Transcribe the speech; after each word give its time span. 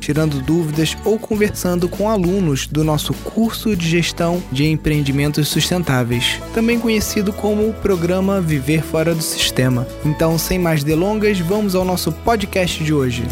tirando 0.00 0.40
dúvidas 0.40 0.96
ou 1.04 1.18
conversando 1.18 1.88
com 1.88 2.08
alunos 2.08 2.66
do 2.66 2.82
nosso 2.82 3.12
curso 3.14 3.76
de 3.76 3.86
gestão 3.88 4.42
de 4.50 4.66
empreendimentos 4.66 5.46
sustentáveis, 5.48 6.40
também 6.54 6.80
conhecido 6.80 7.32
como 7.32 7.68
o 7.68 7.74
programa 7.74 8.40
Viver 8.40 8.82
Fora 8.82 9.14
do 9.14 9.22
Sistema. 9.22 9.86
Então, 10.04 10.38
sem 10.38 10.58
mais 10.58 10.82
delongas, 10.82 11.38
vamos 11.38 11.74
ao 11.74 11.84
nosso 11.84 12.10
podcast 12.10 12.82
de 12.82 12.92
hoje. 12.92 13.22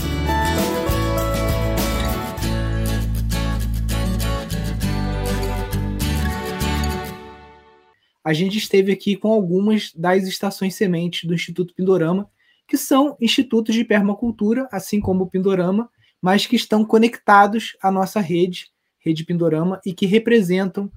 A 8.28 8.34
gente 8.34 8.59
esteve 8.59 8.92
aqui 8.92 9.16
com 9.16 9.32
algumas 9.32 9.90
das 9.95 10.24
estações 10.24 10.74
sementes 10.74 11.24
do 11.26 11.32
Instituto 11.32 11.74
Pindorama, 11.74 12.28
que 12.68 12.76
são 12.76 13.16
institutos 13.18 13.74
de 13.74 13.82
permacultura, 13.84 14.68
assim 14.70 15.00
como 15.00 15.24
o 15.24 15.30
Pindorama, 15.30 15.88
mas 16.20 16.46
que 16.46 16.56
estão 16.56 16.84
conectados 16.84 17.77
à 17.82 17.90
nossa 17.90 18.20
rede, 18.20 18.66
Rede 18.98 19.24
Pindorama, 19.24 19.80
e 19.86 19.92
que 19.92 20.06
representam 20.06 20.90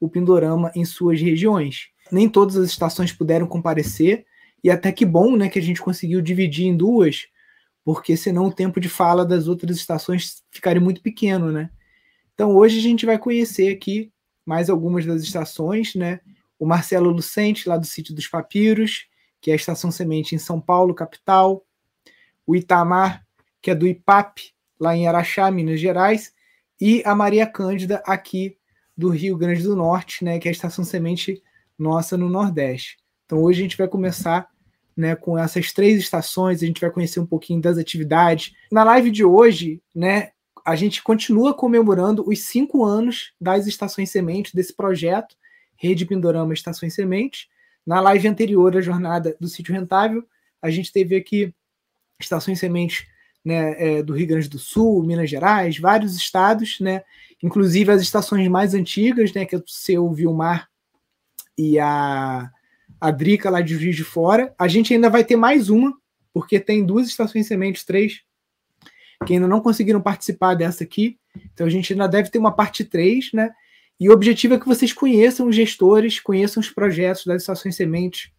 o 0.00 0.08
Pindorama 0.08 0.70
em 0.74 0.84
suas 0.84 1.20
regiões. 1.20 1.88
Nem 2.10 2.28
todas 2.28 2.56
as 2.56 2.70
estações 2.70 3.12
puderam 3.12 3.46
comparecer, 3.46 4.24
e 4.62 4.70
até 4.70 4.90
que 4.92 5.04
bom 5.04 5.36
né, 5.36 5.48
que 5.48 5.58
a 5.58 5.62
gente 5.62 5.80
conseguiu 5.80 6.20
dividir 6.20 6.66
em 6.66 6.76
duas, 6.76 7.26
porque 7.84 8.16
senão 8.16 8.46
o 8.46 8.52
tempo 8.52 8.80
de 8.80 8.88
fala 8.88 9.24
das 9.24 9.48
outras 9.48 9.76
estações 9.76 10.42
ficaria 10.50 10.80
muito 10.80 11.00
pequeno, 11.00 11.50
né? 11.50 11.70
Então 12.34 12.54
hoje 12.54 12.78
a 12.78 12.82
gente 12.82 13.06
vai 13.06 13.18
conhecer 13.18 13.72
aqui 13.72 14.12
mais 14.44 14.68
algumas 14.68 15.06
das 15.06 15.22
estações, 15.22 15.94
né? 15.94 16.20
O 16.58 16.66
Marcelo 16.66 17.10
Lucente, 17.10 17.68
lá 17.68 17.76
do 17.76 17.86
sítio 17.86 18.14
dos 18.14 18.26
Papiros, 18.26 19.06
que 19.40 19.50
é 19.50 19.54
a 19.54 19.56
estação 19.56 19.90
semente 19.90 20.34
em 20.34 20.38
São 20.38 20.60
Paulo, 20.60 20.94
capital. 20.94 21.64
O 22.46 22.56
Itamar, 22.56 23.24
que 23.60 23.70
é 23.70 23.74
do 23.74 23.86
IPAP, 23.86 24.52
lá 24.78 24.96
em 24.96 25.06
Araxá, 25.06 25.50
Minas 25.50 25.80
Gerais, 25.80 26.32
e 26.80 27.02
a 27.04 27.14
Maria 27.14 27.46
Cândida 27.46 28.02
aqui 28.06 28.56
do 28.96 29.08
Rio 29.08 29.36
Grande 29.36 29.62
do 29.62 29.76
Norte, 29.76 30.24
né, 30.24 30.38
que 30.38 30.48
é 30.48 30.50
a 30.50 30.52
estação 30.52 30.84
semente 30.84 31.42
nossa 31.78 32.16
no 32.16 32.28
Nordeste. 32.28 32.98
Então 33.26 33.42
hoje 33.42 33.60
a 33.60 33.62
gente 33.62 33.76
vai 33.76 33.88
começar 33.88 34.48
né, 34.96 35.14
com 35.14 35.38
essas 35.38 35.72
três 35.72 35.98
estações, 35.98 36.62
a 36.62 36.66
gente 36.66 36.80
vai 36.80 36.90
conhecer 36.90 37.20
um 37.20 37.26
pouquinho 37.26 37.60
das 37.60 37.78
atividades. 37.78 38.52
Na 38.72 38.82
live 38.82 39.10
de 39.10 39.24
hoje, 39.24 39.80
né, 39.94 40.30
a 40.64 40.74
gente 40.74 41.02
continua 41.02 41.54
comemorando 41.54 42.28
os 42.28 42.40
cinco 42.40 42.84
anos 42.84 43.32
das 43.40 43.66
estações 43.66 44.10
sementes 44.10 44.52
desse 44.52 44.74
projeto, 44.74 45.36
Rede 45.76 46.04
Pindorama 46.04 46.52
Estações 46.52 46.94
Sementes. 46.94 47.46
Na 47.86 48.00
live 48.00 48.26
anterior 48.26 48.76
à 48.76 48.80
jornada 48.80 49.36
do 49.40 49.46
sítio 49.46 49.72
rentável, 49.72 50.24
a 50.60 50.68
gente 50.68 50.92
teve 50.92 51.14
aqui 51.14 51.54
estações 52.20 52.58
sementes 52.58 53.06
né, 53.44 53.98
é, 53.98 54.02
do 54.02 54.14
Rio 54.14 54.26
Grande 54.26 54.48
do 54.48 54.58
Sul, 54.58 55.02
Minas 55.02 55.30
Gerais, 55.30 55.78
vários 55.78 56.16
estados, 56.16 56.80
né, 56.80 57.02
inclusive 57.42 57.90
as 57.90 58.02
estações 58.02 58.46
mais 58.48 58.74
antigas, 58.74 59.32
né, 59.32 59.44
que 59.44 59.54
é 59.54 59.58
o 59.58 59.64
seu 59.66 60.10
Vilmar 60.12 60.68
e 61.56 61.78
a, 61.78 62.50
a 63.00 63.10
Drica 63.10 63.50
lá 63.50 63.60
de 63.60 63.76
Rio 63.76 63.92
de 63.92 64.04
Fora. 64.04 64.54
A 64.58 64.68
gente 64.68 64.92
ainda 64.92 65.10
vai 65.10 65.24
ter 65.24 65.36
mais 65.36 65.70
uma, 65.70 65.94
porque 66.32 66.60
tem 66.60 66.84
duas 66.84 67.08
estações 67.08 67.46
sementes, 67.46 67.84
três, 67.84 68.22
que 69.26 69.34
ainda 69.34 69.48
não 69.48 69.60
conseguiram 69.60 70.00
participar 70.00 70.54
dessa 70.54 70.84
aqui. 70.84 71.18
Então 71.52 71.66
a 71.66 71.70
gente 71.70 71.92
ainda 71.92 72.06
deve 72.06 72.30
ter 72.30 72.38
uma 72.38 72.52
parte 72.52 72.84
3, 72.84 73.32
né? 73.32 73.50
E 74.00 74.08
o 74.08 74.12
objetivo 74.12 74.54
é 74.54 74.60
que 74.60 74.68
vocês 74.68 74.92
conheçam 74.92 75.48
os 75.48 75.56
gestores, 75.56 76.20
conheçam 76.20 76.60
os 76.60 76.70
projetos 76.70 77.24
das 77.24 77.42
estações 77.42 77.74
sementes, 77.74 78.30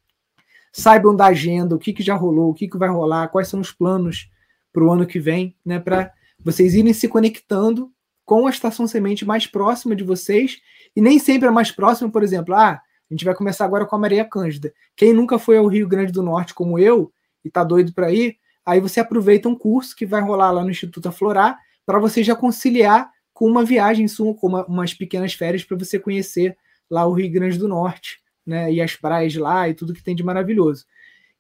saibam 0.72 1.14
da 1.14 1.26
agenda, 1.26 1.76
o 1.76 1.80
que, 1.80 1.92
que 1.92 2.02
já 2.02 2.16
rolou, 2.16 2.52
o 2.52 2.54
que, 2.54 2.68
que 2.68 2.78
vai 2.78 2.88
rolar, 2.88 3.28
quais 3.28 3.50
são 3.50 3.60
os 3.60 3.72
planos 3.72 4.30
para 4.72 4.84
o 4.84 4.92
ano 4.92 5.06
que 5.06 5.20
vem, 5.20 5.56
né? 5.66 5.80
Para 5.80 6.12
vocês 6.40 6.74
irem 6.74 6.94
se 6.94 7.08
conectando 7.08 7.92
com 8.26 8.46
a 8.46 8.50
estação 8.50 8.88
semente 8.88 9.26
mais 9.26 9.48
próxima 9.48 9.96
de 9.96 10.04
vocês, 10.04 10.62
e 10.96 11.02
nem 11.02 11.18
sempre 11.18 11.48
a 11.48 11.52
mais 11.52 11.72
próxima, 11.72 12.12
por 12.12 12.24
exemplo, 12.24 12.54
ah, 12.54 12.80
a 13.10 13.14
gente 13.14 13.26
vai 13.26 13.34
começar 13.34 13.66
agora 13.66 13.86
com 13.86 13.96
a 13.96 14.00
Maria 14.00 14.24
Cândida. 14.24 14.72
Quem 14.96 15.14
nunca 15.14 15.40
foi 15.40 15.58
ao 15.58 15.66
Rio 15.66 15.88
Grande 15.88 16.12
do 16.12 16.22
Norte 16.22 16.54
como 16.54 16.78
eu 16.78 17.12
e 17.44 17.50
tá 17.50 17.64
doido 17.64 17.92
para 17.92 18.12
ir, 18.12 18.38
aí 18.64 18.80
você 18.80 19.00
aproveita 19.00 19.50
um 19.50 19.56
curso 19.56 19.96
que 19.96 20.06
vai 20.06 20.22
rolar 20.22 20.52
lá 20.52 20.64
no 20.64 20.70
Instituto 20.70 21.10
Aflorar 21.10 21.58
para 21.86 21.98
você 21.98 22.22
já 22.24 22.36
conciliar 22.36 23.10
com 23.34 23.46
uma 23.46 23.66
viagem 23.66 24.08
sua, 24.08 24.36
com 24.36 24.48
uma, 24.48 24.66
umas 24.66 24.94
pequenas 24.94 25.34
férias 25.34 25.64
para 25.64 25.78
você 25.78 25.98
conhecer 25.98 26.56
lá 26.88 27.08
o 27.08 27.14
Rio 27.14 27.32
Grande 27.32 27.58
do 27.58 27.68
Norte, 27.68 28.20
né, 28.46 28.72
e 28.72 28.82
as 28.82 28.96
praias 28.96 29.36
lá 29.36 29.68
e 29.68 29.74
tudo 29.74 29.94
que 29.94 30.04
tem 30.04 30.16
de 30.16 30.24
maravilhoso. 30.24 30.86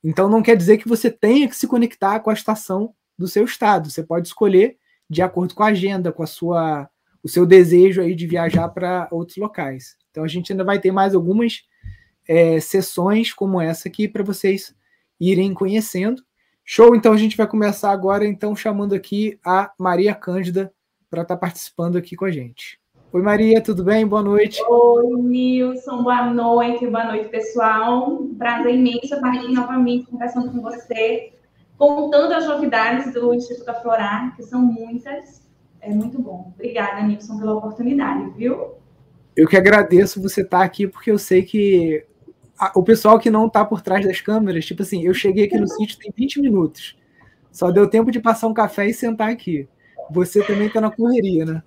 Então 0.03 0.28
não 0.28 0.41
quer 0.41 0.56
dizer 0.56 0.78
que 0.78 0.88
você 0.88 1.11
tenha 1.11 1.47
que 1.47 1.56
se 1.56 1.67
conectar 1.67 2.19
com 2.22 2.29
a 2.29 2.34
estação 2.34 2.96
do 3.19 3.28
seu 3.28 3.44
estado. 3.44 3.91
Você 3.91 4.02
pode 4.02 4.28
escolher 4.28 4.78
de 5.09 5.22
acordo 5.22 5.53
com 5.53 5.62
a 5.62 5.68
agenda, 5.68 6.12
com 6.12 6.24
a 6.24 6.28
sua, 6.28 6.90
o 7.22 7.28
seu 7.28 7.46
desejo 7.46 8.02
aí 8.02 8.16
de 8.16 8.25
viajar 8.25 8.69
para 8.69 9.09
outros 9.12 9.38
locais. 9.38 9.97
Então 10.09 10.24
a 10.24 10.28
gente 10.28 10.53
ainda 10.53 10.63
vai 10.63 10.80
ter 10.80 10.91
mais 10.91 11.13
algumas 11.13 11.63
é, 12.28 12.59
sessões 12.62 13.34
como 13.34 13.59
essa 13.59 13.90
aqui 13.90 14.08
para 14.08 14.24
vocês 14.24 14.74
irem 15.19 15.53
conhecendo. 15.53 16.24
Show, 16.63 16.96
então 16.96 17.12
a 17.12 17.18
gente 17.18 17.35
vai 17.35 17.47
começar 17.47 17.91
agora 17.91 18.25
então 18.25 18.56
chamando 18.56 18.96
aqui 18.96 19.38
a 19.44 19.72
Maria 19.78 20.16
Cândida 20.16 20.72
para 21.09 21.24
estar 21.24 21.35
tá 21.35 21.40
participando 21.40 21.97
aqui 21.97 22.16
com 22.16 22.25
a 22.25 22.31
gente. 22.31 22.79
Oi 23.12 23.24
Maria, 23.24 23.59
tudo 23.59 23.84
bem? 23.84 24.06
Boa 24.08 24.22
noite. 24.22 24.62
Oi 24.63 25.22
Nilson, 25.22 26.03
boa 26.03 26.31
noite, 26.31 26.85
boa 26.85 27.06
noite 27.06 27.28
pessoal. 27.29 28.24
Prazer 28.38 28.75
imenso 28.75 29.16
estar 29.16 29.34
aqui 29.34 29.52
novamente 29.52 30.06
conversando 30.06 30.52
com 30.52 30.62
você 30.62 31.34
contando 31.79 32.34
as 32.34 32.45
novidades 32.45 33.13
do 33.13 33.34
Instituto 33.34 33.69
Aflorar, 33.69 34.35
que 34.35 34.44
são 34.44 34.62
muitas. 34.62 35.50
É 35.79 35.90
muito 35.90 36.22
bom. 36.22 36.51
Obrigada, 36.53 37.01
Nilson, 37.01 37.40
pela 37.40 37.56
oportunidade, 37.56 38.29
viu? 38.31 38.75
Eu 39.34 39.47
que 39.47 39.56
agradeço 39.56 40.22
você 40.22 40.41
estar 40.41 40.62
aqui, 40.62 40.85
porque 40.85 41.09
eu 41.09 41.17
sei 41.17 41.41
que 41.41 42.06
a, 42.59 42.73
o 42.75 42.84
pessoal 42.84 43.17
que 43.17 43.29
não 43.29 43.47
está 43.47 43.63
por 43.63 43.81
trás 43.81 44.06
das 44.06 44.19
câmeras, 44.19 44.66
tipo 44.66 44.81
assim, 44.81 45.06
eu 45.06 45.13
cheguei 45.13 45.45
aqui 45.45 45.57
no 45.57 45.66
sítio 45.72 45.97
tem 45.97 46.12
20 46.13 46.41
minutos. 46.41 46.97
Só 47.50 47.72
deu 47.72 47.90
tempo 47.90 48.11
de 48.11 48.19
passar 48.19 48.47
um 48.47 48.53
café 48.53 48.85
e 48.88 48.94
sentar 48.94 49.29
aqui. 49.29 49.66
Você 50.11 50.44
também 50.44 50.67
está 50.67 50.81
na 50.81 50.91
correria, 50.91 51.46
né? 51.46 51.63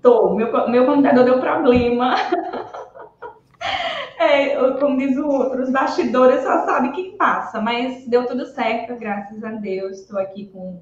Tô. 0.00 0.34
Meu, 0.34 0.70
meu 0.70 0.86
computador 0.86 1.24
deu 1.24 1.38
problema. 1.38 2.14
É, 4.22 4.72
como 4.78 4.96
diz 4.98 5.16
o 5.16 5.26
outro, 5.26 5.62
os 5.62 5.70
bastidores 5.70 6.42
só 6.42 6.64
sabe 6.64 6.92
quem 6.92 7.16
passa, 7.16 7.60
mas 7.60 8.06
deu 8.06 8.24
tudo 8.24 8.46
certo, 8.46 8.94
graças 8.98 9.42
a 9.42 9.50
Deus. 9.50 9.98
Estou 9.98 10.18
aqui 10.18 10.46
com, 10.52 10.80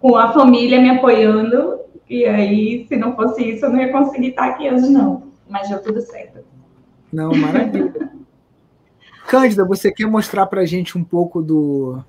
com 0.00 0.16
a 0.16 0.32
família 0.32 0.80
me 0.80 0.90
apoiando. 0.90 1.80
E 2.08 2.24
aí, 2.26 2.86
se 2.88 2.96
não 2.96 3.14
fosse 3.14 3.44
isso, 3.44 3.64
eu 3.64 3.70
não 3.70 3.80
ia 3.80 3.92
conseguir 3.92 4.30
estar 4.30 4.46
aqui 4.46 4.68
hoje, 4.68 4.90
não. 4.90 5.30
Mas 5.48 5.68
deu 5.68 5.80
tudo 5.80 6.00
certo. 6.00 6.44
Não, 7.12 7.32
maravilha. 7.32 7.92
Cândida, 9.28 9.64
você 9.64 9.92
quer 9.92 10.06
mostrar 10.06 10.46
para 10.46 10.62
a 10.62 10.66
gente 10.66 10.98
um 10.98 11.04
pouco 11.04 11.40
do 11.40 12.02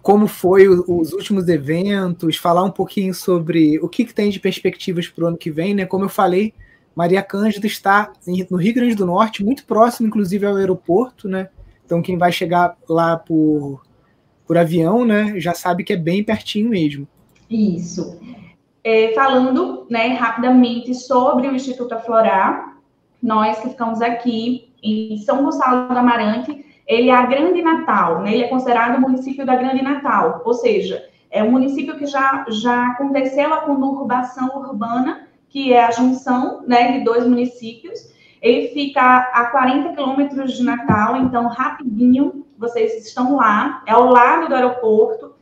como 0.00 0.26
foi 0.26 0.68
os 0.68 1.12
últimos 1.12 1.48
eventos, 1.48 2.36
falar 2.36 2.64
um 2.64 2.70
pouquinho 2.70 3.14
sobre 3.14 3.78
o 3.80 3.88
que, 3.88 4.04
que 4.04 4.12
tem 4.12 4.30
de 4.30 4.40
perspectivas 4.40 5.08
para 5.08 5.24
o 5.24 5.28
ano 5.28 5.36
que 5.36 5.50
vem, 5.50 5.74
né? 5.74 5.86
Como 5.86 6.04
eu 6.04 6.08
falei, 6.08 6.52
Maria 6.94 7.22
Cândida 7.22 7.66
está 7.66 8.12
no 8.50 8.56
Rio 8.56 8.74
Grande 8.74 8.94
do 8.94 9.06
Norte, 9.06 9.44
muito 9.44 9.64
próximo, 9.64 10.06
inclusive, 10.06 10.46
ao 10.46 10.56
aeroporto, 10.56 11.28
né? 11.28 11.48
Então, 11.84 12.02
quem 12.02 12.16
vai 12.16 12.32
chegar 12.32 12.76
lá 12.88 13.16
por, 13.16 13.82
por 14.46 14.56
avião, 14.56 15.04
né, 15.04 15.34
já 15.38 15.54
sabe 15.54 15.84
que 15.84 15.92
é 15.92 15.96
bem 15.96 16.22
pertinho 16.22 16.70
mesmo. 16.70 17.06
Isso. 17.50 18.18
É, 18.84 19.12
falando, 19.14 19.86
né, 19.90 20.08
rapidamente 20.14 20.94
sobre 20.94 21.48
o 21.48 21.54
Instituto 21.54 21.94
Aflorar, 21.94 22.76
nós 23.22 23.60
que 23.60 23.68
ficamos 23.68 24.00
aqui 24.00 24.72
em 24.82 25.18
São 25.18 25.44
Gonçalo 25.44 25.88
do 25.88 25.98
Amarante, 25.98 26.64
ele 26.86 27.08
é 27.08 27.14
a 27.14 27.26
Grande 27.26 27.62
Natal, 27.62 28.22
né? 28.22 28.34
Ele 28.34 28.44
é 28.44 28.48
considerado 28.48 28.96
o 28.96 29.00
município 29.00 29.46
da 29.46 29.54
Grande 29.54 29.82
Natal, 29.82 30.42
ou 30.44 30.54
seja, 30.54 31.08
é 31.30 31.42
um 31.42 31.50
município 31.50 31.96
que 31.96 32.06
já, 32.06 32.44
já 32.48 32.88
aconteceu 32.88 33.54
a 33.54 33.60
conurbação 33.60 34.48
urbana 34.56 35.28
que 35.52 35.72
é 35.72 35.84
a 35.84 35.90
junção 35.90 36.64
né, 36.66 36.92
de 36.92 37.04
dois 37.04 37.26
municípios. 37.26 38.10
Ele 38.40 38.68
fica 38.68 39.00
a 39.00 39.46
40 39.46 39.90
quilômetros 39.90 40.54
de 40.54 40.64
Natal, 40.64 41.16
então 41.18 41.46
rapidinho 41.46 42.46
vocês 42.58 43.06
estão 43.06 43.36
lá, 43.36 43.82
é 43.86 43.92
ao 43.92 44.06
lado 44.06 44.48
do 44.48 44.54
aeroporto. 44.54 45.34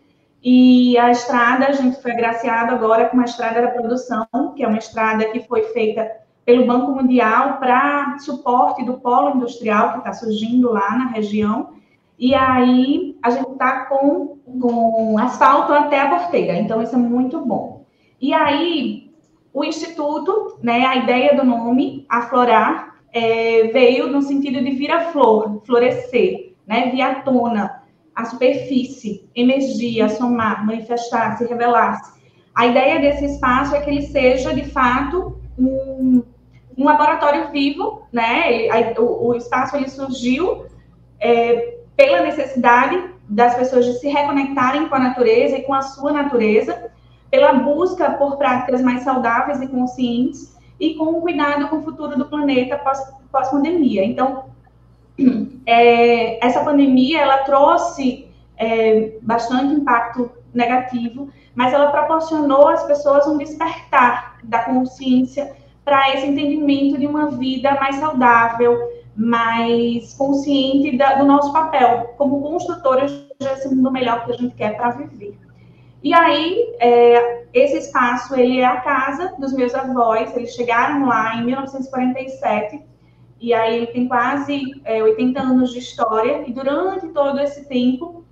E 0.43 0.99
a 0.99 1.11
estrada, 1.11 1.67
a 1.67 1.73
gente 1.73 2.03
foi 2.03 2.13
agraciado 2.13 2.75
agora 2.75 3.09
com 3.09 3.17
uma 3.17 3.25
estrada 3.25 3.63
da 3.63 3.69
produção, 3.69 4.27
que 4.57 4.65
é 4.65 4.67
uma 4.67 4.79
estrada 4.79 5.27
que 5.27 5.47
foi 5.47 5.63
feita 5.65 6.11
pelo 6.45 6.67
Banco 6.67 6.93
Mundial 6.93 7.59
para 7.59 8.19
suporte 8.19 8.85
do 8.85 8.95
polo 8.95 9.37
industrial 9.37 9.93
que 9.93 9.99
está 9.99 10.13
surgindo 10.13 10.73
lá 10.73 10.97
na 10.97 11.07
região. 11.09 11.75
E 12.19 12.35
aí 12.35 13.17
a 13.23 13.31
gente 13.31 13.51
está 13.51 13.85
com, 13.85 14.39
com 14.61 15.19
asfalto 15.19 15.73
até 15.73 16.01
a 16.01 16.09
porteira, 16.09 16.55
então 16.59 16.83
isso 16.83 16.95
é 16.95 16.99
muito 16.99 17.39
bom. 17.45 17.85
E 18.21 18.35
aí 18.35 19.00
o 19.53 19.65
Instituto, 19.65 20.59
né, 20.63 20.87
a 20.87 20.97
ideia 20.97 21.35
do 21.35 21.45
nome, 21.45 22.07
aflorar, 22.09 22.97
é, 23.13 23.65
veio 23.73 24.09
no 24.09 24.23
sentido 24.23 24.63
de 24.63 24.71
vir 24.71 24.91
a 24.91 25.11
flor, 25.11 25.61
florescer, 25.67 26.55
né, 26.67 26.91
vir 26.91 27.03
à 27.03 27.17
tona, 27.17 27.83
a 28.15 28.25
superfície, 28.25 29.29
emergir, 29.35 30.09
somar, 30.11 30.65
manifestar-se, 30.65 31.45
revelar-se. 31.47 32.21
A 32.55 32.67
ideia 32.67 33.01
desse 33.01 33.25
espaço 33.25 33.75
é 33.75 33.81
que 33.81 33.91
ele 33.91 34.03
seja, 34.03 34.55
de 34.55 34.65
fato, 34.67 35.41
um, 35.59 36.23
um 36.77 36.85
laboratório 36.85 37.51
vivo, 37.51 38.03
né? 38.13 38.69
O, 38.99 39.29
o 39.29 39.35
espaço 39.35 39.77
ele 39.77 39.89
surgiu 39.89 40.67
é, 41.21 41.79
pela 41.97 42.23
necessidade 42.23 43.03
das 43.29 43.55
pessoas 43.55 43.85
de 43.85 43.95
se 43.95 44.09
reconectarem 44.09 44.89
com 44.89 44.95
a 44.95 44.99
natureza 44.99 45.57
e 45.57 45.63
com 45.63 45.73
a 45.73 45.83
sua 45.83 46.13
natureza, 46.13 46.91
pela 47.31 47.53
busca 47.53 48.11
por 48.13 48.37
práticas 48.37 48.83
mais 48.83 49.03
saudáveis 49.03 49.61
e 49.61 49.69
conscientes 49.69 50.57
e 50.79 50.95
com 50.95 51.05
o 51.05 51.21
cuidado 51.21 51.69
com 51.69 51.77
o 51.77 51.83
futuro 51.83 52.19
do 52.19 52.27
planeta 52.27 52.79
pós-pandemia. 53.31 54.03
Pós 54.03 54.11
então, 54.11 54.45
é, 55.67 56.45
essa 56.45 56.65
pandemia 56.65 57.21
ela 57.21 57.39
trouxe 57.39 58.29
é, 58.57 59.19
bastante 59.23 59.75
impacto 59.75 60.31
negativo, 60.53 61.29
mas 61.55 61.73
ela 61.73 61.91
proporcionou 61.93 62.69
às 62.69 62.83
pessoas 62.85 63.27
um 63.27 63.39
despertar 63.39 64.39
da 64.43 64.61
consciência 64.61 65.55
para 65.85 66.15
esse 66.15 66.27
entendimento 66.27 66.99
de 66.99 67.07
uma 67.07 67.31
vida 67.31 67.73
mais 67.75 67.97
saudável, 67.97 68.79
mais 69.17 70.15
consciente 70.15 70.97
da, 70.97 71.15
do 71.15 71.25
nosso 71.25 71.53
papel 71.53 72.15
como 72.17 72.41
construtores 72.43 73.13
desse 73.39 73.69
mundo 73.69 73.91
melhor 73.91 74.25
que 74.25 74.33
a 74.33 74.37
gente 74.37 74.55
quer 74.55 74.77
para 74.77 74.91
viver. 74.91 75.39
E 76.03 76.15
aí, 76.15 76.77
é, 76.81 77.45
esse 77.53 77.77
espaço, 77.77 78.35
ele 78.35 78.61
é 78.61 78.65
a 78.65 78.81
casa 78.81 79.35
dos 79.39 79.53
meus 79.53 79.75
avós, 79.75 80.35
eles 80.35 80.55
chegaram 80.55 81.07
lá 81.07 81.37
em 81.37 81.45
1947, 81.45 82.83
e 83.41 83.53
aí 83.53 83.77
ele 83.77 83.87
tem 83.89 84.09
quase 84.09 84.81
é, 84.85 85.03
80 85.03 85.41
anos 85.41 85.73
de 85.73 85.79
história, 85.79 86.45
e 86.47 86.53
durante 86.53 87.09
todo 87.09 87.39
esse 87.41 87.69
tempo, 87.69 88.25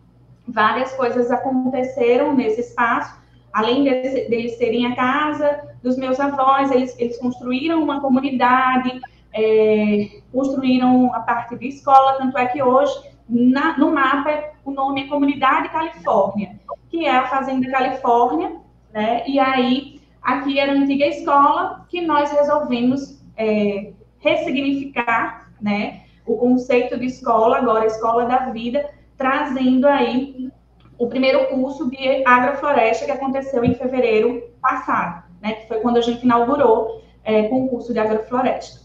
várias 0.47 0.93
coisas 0.95 1.31
aconteceram 1.31 2.35
nesse 2.35 2.61
espaço, 2.61 3.19
além 3.53 3.85
deles, 3.85 4.29
deles 4.29 4.57
serem 4.57 4.87
a 4.87 4.97
casa 4.97 5.77
dos 5.83 5.97
meus 5.97 6.19
avós, 6.19 6.71
eles, 6.71 6.99
eles 6.99 7.19
construíram 7.19 7.83
uma 7.83 8.01
comunidade, 8.01 9.01
é, 9.35 10.21
construíram 10.33 11.15
a 11.15 11.21
parte 11.21 11.57
de 11.57 11.69
escola, 11.69 12.15
tanto 12.15 12.39
é 12.39 12.47
que 12.47 12.63
hoje, 12.63 12.95
na, 13.29 13.77
no 13.77 13.93
mapa, 13.93 14.53
o 14.65 14.71
nome 14.71 15.05
é 15.05 15.09
Comunidade 15.09 15.69
Califórnia, 15.69 16.59
que 16.89 17.05
é 17.05 17.11
a 17.11 17.29
Fazenda 17.29 17.71
Califórnia, 17.71 18.57
né? 18.93 19.23
E 19.27 19.39
aí, 19.39 20.01
aqui 20.23 20.59
era 20.59 20.73
a 20.73 20.75
antiga 20.75 21.07
escola 21.07 21.87
que 21.89 22.01
nós 22.01 22.31
resolvemos 22.33 23.23
é, 23.37 23.93
ressignificar, 24.19 25.53
né? 25.61 26.03
O 26.27 26.37
conceito 26.37 26.99
de 26.99 27.07
escola, 27.07 27.59
agora 27.59 27.87
Escola 27.87 28.27
da 28.27 28.51
Vida, 28.51 28.89
trazendo 29.17 29.87
aí 29.87 30.51
o 30.99 31.07
primeiro 31.07 31.47
curso 31.49 31.89
de 31.91 32.25
agrofloresta 32.27 33.05
que 33.05 33.13
aconteceu 33.13 33.65
em 33.65 33.75
fevereiro 33.75 34.51
passado, 34.61 35.25
né? 35.41 35.53
Que 35.53 35.69
foi 35.69 35.81
quando 35.81 35.99
a 35.99 36.03
gente 36.03 36.25
inaugurou 36.25 37.03
é, 37.25 37.43
com 37.45 37.65
o 37.65 37.69
curso 37.69 37.93
de 37.93 37.99
agrofloresta. 37.99 38.81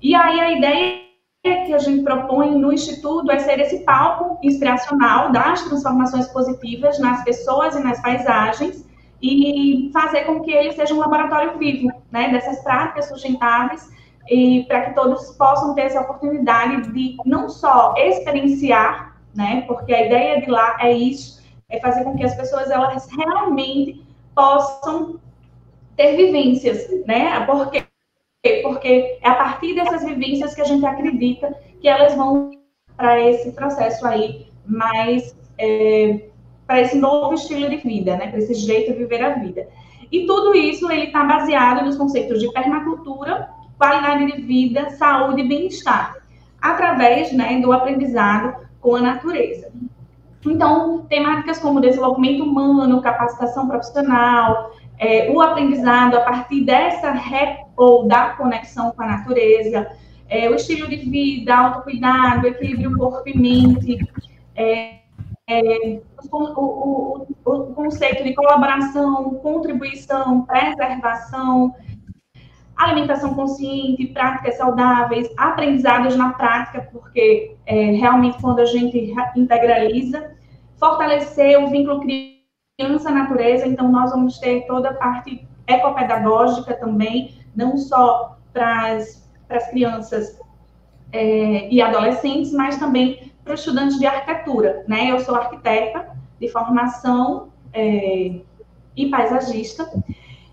E 0.00 0.14
aí 0.14 0.40
a 0.40 0.52
ideia 0.52 1.09
que 1.70 1.74
a 1.74 1.78
gente 1.78 2.02
propõe 2.02 2.58
no 2.58 2.72
Instituto 2.72 3.30
é 3.30 3.38
ser 3.38 3.60
esse 3.60 3.78
palco 3.84 4.38
inspiracional 4.42 5.30
das 5.30 5.62
transformações 5.62 6.26
positivas 6.28 6.98
nas 6.98 7.24
pessoas 7.24 7.76
e 7.76 7.80
nas 7.80 8.00
paisagens 8.02 8.84
e 9.22 9.90
fazer 9.92 10.24
com 10.24 10.40
que 10.40 10.50
ele 10.50 10.72
seja 10.72 10.92
um 10.92 10.98
laboratório 10.98 11.56
vivo, 11.58 11.90
né, 12.10 12.30
dessas 12.30 12.62
práticas 12.62 13.08
sustentáveis 13.08 13.88
e 14.28 14.64
para 14.66 14.82
que 14.82 14.94
todos 14.94 15.30
possam 15.36 15.74
ter 15.74 15.82
essa 15.82 16.00
oportunidade 16.00 16.92
de 16.92 17.16
não 17.24 17.48
só 17.48 17.94
experienciar, 17.96 19.16
né, 19.34 19.62
porque 19.66 19.94
a 19.94 20.06
ideia 20.06 20.40
de 20.42 20.50
lá 20.50 20.76
é 20.80 20.92
isso, 20.92 21.40
é 21.70 21.78
fazer 21.80 22.04
com 22.04 22.16
que 22.16 22.24
as 22.24 22.34
pessoas 22.34 22.70
elas 22.70 23.08
realmente 23.16 24.04
possam 24.34 25.18
ter 25.96 26.16
vivências, 26.16 26.86
né, 27.06 27.44
porque 27.46 27.84
porque 28.62 29.18
é 29.22 29.28
a 29.28 29.34
partir 29.34 29.74
dessas 29.74 30.04
vivências 30.04 30.54
que 30.54 30.60
a 30.60 30.64
gente 30.64 30.84
acredita 30.84 31.54
que 31.80 31.88
elas 31.88 32.14
vão 32.14 32.50
para 32.96 33.20
esse 33.20 33.52
processo 33.52 34.06
aí 34.06 34.46
mais 34.66 35.36
é, 35.58 36.28
para 36.66 36.80
esse 36.80 36.96
novo 36.96 37.34
estilo 37.34 37.68
de 37.68 37.76
vida, 37.76 38.16
né? 38.16 38.28
Para 38.28 38.38
esse 38.38 38.54
jeito 38.54 38.92
de 38.92 38.98
viver 38.98 39.22
a 39.22 39.34
vida. 39.34 39.68
E 40.10 40.26
tudo 40.26 40.54
isso 40.54 40.90
ele 40.90 41.06
está 41.06 41.24
baseado 41.24 41.84
nos 41.84 41.96
conceitos 41.96 42.40
de 42.40 42.50
permacultura, 42.52 43.48
qualidade 43.76 44.26
de 44.32 44.42
vida, 44.42 44.90
saúde 44.90 45.42
e 45.42 45.48
bem-estar, 45.48 46.16
através 46.60 47.32
né, 47.32 47.60
do 47.60 47.72
aprendizado 47.72 48.66
com 48.80 48.96
a 48.96 49.00
natureza. 49.00 49.70
Então, 50.46 51.06
temáticas 51.08 51.58
como 51.58 51.80
desenvolvimento 51.80 52.42
humano, 52.42 53.02
capacitação 53.02 53.68
profissional, 53.68 54.72
é, 55.00 55.30
o 55.30 55.40
aprendizado 55.40 56.14
a 56.14 56.20
partir 56.20 56.62
dessa 56.62 57.10
rep 57.10 57.64
ou 57.74 58.06
da 58.06 58.34
conexão 58.34 58.90
com 58.92 59.02
a 59.02 59.06
natureza, 59.06 59.90
é, 60.28 60.48
o 60.50 60.54
estilo 60.54 60.86
de 60.86 60.96
vida, 60.96 61.56
autocuidado, 61.56 62.46
equilíbrio 62.46 62.96
corpo 62.98 63.26
e 63.26 63.36
mente, 63.36 63.98
é, 64.54 64.98
é 65.48 66.00
o, 66.30 66.36
o, 66.36 67.26
o, 67.46 67.74
conceito 67.74 68.22
de 68.22 68.34
colaboração, 68.34 69.36
contribuição, 69.36 70.42
preservação, 70.42 71.74
alimentação 72.76 73.34
consciente, 73.34 74.06
práticas 74.08 74.58
saudáveis, 74.58 75.28
aprendizados 75.38 76.14
na 76.14 76.34
prática, 76.34 76.88
porque 76.92 77.56
é, 77.64 77.92
realmente 77.92 78.38
quando 78.40 78.60
a 78.60 78.66
gente 78.66 79.14
integraliza, 79.34 80.30
fortalecer 80.78 81.58
o 81.58 81.70
vínculo 81.70 82.00
criança 82.80 83.10
criança-natureza, 83.10 83.66
então 83.66 83.90
nós 83.90 84.10
vamos 84.10 84.38
ter 84.38 84.66
toda 84.66 84.90
a 84.90 84.94
parte 84.94 85.46
ecopedagógica 85.66 86.74
também, 86.74 87.34
não 87.54 87.76
só 87.76 88.38
para 88.52 88.96
as 88.96 89.70
crianças 89.70 90.40
é, 91.12 91.68
e 91.68 91.82
adolescentes, 91.82 92.52
mas 92.52 92.78
também 92.78 93.32
para 93.44 93.54
os 93.54 93.60
estudantes 93.60 93.98
de 93.98 94.06
arquitetura, 94.06 94.84
né? 94.88 95.10
Eu 95.10 95.20
sou 95.20 95.34
arquiteta 95.34 96.16
de 96.40 96.48
formação 96.48 97.48
é, 97.72 98.40
e 98.96 99.10
paisagista, 99.10 99.90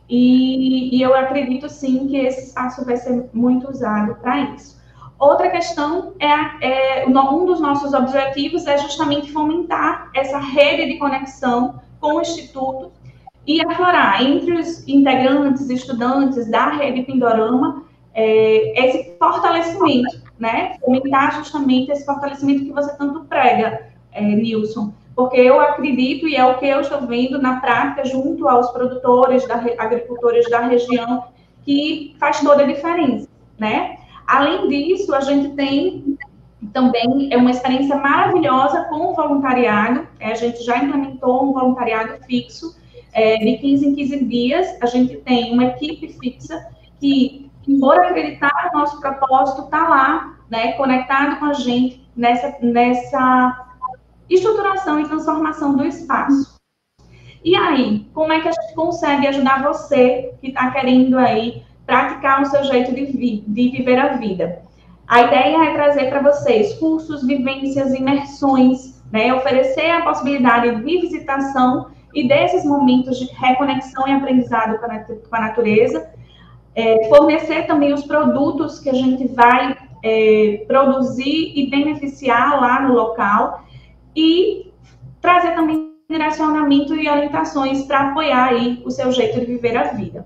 e, 0.10 0.98
e, 0.98 1.02
eu 1.02 1.14
acredito 1.14 1.68
sim 1.68 2.08
que 2.08 2.18
esse 2.18 2.48
espaço 2.48 2.86
vai 2.86 2.96
ser 2.96 3.30
muito 3.34 3.70
usado 3.70 4.16
para 4.16 4.40
isso. 4.40 4.78
Outra 5.20 5.50
questão 5.50 6.14
é, 6.18 7.02
é, 7.02 7.06
um 7.08 7.46
dos 7.46 7.60
nossos 7.60 7.94
objetivos 7.94 8.66
é 8.68 8.78
justamente 8.78 9.34
fomentar 9.34 10.10
essa 10.16 10.38
rede 10.38 10.94
de 10.94 10.98
conexão 10.98 11.82
com 12.00 12.16
o 12.16 12.22
Instituto 12.22 12.92
e 13.46 13.66
aflorar 13.66 14.22
entre 14.22 14.54
os 14.54 14.88
integrantes, 14.88 15.70
estudantes 15.70 16.50
da 16.52 16.70
rede 16.72 17.04
Pindorama, 17.04 17.84
é, 18.14 18.86
esse 18.86 19.18
fortalecimento, 19.18 20.22
né? 20.38 20.76
Fomentar 20.84 21.36
justamente 21.38 21.92
esse 21.92 22.06
fortalecimento 22.06 22.66
que 22.66 22.72
você 22.72 22.96
tanto 22.98 23.22
prega, 23.26 23.88
é, 24.12 24.22
Nilson, 24.22 24.92
porque 25.16 25.40
eu 25.40 25.60
acredito 25.62 26.28
e 26.28 26.36
é 26.36 26.46
o 26.46 26.58
que 26.58 26.66
eu 26.66 26.82
estou 26.82 27.02
vendo 27.08 27.42
na 27.42 27.60
prática 27.60 28.06
junto 28.06 28.48
aos 28.48 28.70
produtores, 28.72 29.48
da, 29.48 29.64
agricultores 29.78 30.50
da 30.50 30.62
região, 30.68 31.26
que 31.64 32.16
faz 32.20 32.42
toda 32.42 32.64
a 32.64 32.68
diferença, 32.68 33.30
né? 33.58 33.98
Além 34.26 34.68
disso, 34.68 35.16
a 35.16 35.22
gente 35.22 35.56
tem 35.56 36.17
também 36.78 37.30
é 37.34 37.38
uma 37.38 37.50
experiência 37.50 37.96
maravilhosa 37.96 38.84
com 38.84 39.08
o 39.08 39.16
voluntariado. 39.16 40.08
É, 40.20 40.32
a 40.32 40.36
gente 40.36 40.64
já 40.64 40.78
implementou 40.78 41.50
um 41.50 41.52
voluntariado 41.52 42.24
fixo 42.26 42.78
é, 43.14 43.38
de 43.38 43.58
15 43.58 43.88
em 43.88 43.96
15 43.96 44.26
dias. 44.26 44.78
A 44.80 44.86
gente 44.86 45.18
tem 45.18 45.54
uma 45.54 45.66
equipe 45.66 46.08
fixa 46.20 46.68
que, 47.00 47.50
por 47.80 48.00
acreditar 48.00 48.70
no 48.72 48.80
nosso 48.80 49.00
propósito, 49.00 49.64
está 49.64 49.90
lá, 49.90 50.38
né, 50.52 50.74
conectado 50.74 51.40
com 51.40 51.46
a 51.46 51.54
gente 51.54 52.08
nessa, 52.16 52.56
nessa 52.62 53.76
estruturação 54.30 55.00
e 55.00 55.08
transformação 55.08 55.76
do 55.76 55.84
espaço. 55.84 56.58
E 57.44 57.56
aí, 57.56 58.08
como 58.14 58.32
é 58.34 58.40
que 58.40 58.50
a 58.50 58.52
gente 58.52 58.76
consegue 58.76 59.26
ajudar 59.26 59.64
você 59.64 60.36
que 60.40 60.50
está 60.50 60.70
querendo 60.70 61.18
aí 61.18 61.64
praticar 61.88 62.44
o 62.44 62.46
seu 62.46 62.64
jeito 62.66 62.94
de, 62.94 63.06
vi 63.06 63.44
de 63.48 63.70
viver 63.70 63.98
a 63.98 64.18
vida? 64.18 64.67
A 65.08 65.22
ideia 65.22 65.70
é 65.70 65.74
trazer 65.74 66.10
para 66.10 66.22
vocês 66.22 66.74
cursos, 66.74 67.26
vivências, 67.26 67.94
imersões, 67.94 69.02
né? 69.12 69.34
oferecer 69.34 69.90
a 69.90 70.02
possibilidade 70.02 70.76
de 70.76 70.84
visitação 70.84 71.88
e 72.14 72.28
desses 72.28 72.66
momentos 72.66 73.18
de 73.18 73.26
reconexão 73.34 74.06
e 74.08 74.12
aprendizado 74.12 74.78
com 74.80 75.36
a 75.36 75.40
natureza, 75.40 76.12
é, 76.76 77.08
fornecer 77.08 77.66
também 77.68 77.94
os 77.94 78.04
produtos 78.04 78.80
que 78.80 78.90
a 78.90 78.94
gente 78.94 79.28
vai 79.30 79.78
é, 80.04 80.66
produzir 80.68 81.54
e 81.56 81.70
beneficiar 81.70 82.60
lá 82.60 82.82
no 82.82 82.94
local 82.94 83.66
e 84.16 84.74
trazer 85.22 85.56
também 85.56 85.94
direcionamento 86.10 86.94
e 86.96 87.10
orientações 87.10 87.84
para 87.84 88.10
apoiar 88.10 88.50
aí 88.50 88.82
o 88.86 88.92
seu 88.92 89.12
jeito 89.12 89.40
de 89.40 89.46
viver 89.46 89.78
a 89.78 89.84
vida. 89.94 90.26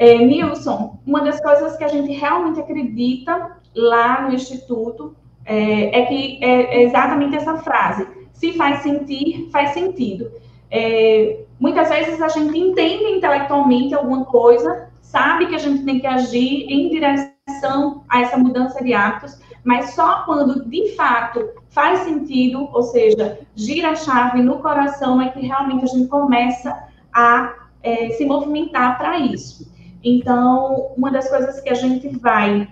É, 0.00 0.16
Nilson, 0.16 0.98
uma 1.06 1.20
das 1.20 1.38
coisas 1.42 1.76
que 1.76 1.84
a 1.84 1.88
gente 1.88 2.10
realmente 2.12 2.58
acredita 2.58 3.58
lá 3.76 4.22
no 4.22 4.34
Instituto 4.34 5.14
é, 5.44 6.00
é 6.00 6.06
que 6.06 6.42
é 6.42 6.84
exatamente 6.84 7.36
essa 7.36 7.58
frase: 7.58 8.08
se 8.32 8.54
faz 8.54 8.82
sentir, 8.82 9.50
faz 9.52 9.74
sentido. 9.74 10.32
É, 10.70 11.44
muitas 11.58 11.90
vezes 11.90 12.22
a 12.22 12.28
gente 12.28 12.58
entende 12.58 13.04
intelectualmente 13.04 13.94
alguma 13.94 14.24
coisa, 14.24 14.88
sabe 15.02 15.48
que 15.48 15.54
a 15.54 15.58
gente 15.58 15.84
tem 15.84 16.00
que 16.00 16.06
agir 16.06 16.64
em 16.72 16.88
direção 16.88 18.02
a 18.08 18.22
essa 18.22 18.38
mudança 18.38 18.82
de 18.82 18.94
hábitos, 18.94 19.38
mas 19.62 19.90
só 19.90 20.22
quando 20.22 20.66
de 20.66 20.96
fato 20.96 21.46
faz 21.68 21.98
sentido, 22.00 22.70
ou 22.72 22.84
seja, 22.84 23.38
gira 23.54 23.90
a 23.90 23.96
chave 23.96 24.40
no 24.40 24.60
coração, 24.60 25.20
é 25.20 25.28
que 25.28 25.40
realmente 25.40 25.84
a 25.84 25.88
gente 25.88 26.08
começa 26.08 26.74
a 27.12 27.54
é, 27.82 28.08
se 28.10 28.24
movimentar 28.24 28.96
para 28.96 29.18
isso. 29.18 29.69
Então, 30.02 30.92
uma 30.96 31.10
das 31.10 31.28
coisas 31.28 31.60
que 31.60 31.68
a 31.68 31.74
gente 31.74 32.08
vai 32.18 32.68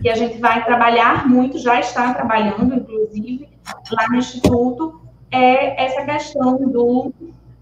que 0.00 0.08
a 0.08 0.14
gente 0.14 0.38
vai 0.38 0.64
trabalhar 0.64 1.28
muito, 1.28 1.58
já 1.58 1.80
está 1.80 2.14
trabalhando, 2.14 2.74
inclusive, 2.74 3.48
lá 3.90 4.08
no 4.10 4.16
Instituto, 4.16 5.00
é 5.30 5.84
essa 5.84 6.04
questão 6.04 6.56
do, 6.56 7.12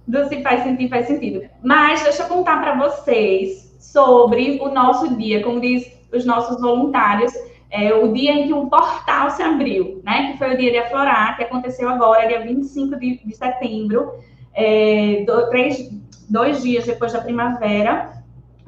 do 0.07 0.29
se 0.29 0.43
faz 0.43 0.63
sentido, 0.63 0.91
faz 0.91 1.07
sentido. 1.07 1.49
Mas 1.63 2.03
deixa 2.03 2.25
eu 2.25 2.29
contar 2.29 2.61
para 2.61 2.75
vocês 2.75 3.75
sobre 3.81 4.59
o 4.61 4.69
nosso 4.69 5.17
dia, 5.17 5.43
como 5.43 5.61
diz 5.61 5.91
os 6.13 6.27
nossos 6.27 6.61
voluntários, 6.61 7.33
é, 7.71 7.95
o 7.95 8.13
dia 8.13 8.33
em 8.33 8.49
que 8.49 8.53
um 8.53 8.69
portal 8.69 9.31
se 9.31 9.43
abriu, 9.43 10.03
né? 10.05 10.33
Que 10.33 10.39
foi 10.39 10.55
o 10.55 10.59
dia 10.59 10.73
de 10.73 10.79
aflorar, 10.79 11.37
que 11.37 11.45
aconteceu 11.45 11.89
agora, 11.89 12.27
dia 12.27 12.41
25 12.41 12.99
de, 12.99 13.21
de 13.25 13.37
setembro, 13.37 14.13
é, 14.53 15.25
do, 15.25 15.49
três, 15.49 15.89
dois 16.29 16.63
dias 16.63 16.85
depois 16.85 17.13
da 17.13 17.21
primavera, 17.21 18.20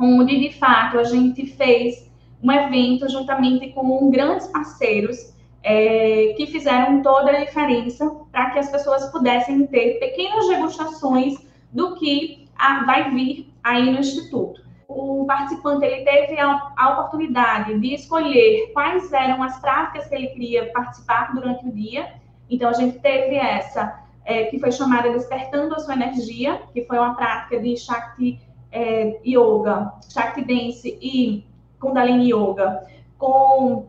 onde 0.02 0.38
de 0.38 0.58
fato 0.58 0.98
a 0.98 1.04
gente 1.04 1.46
fez 1.46 2.10
um 2.42 2.50
evento 2.50 3.08
juntamente 3.08 3.68
com 3.70 4.10
grandes 4.10 4.46
parceiros 4.48 5.32
é, 5.62 6.34
que 6.36 6.46
fizeram 6.46 7.02
toda 7.02 7.30
a 7.30 7.44
diferença 7.44 8.10
para 8.32 8.50
que 8.50 8.58
as 8.58 8.70
pessoas 8.70 9.10
pudessem 9.12 9.66
ter 9.68 10.00
pequenas 10.00 10.48
degustações 10.48 11.34
do 11.70 11.94
que 11.94 12.48
a, 12.56 12.84
vai 12.84 13.10
vir 13.10 13.52
aí 13.62 13.90
no 13.90 14.00
Instituto 14.00 14.62
o 14.94 15.24
participante 15.26 15.84
ele 15.84 16.04
teve 16.04 16.38
a, 16.38 16.72
a, 16.76 16.92
oportunidade 16.92 17.78
de 17.78 17.94
escolher 17.94 18.70
quais 18.72 19.12
eram 19.12 19.42
as 19.42 19.58
práticas 19.60 20.06
que 20.06 20.14
ele 20.14 20.28
queria 20.28 20.70
participar 20.72 21.34
durante 21.34 21.66
o 21.66 21.72
dia. 21.72 22.14
Então, 22.50 22.68
a 22.68 22.72
gente 22.72 22.98
teve 22.98 23.36
essa, 23.36 24.00
é, 24.24 24.44
que 24.44 24.58
foi 24.58 24.70
chamada 24.70 25.10
Despertando 25.10 25.74
a 25.74 25.78
Sua 25.78 25.94
Energia, 25.94 26.60
que 26.72 26.84
foi 26.84 26.98
uma 26.98 27.14
prática 27.14 27.58
de 27.58 27.76
Shakti 27.76 28.40
é, 28.72 29.20
Yoga, 29.24 29.92
Shakti 30.08 30.42
Dance 30.42 30.98
e 31.00 31.44
Kundalini 31.78 32.32
Yoga, 32.32 32.84
com 33.18 33.86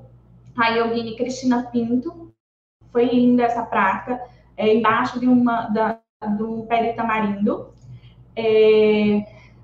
a 0.57 0.67
yogini 0.69 1.15
Cristina 1.15 1.63
Pinto. 1.71 2.31
Foi 2.91 3.05
linda 3.05 3.43
essa 3.43 3.63
prática, 3.63 4.21
é, 4.55 4.75
embaixo 4.75 5.19
de 5.19 5.27
uma, 5.27 5.67
da, 5.69 5.99
do 6.37 6.63
pé 6.67 6.83
de 6.83 6.93
tamarindo. 6.93 7.73
É, 8.35 8.43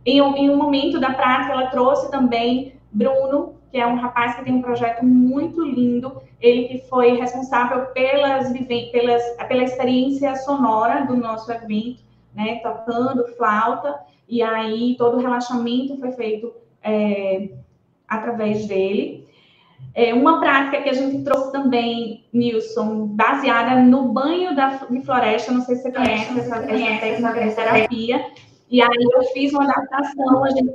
em, 0.06 0.20
em 0.20 0.50
um 0.50 0.58
momento 0.58 1.00
da 1.00 1.14
prática, 1.14 1.54
ela 1.54 1.68
trouxe 1.68 2.10
também 2.10 2.74
Bruno, 2.92 3.56
que 3.72 3.78
é 3.78 3.86
um 3.86 3.98
rapaz 3.98 4.36
que 4.36 4.44
tem 4.44 4.54
um 4.54 4.62
projeto 4.62 5.06
muito 5.06 5.64
lindo. 5.64 6.22
Ele 6.42 6.68
que 6.68 6.80
foi 6.88 7.18
responsável 7.18 7.88
pelas, 7.88 8.52
pelas, 8.92 9.24
pela 9.48 9.64
experiência 9.64 10.36
sonora 10.38 11.06
do 11.06 11.16
nosso 11.16 11.52
evento, 11.52 12.02
né, 12.34 12.60
tocando 12.64 13.28
flauta, 13.36 14.00
e 14.30 14.44
aí 14.44 14.96
todo 14.98 15.18
o 15.18 15.22
relaxamento 15.22 15.98
foi 15.98 16.12
feito 16.12 16.54
é, 16.84 17.50
através 18.08 18.68
dele. 18.68 19.28
É 19.96 20.14
uma 20.14 20.40
prática 20.40 20.82
que 20.84 20.90
a 20.90 20.94
gente 20.94 21.24
trouxe 21.24 21.52
também, 21.52 22.26
Nilson, 22.32 23.08
baseada 23.08 23.82
no 23.82 24.10
banho 24.10 24.56
da, 24.56 24.76
de 24.90 25.02
floresta, 25.02 25.52
não 25.52 25.62
sei 25.62 25.78
se 25.78 25.84
você 25.84 25.92
conhece 25.92 26.40
essa, 26.40 26.62
técnica 26.62 27.48
de 27.48 27.56
terapia, 27.56 28.26
e 28.70 28.82
aí 28.82 29.10
eu 29.14 29.24
fiz 29.34 29.52
uma 29.52 29.64
adaptação, 29.64 30.44
a 30.44 30.50
gente, 30.52 30.74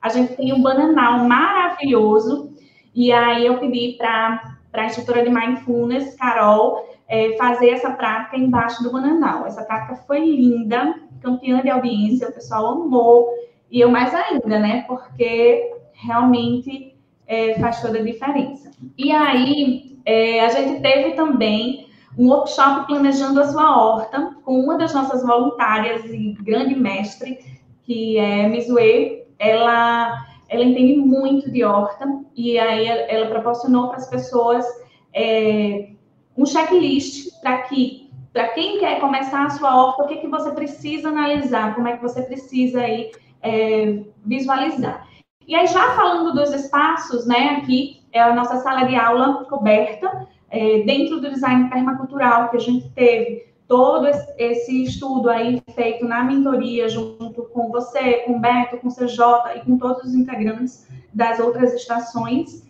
a 0.00 0.08
gente 0.08 0.36
tem 0.36 0.52
um 0.52 0.62
bananal 0.62 1.18
maravilhoso, 1.24 2.54
e 2.94 3.12
aí 3.12 3.44
eu 3.44 3.58
pedi 3.58 3.96
para 3.98 4.56
a 4.72 4.86
instrutora 4.86 5.24
de 5.24 5.30
Mindfulness, 5.30 6.16
Carol, 6.16 6.88
é, 7.08 7.36
fazer 7.36 7.70
essa 7.70 7.90
prática 7.90 8.36
embaixo 8.36 8.82
do 8.82 8.90
bananal. 8.90 9.46
Essa 9.46 9.62
prática 9.62 9.96
foi 10.06 10.20
linda, 10.20 10.94
campeã 11.24 11.62
de 11.62 11.70
audiência, 11.70 12.28
o 12.28 12.32
pessoal 12.32 12.66
amou, 12.66 13.28
e 13.70 13.80
eu 13.80 13.90
mais 13.90 14.14
ainda, 14.14 14.58
né? 14.58 14.84
Porque 14.86 15.72
realmente 15.92 16.94
é, 17.26 17.58
faz 17.58 17.80
toda 17.80 17.98
a 17.98 18.02
diferença. 18.02 18.70
E 18.96 19.10
aí, 19.10 19.98
é, 20.04 20.44
a 20.44 20.50
gente 20.50 20.82
teve 20.82 21.12
também 21.12 21.88
um 22.18 22.28
workshop 22.28 22.86
planejando 22.86 23.40
a 23.40 23.48
sua 23.48 23.76
horta 23.76 24.36
com 24.44 24.60
uma 24.60 24.78
das 24.78 24.94
nossas 24.94 25.22
voluntárias 25.22 26.04
e 26.04 26.36
grande 26.42 26.76
mestre, 26.76 27.38
que 27.82 28.18
é 28.18 28.46
Mizue. 28.48 29.24
Ela, 29.38 30.24
ela 30.48 30.62
entende 30.62 30.96
muito 30.96 31.50
de 31.50 31.64
horta 31.64 32.06
e 32.36 32.58
aí 32.58 32.86
ela 32.86 33.26
proporcionou 33.26 33.88
para 33.88 33.96
as 33.96 34.08
pessoas 34.08 34.64
é, 35.12 35.88
um 36.36 36.46
checklist 36.46 37.40
para 37.40 37.62
que 37.62 38.03
para 38.34 38.48
quem 38.48 38.80
quer 38.80 38.98
começar 38.98 39.46
a 39.46 39.50
sua 39.50 39.76
horta, 39.76 40.02
o 40.02 40.08
que, 40.08 40.16
que 40.16 40.26
você 40.26 40.50
precisa 40.50 41.08
analisar, 41.08 41.72
como 41.76 41.86
é 41.86 41.96
que 41.96 42.02
você 42.02 42.20
precisa 42.20 42.80
aí 42.80 43.12
é, 43.40 44.00
visualizar. 44.26 45.06
E 45.46 45.54
aí, 45.54 45.68
já 45.68 45.92
falando 45.92 46.34
dos 46.34 46.52
espaços, 46.52 47.26
né, 47.26 47.58
aqui 47.58 48.02
é 48.10 48.20
a 48.20 48.34
nossa 48.34 48.56
sala 48.56 48.86
de 48.86 48.96
aula 48.96 49.44
coberta, 49.44 50.26
é, 50.50 50.82
dentro 50.82 51.20
do 51.20 51.30
design 51.30 51.70
permacultural 51.70 52.50
que 52.50 52.56
a 52.56 52.60
gente 52.60 52.90
teve 52.90 53.46
todo 53.68 54.08
esse 54.36 54.82
estudo 54.82 55.30
aí 55.30 55.62
feito 55.72 56.04
na 56.04 56.24
mentoria 56.24 56.88
junto 56.88 57.44
com 57.44 57.70
você, 57.70 58.24
com 58.26 58.32
o 58.32 58.40
Beto, 58.40 58.78
com 58.78 58.88
o 58.88 58.94
CJ 58.94 59.56
e 59.56 59.60
com 59.60 59.78
todos 59.78 60.02
os 60.02 60.14
integrantes 60.14 60.88
das 61.12 61.38
outras 61.38 61.72
estações. 61.72 62.68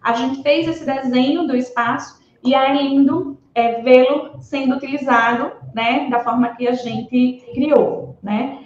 A 0.00 0.14
gente 0.14 0.42
fez 0.42 0.66
esse 0.66 0.86
desenho 0.86 1.46
do 1.46 1.54
espaço 1.54 2.18
e 2.42 2.54
é 2.54 2.72
lindo 2.72 3.36
é, 3.56 3.80
vê-lo 3.82 4.40
sendo 4.40 4.76
utilizado, 4.76 5.52
né, 5.74 6.08
da 6.08 6.20
forma 6.20 6.50
que 6.50 6.68
a 6.68 6.74
gente 6.74 7.42
criou, 7.52 8.16
né? 8.22 8.60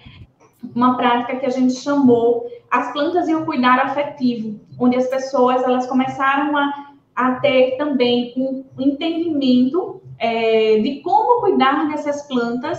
Uma 0.74 0.96
prática 0.96 1.36
que 1.36 1.46
a 1.46 1.50
gente 1.50 1.74
chamou 1.74 2.46
as 2.70 2.92
plantas 2.92 3.28
e 3.28 3.34
o 3.34 3.44
cuidar 3.44 3.78
afetivo, 3.80 4.60
onde 4.78 4.96
as 4.96 5.06
pessoas 5.08 5.62
elas 5.62 5.86
começaram 5.86 6.56
a 6.56 6.90
a 7.20 7.34
ter 7.40 7.76
também 7.76 8.32
um 8.36 8.64
entendimento 8.78 10.00
é, 10.18 10.78
de 10.78 11.00
como 11.00 11.40
cuidar 11.40 11.88
dessas 11.88 12.26
plantas 12.26 12.78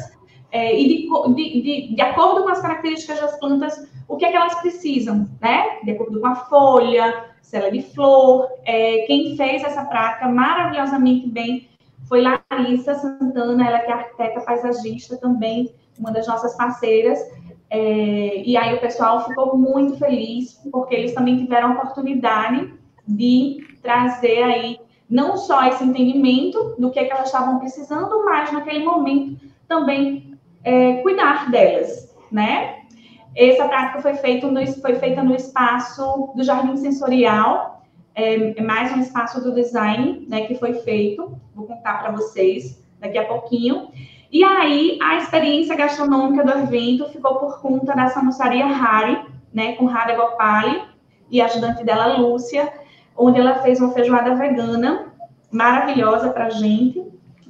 é, 0.51 0.79
e 0.79 0.87
de, 0.87 1.33
de, 1.35 1.61
de, 1.61 1.95
de, 1.95 2.01
acordo 2.01 2.43
com 2.43 2.49
as 2.49 2.59
características 2.59 3.21
das 3.21 3.39
plantas, 3.39 3.89
o 4.07 4.17
que 4.17 4.25
é 4.25 4.31
que 4.31 4.35
elas 4.35 4.55
precisam, 4.55 5.29
né? 5.39 5.79
De 5.83 5.91
acordo 5.91 6.19
com 6.19 6.27
a 6.27 6.35
folha, 6.35 7.25
se 7.41 7.55
ela 7.55 7.67
é 7.67 7.71
de 7.71 7.81
flor. 7.81 8.47
É, 8.65 9.05
quem 9.05 9.37
fez 9.37 9.63
essa 9.63 9.85
prática 9.85 10.27
maravilhosamente 10.27 11.27
bem 11.29 11.69
foi 12.07 12.21
Larissa 12.21 12.95
Santana, 12.95 13.67
ela 13.67 13.79
que 13.79 13.91
é 13.91 13.93
arquiteta 13.93 14.41
paisagista 14.41 15.17
também, 15.17 15.73
uma 15.97 16.11
das 16.11 16.27
nossas 16.27 16.55
parceiras. 16.55 17.19
É, 17.69 18.43
e 18.43 18.57
aí 18.57 18.75
o 18.75 18.81
pessoal 18.81 19.25
ficou 19.25 19.57
muito 19.57 19.97
feliz, 19.97 20.59
porque 20.71 20.93
eles 20.93 21.13
também 21.13 21.37
tiveram 21.37 21.69
a 21.69 21.73
oportunidade 21.73 22.73
de 23.07 23.65
trazer 23.81 24.43
aí 24.43 24.79
não 25.09 25.35
só 25.37 25.67
esse 25.67 25.83
entendimento 25.83 26.75
do 26.77 26.89
que, 26.89 26.99
é 26.99 27.05
que 27.05 27.11
elas 27.11 27.27
estavam 27.27 27.59
precisando, 27.59 28.23
mas 28.23 28.51
naquele 28.51 28.83
momento 28.83 29.45
também 29.67 30.37
é, 30.63 31.01
cuidar 31.01 31.49
delas, 31.49 32.13
né? 32.31 32.81
Essa 33.35 33.67
prática 33.67 34.01
foi 34.01 34.13
no, 34.41 34.67
foi 34.81 34.95
feita 34.95 35.23
no 35.23 35.33
espaço 35.33 36.31
do 36.35 36.43
Jardim 36.43 36.75
Sensorial, 36.75 37.70
é, 38.15 38.59
é 38.59 38.61
mais 38.61 38.91
um 38.93 38.99
espaço 38.99 39.41
do 39.41 39.53
design, 39.53 40.25
né, 40.27 40.41
que 40.41 40.55
foi 40.55 40.73
feito. 40.75 41.39
Vou 41.55 41.67
contar 41.67 42.01
para 42.01 42.11
vocês 42.11 42.83
daqui 42.99 43.17
a 43.17 43.25
pouquinho. 43.25 43.89
E 44.31 44.43
aí, 44.43 44.97
a 45.01 45.17
experiência 45.17 45.75
gastronômica 45.75 46.43
do 46.43 46.59
evento 46.59 47.09
ficou 47.09 47.35
por 47.35 47.61
conta 47.61 47.93
da 47.93 48.07
samosaria 48.07 48.65
Hari, 48.65 49.25
né, 49.53 49.73
com 49.73 49.85
Radha 49.85 50.15
Gopali 50.15 50.81
e 51.29 51.41
a 51.41 51.45
ajudante 51.45 51.83
dela, 51.83 52.17
Lúcia, 52.17 52.71
onde 53.17 53.39
ela 53.39 53.55
fez 53.55 53.79
uma 53.79 53.91
feijoada 53.91 54.35
vegana 54.35 55.13
maravilhosa 55.51 56.29
para 56.29 56.49
gente. 56.49 57.03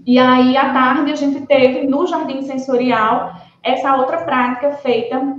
E 0.05 0.17
aí, 0.17 0.57
à 0.57 0.73
tarde, 0.73 1.11
a 1.11 1.15
gente 1.15 1.45
teve 1.45 1.85
no 1.85 2.07
Jardim 2.07 2.41
Sensorial 2.41 3.35
essa 3.61 3.95
outra 3.95 4.23
prática 4.23 4.71
feita 4.77 5.37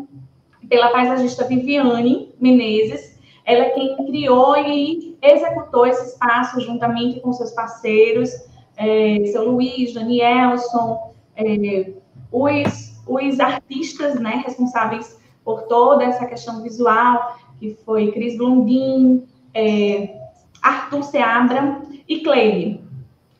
pela 0.68 0.90
paisagista 0.90 1.44
Viviane 1.44 2.32
Menezes. 2.40 3.18
Ela 3.44 3.64
é 3.64 3.70
quem 3.70 3.96
criou 4.06 4.56
e 4.56 5.11
executou 5.22 5.86
esse 5.86 6.12
espaço 6.12 6.60
juntamente 6.60 7.20
com 7.20 7.32
seus 7.32 7.52
parceiros, 7.52 8.30
é, 8.76 9.24
seu 9.26 9.50
Luiz, 9.50 9.94
Danielson, 9.94 11.14
é, 11.36 11.92
os, 12.30 13.00
os 13.06 13.40
artistas 13.40 14.18
né, 14.18 14.42
responsáveis 14.44 15.18
por 15.44 15.62
toda 15.62 16.04
essa 16.04 16.26
questão 16.26 16.62
visual, 16.62 17.36
que 17.58 17.76
foi 17.84 18.10
Cris 18.10 18.36
Blondin, 18.36 19.24
é, 19.54 20.16
Arthur 20.60 21.02
Seabra 21.04 21.82
e 22.08 22.20
Cleide, 22.20 22.80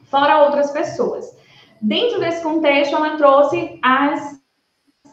fora 0.05 0.45
outras 0.45 0.71
pessoas. 0.71 1.37
Dentro 1.81 2.21
desse 2.21 2.43
contexto, 2.43 2.95
ela 2.95 3.17
trouxe 3.17 3.79
as, 3.83 4.41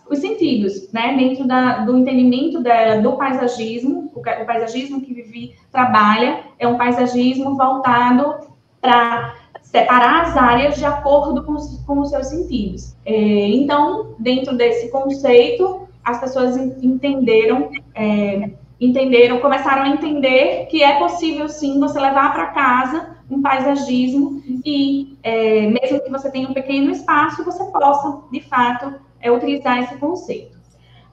os 0.10 0.20
sentidos, 0.20 0.92
né, 0.92 1.16
dentro 1.18 1.48
da, 1.48 1.80
do 1.80 1.98
entendimento 1.98 2.62
dela 2.62 3.02
do 3.02 3.14
paisagismo, 3.14 4.12
o, 4.14 4.20
o 4.20 4.46
paisagismo 4.46 5.02
que 5.02 5.14
Vivi 5.14 5.56
trabalha 5.72 6.49
é 6.60 6.68
um 6.68 6.78
paisagismo 6.78 7.56
voltado 7.56 8.36
para 8.82 9.34
separar 9.62 10.24
as 10.24 10.38
áreas 10.38 10.76
de 10.76 10.86
acordo 10.86 11.44
com 11.44 11.54
os, 11.54 11.82
com 11.86 12.00
os 12.00 12.10
seus 12.10 12.28
sentidos. 12.28 12.96
É, 13.06 13.14
então, 13.14 14.16
dentro 14.20 14.56
desse 14.56 14.90
conceito, 14.90 15.88
as 16.04 16.20
pessoas 16.20 16.58
entenderam, 16.58 17.70
é, 17.96 18.52
entenderam, 18.80 19.40
começaram 19.40 19.84
a 19.84 19.90
entender 19.90 20.66
que 20.68 20.84
é 20.84 20.98
possível 20.98 21.48
sim 21.48 21.80
você 21.80 22.00
levar 22.00 22.34
para 22.34 22.48
casa 22.48 23.18
um 23.30 23.42
paisagismo 23.42 24.42
e 24.66 25.18
é, 25.22 25.68
mesmo 25.68 26.02
que 26.04 26.10
você 26.10 26.32
tenha 26.32 26.50
um 26.50 26.54
pequeno 26.54 26.90
espaço, 26.92 27.46
você 27.46 27.64
possa 27.66 28.24
de 28.32 28.42
fato 28.42 28.96
é, 29.22 29.32
utilizar 29.32 29.80
esse 29.84 29.98
conceito. 29.98 30.58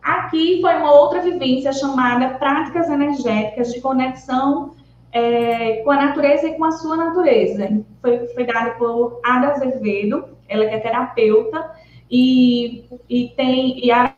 Aqui 0.03 0.61
foi 0.63 0.77
uma 0.77 0.93
outra 0.93 1.21
vivência 1.21 1.73
chamada 1.73 2.39
práticas 2.39 2.89
energéticas 2.89 3.73
de 3.73 3.81
conexão 3.81 4.71
é, 5.17 5.77
com 5.83 5.91
a 5.91 5.97
natureza 5.97 6.47
e 6.47 6.55
com 6.59 6.65
a 6.67 6.73
sua 6.73 6.95
natureza. 6.95 7.83
Foi, 8.03 8.27
foi 8.29 8.45
dada 8.45 8.73
por 8.73 9.19
Ada 9.25 9.53
Azevedo, 9.53 10.37
ela 10.47 10.67
que 10.67 10.75
é 10.75 10.79
terapeuta 10.79 11.73
e, 12.11 12.85
e 13.09 13.29
tem 13.31 13.83
e 13.83 13.91
a 13.91 14.15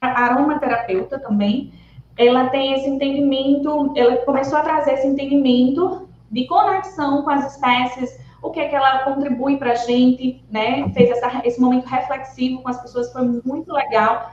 aromaterapeuta 0.00 1.18
também, 1.18 1.72
ela 2.16 2.50
tem 2.50 2.74
esse 2.74 2.88
entendimento, 2.88 3.92
ela 3.96 4.16
começou 4.18 4.58
a 4.58 4.62
trazer 4.62 4.92
esse 4.94 5.06
entendimento 5.08 6.08
de 6.30 6.46
conexão 6.46 7.22
com 7.22 7.30
as 7.30 7.54
espécies, 7.54 8.16
o 8.42 8.50
que 8.50 8.60
é 8.60 8.68
que 8.68 8.76
ela 8.76 9.00
contribui 9.00 9.56
para 9.56 9.72
a 9.72 9.76
gente, 9.76 10.44
né? 10.50 10.88
Fez 10.90 11.10
essa, 11.10 11.42
esse 11.44 11.60
momento 11.60 11.86
reflexivo 11.86 12.62
com 12.62 12.68
as 12.68 12.80
pessoas, 12.80 13.12
foi 13.12 13.22
muito 13.44 13.72
legal, 13.72 14.30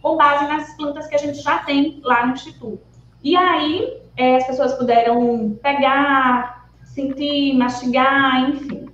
com 0.00 0.16
base 0.16 0.46
nas 0.46 0.74
plantas 0.76 1.06
que 1.06 1.14
a 1.14 1.18
gente 1.18 1.40
já 1.42 1.58
tem 1.58 2.00
lá 2.02 2.26
no 2.26 2.34
Instituto. 2.34 2.82
E 3.22 3.34
aí, 3.34 4.05
é, 4.16 4.36
as 4.36 4.46
pessoas 4.46 4.74
puderam 4.74 5.58
pegar, 5.62 6.68
sentir, 6.84 7.56
mastigar, 7.56 8.50
enfim. 8.50 8.86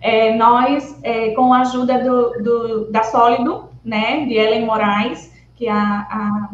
É, 0.00 0.34
nós, 0.36 0.98
é, 1.02 1.30
com 1.32 1.52
a 1.52 1.60
ajuda 1.62 1.98
do, 1.98 2.42
do, 2.42 2.92
da 2.92 3.02
Sólido, 3.02 3.68
né, 3.84 4.26
de 4.26 4.34
Ellen 4.34 4.64
Moraes, 4.64 5.32
que 5.56 5.66
é 5.66 5.72
a, 5.72 6.06
a 6.10 6.50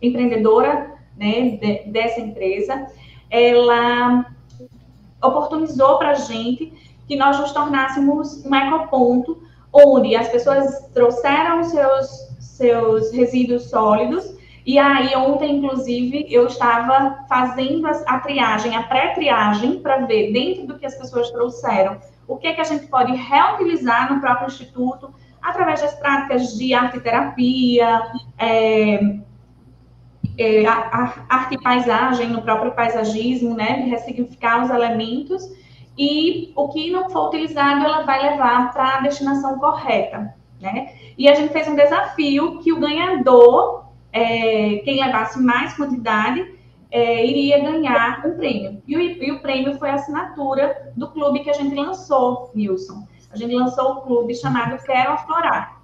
empreendedora 0.00 0.94
né, 1.16 1.50
de, 1.50 1.90
dessa 1.90 2.20
empresa, 2.20 2.86
ela 3.30 4.26
oportunizou 5.22 5.98
para 5.98 6.10
a 6.10 6.14
gente 6.14 6.72
que 7.06 7.16
nós 7.16 7.38
nos 7.38 7.52
tornássemos 7.52 8.44
um 8.44 8.54
ecoponto, 8.54 9.42
onde 9.72 10.14
as 10.14 10.28
pessoas 10.28 10.88
trouxeram 10.94 11.62
seus, 11.64 12.06
seus 12.38 13.12
resíduos 13.12 13.68
sólidos, 13.68 14.33
e 14.66 14.78
aí 14.78 15.14
ontem, 15.14 15.56
inclusive, 15.56 16.26
eu 16.30 16.46
estava 16.46 17.24
fazendo 17.28 17.86
a, 17.86 18.18
triagem, 18.20 18.74
a 18.74 18.82
pré-triagem, 18.82 19.80
para 19.80 20.06
ver 20.06 20.32
dentro 20.32 20.66
do 20.66 20.78
que 20.78 20.86
as 20.86 20.94
pessoas 20.94 21.30
trouxeram, 21.30 21.98
o 22.26 22.36
que, 22.36 22.46
é 22.46 22.54
que 22.54 22.60
a 22.60 22.64
gente 22.64 22.86
pode 22.86 23.14
reutilizar 23.14 24.12
no 24.12 24.20
próprio 24.20 24.46
instituto, 24.46 25.12
através 25.42 25.82
das 25.82 25.94
práticas 25.94 26.56
de 26.56 26.72
arte 26.72 26.98
terapia, 27.00 28.02
é, 28.38 29.18
é, 30.38 30.66
arte 30.66 31.54
e 31.54 31.62
paisagem, 31.62 32.28
no 32.28 32.40
próprio 32.40 32.72
paisagismo, 32.72 33.54
né, 33.54 33.82
de 33.82 33.90
ressignificar 33.90 34.64
os 34.64 34.70
elementos, 34.70 35.46
e 35.96 36.52
o 36.56 36.68
que 36.68 36.90
não 36.90 37.10
for 37.10 37.28
utilizado, 37.28 37.84
ela 37.84 38.02
vai 38.02 38.30
levar 38.30 38.72
para 38.72 38.96
a 38.96 39.00
destinação 39.02 39.58
correta, 39.58 40.34
né? 40.60 40.92
E 41.16 41.28
a 41.28 41.34
gente 41.34 41.52
fez 41.52 41.68
um 41.68 41.76
desafio 41.76 42.58
que 42.58 42.72
o 42.72 42.80
ganhador, 42.80 43.83
é, 44.14 44.76
quem 44.84 45.04
levasse 45.04 45.38
mais 45.38 45.74
quantidade, 45.74 46.54
é, 46.90 47.26
iria 47.26 47.58
ganhar 47.58 48.24
um 48.24 48.36
prêmio. 48.36 48.82
E 48.86 48.96
o, 48.96 49.00
e 49.00 49.32
o 49.32 49.40
prêmio 49.40 49.78
foi 49.78 49.90
a 49.90 49.94
assinatura 49.94 50.92
do 50.96 51.10
clube 51.10 51.40
que 51.40 51.50
a 51.50 51.54
gente 51.54 51.74
lançou, 51.74 52.50
Nilson 52.54 53.04
a 53.34 53.36
gente 53.36 53.52
lançou 53.52 53.94
um 53.94 54.00
clube 54.02 54.32
chamado 54.34 54.80
Quero 54.84 55.12
Aflorar. 55.12 55.82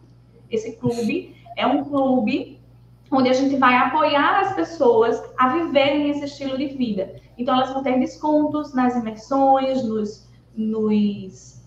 Esse 0.48 0.76
clube 0.76 1.34
é 1.56 1.66
um 1.66 1.84
clube 1.84 2.60
onde 3.10 3.28
a 3.28 3.32
gente 3.32 3.56
vai 3.56 3.74
apoiar 3.74 4.40
as 4.40 4.54
pessoas 4.54 5.20
a 5.36 5.48
viverem 5.48 6.10
esse 6.10 6.26
estilo 6.26 6.56
de 6.56 6.66
vida. 6.66 7.16
Então, 7.36 7.56
elas 7.56 7.72
vão 7.72 7.82
ter 7.82 7.98
descontos 7.98 8.72
nas 8.72 8.94
imersões, 8.94 9.82
nos, 9.82 10.30
nos 10.54 11.60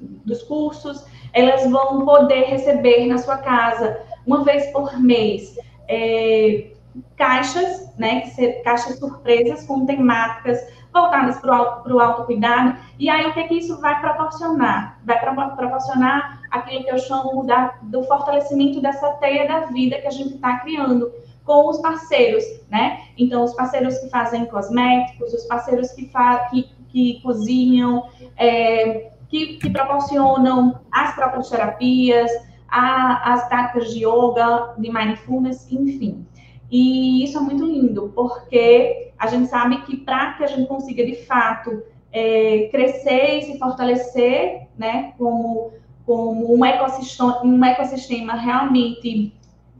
dos 0.00 0.42
cursos, 0.42 1.04
elas 1.32 1.70
vão 1.70 2.04
poder 2.04 2.46
receber 2.46 3.06
na 3.06 3.18
sua 3.18 3.36
casa, 3.36 4.00
uma 4.26 4.44
vez 4.44 4.66
por 4.72 4.98
mês, 4.98 5.56
é, 5.88 6.72
caixas, 7.16 7.92
né, 7.96 8.22
caixas 8.64 8.98
surpresas 8.98 9.66
com 9.66 9.86
temáticas 9.86 10.58
voltadas 10.92 11.38
para 11.38 11.50
o 11.50 11.54
auto, 11.54 12.00
autocuidado. 12.00 12.76
E 12.98 13.08
aí, 13.08 13.26
o 13.26 13.32
que, 13.32 13.40
é 13.40 13.48
que 13.48 13.54
isso 13.54 13.80
vai 13.80 14.00
proporcionar? 14.00 14.98
Vai 15.04 15.20
proporcionar 15.20 16.40
aquilo 16.50 16.84
que 16.84 16.90
eu 16.90 16.98
chamo 16.98 17.46
da, 17.46 17.74
do 17.82 18.02
fortalecimento 18.04 18.80
dessa 18.80 19.08
teia 19.14 19.46
da 19.46 19.66
vida 19.66 20.00
que 20.00 20.06
a 20.06 20.10
gente 20.10 20.34
está 20.34 20.58
criando 20.58 21.12
com 21.44 21.68
os 21.68 21.78
parceiros, 21.78 22.44
né? 22.68 23.00
Então, 23.16 23.44
os 23.44 23.54
parceiros 23.54 23.98
que 23.98 24.08
fazem 24.08 24.46
cosméticos, 24.46 25.32
os 25.32 25.44
parceiros 25.44 25.90
que, 25.92 26.10
que, 26.50 26.70
que 26.88 27.20
cozinham, 27.22 28.08
é, 28.36 29.10
que, 29.28 29.58
que, 29.58 29.70
proporcionam 29.70 30.80
as 30.90 31.14
próprias 31.14 31.48
terapias, 31.48 32.30
a, 32.70 33.32
as 33.32 33.48
táticas 33.48 33.92
de 33.92 34.04
yoga, 34.04 34.74
de 34.78 34.90
mindfulness, 34.90 35.70
enfim. 35.70 36.26
E 36.70 37.24
isso 37.24 37.36
é 37.36 37.40
muito 37.40 37.64
lindo, 37.64 38.12
porque 38.14 39.12
a 39.18 39.26
gente 39.26 39.48
sabe 39.48 39.82
que 39.82 39.96
para 39.96 40.34
que 40.34 40.44
a 40.44 40.46
gente 40.46 40.68
consiga, 40.68 41.04
de 41.04 41.16
fato, 41.26 41.82
é, 42.12 42.68
crescer 42.70 43.38
e 43.38 43.42
se 43.42 43.58
fortalecer, 43.58 44.68
né, 44.78 45.12
como, 45.18 45.72
como 46.06 46.54
um, 46.56 46.64
ecossistema, 46.64 47.42
um 47.44 47.64
ecossistema 47.64 48.34
realmente 48.34 49.34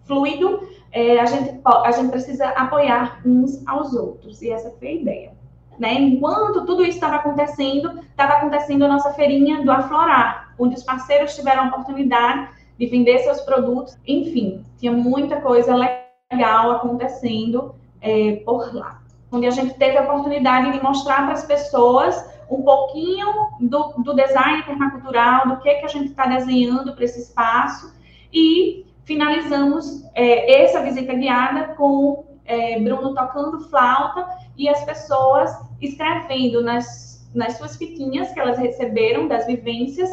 fluido, 0.04 0.68
é, 0.92 1.20
a, 1.20 1.26
gente, 1.26 1.60
a 1.64 1.90
gente 1.92 2.10
precisa 2.10 2.48
apoiar 2.48 3.20
uns 3.24 3.64
aos 3.66 3.94
outros. 3.94 4.42
E 4.42 4.50
essa 4.50 4.70
foi 4.70 4.88
a 4.88 4.92
ideia. 4.92 5.32
Né? 5.78 5.94
Enquanto 5.94 6.66
tudo 6.66 6.82
isso 6.82 6.96
estava 6.96 7.16
acontecendo, 7.16 8.00
estava 8.00 8.34
acontecendo 8.34 8.84
a 8.84 8.88
nossa 8.88 9.14
feirinha 9.14 9.64
do 9.64 9.70
Aflorar, 9.70 10.54
onde 10.58 10.74
os 10.74 10.82
parceiros 10.82 11.34
tiveram 11.34 11.64
a 11.64 11.66
oportunidade 11.68 12.50
de 12.80 12.86
vender 12.86 13.18
seus 13.18 13.42
produtos. 13.42 13.98
Enfim, 14.06 14.64
tinha 14.78 14.90
muita 14.90 15.38
coisa 15.42 15.76
legal 15.76 16.70
acontecendo 16.70 17.74
é, 18.00 18.36
por 18.36 18.74
lá. 18.74 19.02
Onde 19.30 19.46
a 19.46 19.50
gente 19.50 19.74
teve 19.74 19.98
a 19.98 20.04
oportunidade 20.04 20.72
de 20.72 20.82
mostrar 20.82 21.24
para 21.24 21.34
as 21.34 21.44
pessoas 21.44 22.26
um 22.50 22.62
pouquinho 22.62 23.26
do, 23.60 23.92
do 23.98 24.14
design 24.14 24.62
permacultural, 24.62 25.46
do 25.46 25.58
que, 25.58 25.74
que 25.74 25.84
a 25.84 25.88
gente 25.88 26.06
está 26.06 26.24
desenhando 26.26 26.94
para 26.94 27.04
esse 27.04 27.20
espaço. 27.20 27.94
E 28.32 28.86
finalizamos 29.04 30.02
é, 30.14 30.62
essa 30.62 30.82
visita 30.82 31.12
guiada 31.12 31.74
com 31.74 32.24
é, 32.46 32.80
Bruno 32.80 33.14
tocando 33.14 33.60
flauta 33.68 34.26
e 34.56 34.70
as 34.70 34.82
pessoas 34.84 35.54
escrevendo 35.82 36.62
nas, 36.62 37.30
nas 37.34 37.58
suas 37.58 37.76
fitinhas 37.76 38.32
que 38.32 38.40
elas 38.40 38.58
receberam 38.58 39.28
das 39.28 39.46
vivências 39.46 40.08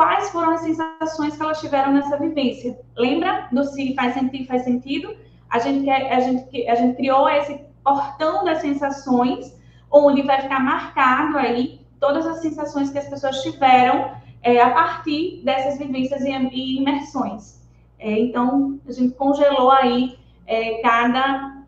quais 0.00 0.30
foram 0.30 0.52
as 0.52 0.62
sensações 0.62 1.36
que 1.36 1.42
elas 1.42 1.60
tiveram 1.60 1.92
nessa 1.92 2.16
vivência. 2.16 2.78
Lembra 2.96 3.48
do 3.52 3.62
se 3.64 3.94
faz 3.94 4.14
sentido, 4.14 4.46
faz 4.46 4.64
sentido? 4.64 5.14
a 5.50 5.58
gente, 5.58 5.84
quer, 5.84 6.12
a 6.12 6.20
gente, 6.20 6.68
a 6.68 6.74
gente 6.76 6.96
criou 6.96 7.28
esse 7.28 7.60
portão 7.82 8.44
das 8.44 8.60
sensações, 8.60 9.58
onde 9.90 10.22
vai 10.22 10.40
ficar 10.40 10.60
marcado 10.60 11.36
aí 11.36 11.80
todas 11.98 12.24
as 12.24 12.40
sensações 12.40 12.90
que 12.90 12.98
as 12.98 13.08
pessoas 13.08 13.42
tiveram 13.42 14.14
é, 14.42 14.60
a 14.60 14.70
partir 14.70 15.42
dessas 15.44 15.78
vivências 15.78 16.22
e, 16.22 16.30
e 16.30 16.78
imersões. 16.78 17.60
É, 17.98 18.18
então, 18.18 18.78
a 18.86 18.92
gente 18.92 19.14
congelou 19.14 19.70
aí 19.72 20.16
é, 20.46 20.80
cada 20.80 21.64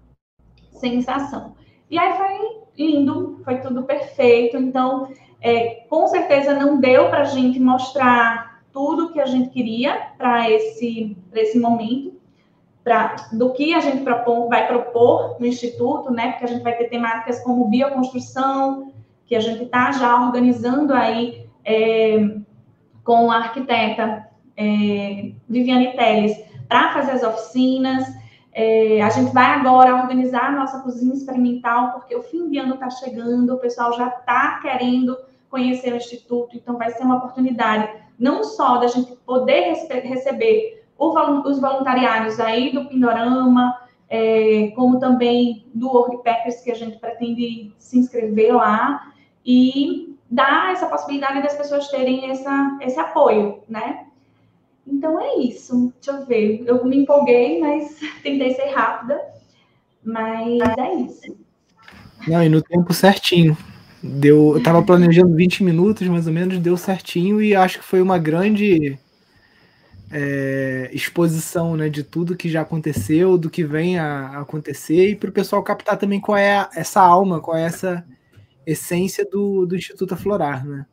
sensação. 0.70 1.54
E 1.90 1.98
aí 1.98 2.16
foi 2.16 2.62
lindo, 2.78 3.40
foi 3.44 3.58
tudo 3.60 3.82
perfeito. 3.82 4.56
Então, 4.56 5.08
é, 5.42 5.84
com 5.88 6.06
certeza 6.06 6.54
não 6.54 6.78
deu 6.78 7.08
para 7.10 7.22
a 7.22 7.24
gente 7.24 7.58
mostrar 7.58 8.62
tudo 8.72 9.12
que 9.12 9.20
a 9.20 9.26
gente 9.26 9.50
queria 9.50 10.12
para 10.16 10.48
esse, 10.48 11.16
esse 11.34 11.58
momento, 11.58 12.14
pra, 12.82 13.16
do 13.32 13.52
que 13.52 13.74
a 13.74 13.80
gente 13.80 14.02
propor, 14.02 14.48
vai 14.48 14.66
propor 14.66 15.36
no 15.38 15.46
Instituto, 15.46 16.10
né? 16.12 16.30
Porque 16.30 16.44
a 16.44 16.48
gente 16.48 16.62
vai 16.62 16.76
ter 16.76 16.88
temáticas 16.88 17.40
como 17.40 17.68
bioconstrução, 17.68 18.92
que 19.26 19.34
a 19.34 19.40
gente 19.40 19.64
está 19.64 19.92
já 19.92 20.24
organizando 20.24 20.94
aí 20.94 21.46
é, 21.64 22.36
com 23.04 23.30
a 23.30 23.36
arquiteta 23.36 24.28
é, 24.56 25.32
Viviane 25.48 25.92
Teles 25.96 26.36
para 26.68 26.92
fazer 26.92 27.12
as 27.12 27.22
oficinas. 27.22 28.04
É, 28.54 29.02
a 29.02 29.08
gente 29.10 29.32
vai 29.32 29.46
agora 29.46 29.96
organizar 29.96 30.46
a 30.46 30.52
nossa 30.52 30.80
cozinha 30.80 31.14
experimental, 31.14 31.92
porque 31.92 32.14
o 32.14 32.22
fim 32.22 32.48
de 32.48 32.58
ano 32.58 32.74
está 32.74 32.90
chegando, 32.90 33.54
o 33.54 33.58
pessoal 33.58 33.92
já 33.94 34.08
está 34.08 34.60
querendo 34.60 35.16
conhecer 35.52 35.92
o 35.92 35.96
Instituto, 35.96 36.56
então 36.56 36.78
vai 36.78 36.90
ser 36.90 37.04
uma 37.04 37.18
oportunidade 37.18 37.86
não 38.18 38.42
só 38.42 38.78
da 38.78 38.86
gente 38.86 39.14
poder 39.26 39.74
receber 40.02 40.82
os 40.98 41.60
voluntariados 41.60 42.40
aí 42.40 42.72
do 42.72 42.86
Pindorama, 42.86 43.78
é, 44.08 44.72
como 44.74 44.98
também 44.98 45.66
do 45.74 45.88
Workpackers, 45.88 46.62
que 46.62 46.70
a 46.70 46.74
gente 46.74 46.98
pretende 46.98 47.74
se 47.78 47.98
inscrever 47.98 48.54
lá, 48.54 49.12
e 49.44 50.16
dar 50.30 50.72
essa 50.72 50.86
possibilidade 50.86 51.42
das 51.42 51.54
pessoas 51.54 51.88
terem 51.88 52.30
essa, 52.30 52.78
esse 52.80 52.98
apoio, 52.98 53.62
né? 53.68 54.06
Então 54.86 55.20
é 55.20 55.36
isso. 55.36 55.92
Deixa 56.00 56.18
eu 56.18 56.26
ver. 56.26 56.64
Eu 56.66 56.84
me 56.84 56.96
empolguei, 56.98 57.60
mas 57.60 57.98
tentei 58.22 58.54
ser 58.54 58.70
rápida. 58.70 59.20
Mas 60.02 60.60
é 60.78 60.94
isso. 60.94 61.36
Não, 62.26 62.42
e 62.42 62.48
no 62.48 62.62
tempo 62.62 62.92
certinho. 62.92 63.56
Deu, 64.02 64.56
eu 64.56 64.62
tava 64.62 64.82
planejando 64.82 65.34
20 65.34 65.62
minutos, 65.62 66.08
mais 66.08 66.26
ou 66.26 66.32
menos, 66.32 66.58
deu 66.58 66.76
certinho 66.76 67.40
e 67.40 67.54
acho 67.54 67.78
que 67.78 67.84
foi 67.84 68.02
uma 68.02 68.18
grande 68.18 68.98
é, 70.10 70.90
exposição 70.92 71.76
né, 71.76 71.88
de 71.88 72.02
tudo 72.02 72.36
que 72.36 72.48
já 72.48 72.60
aconteceu, 72.62 73.38
do 73.38 73.48
que 73.48 73.64
vem 73.64 73.98
a 73.98 74.40
acontecer, 74.40 75.10
e 75.10 75.16
para 75.16 75.30
o 75.30 75.32
pessoal 75.32 75.62
captar 75.62 75.96
também 75.96 76.20
qual 76.20 76.36
é 76.36 76.68
essa 76.74 77.00
alma, 77.00 77.40
qual 77.40 77.56
é 77.56 77.62
essa 77.62 78.04
essência 78.66 79.24
do, 79.24 79.64
do 79.64 79.74
Instituto 79.74 80.14
Aflorar, 80.14 80.66
né? 80.66 80.84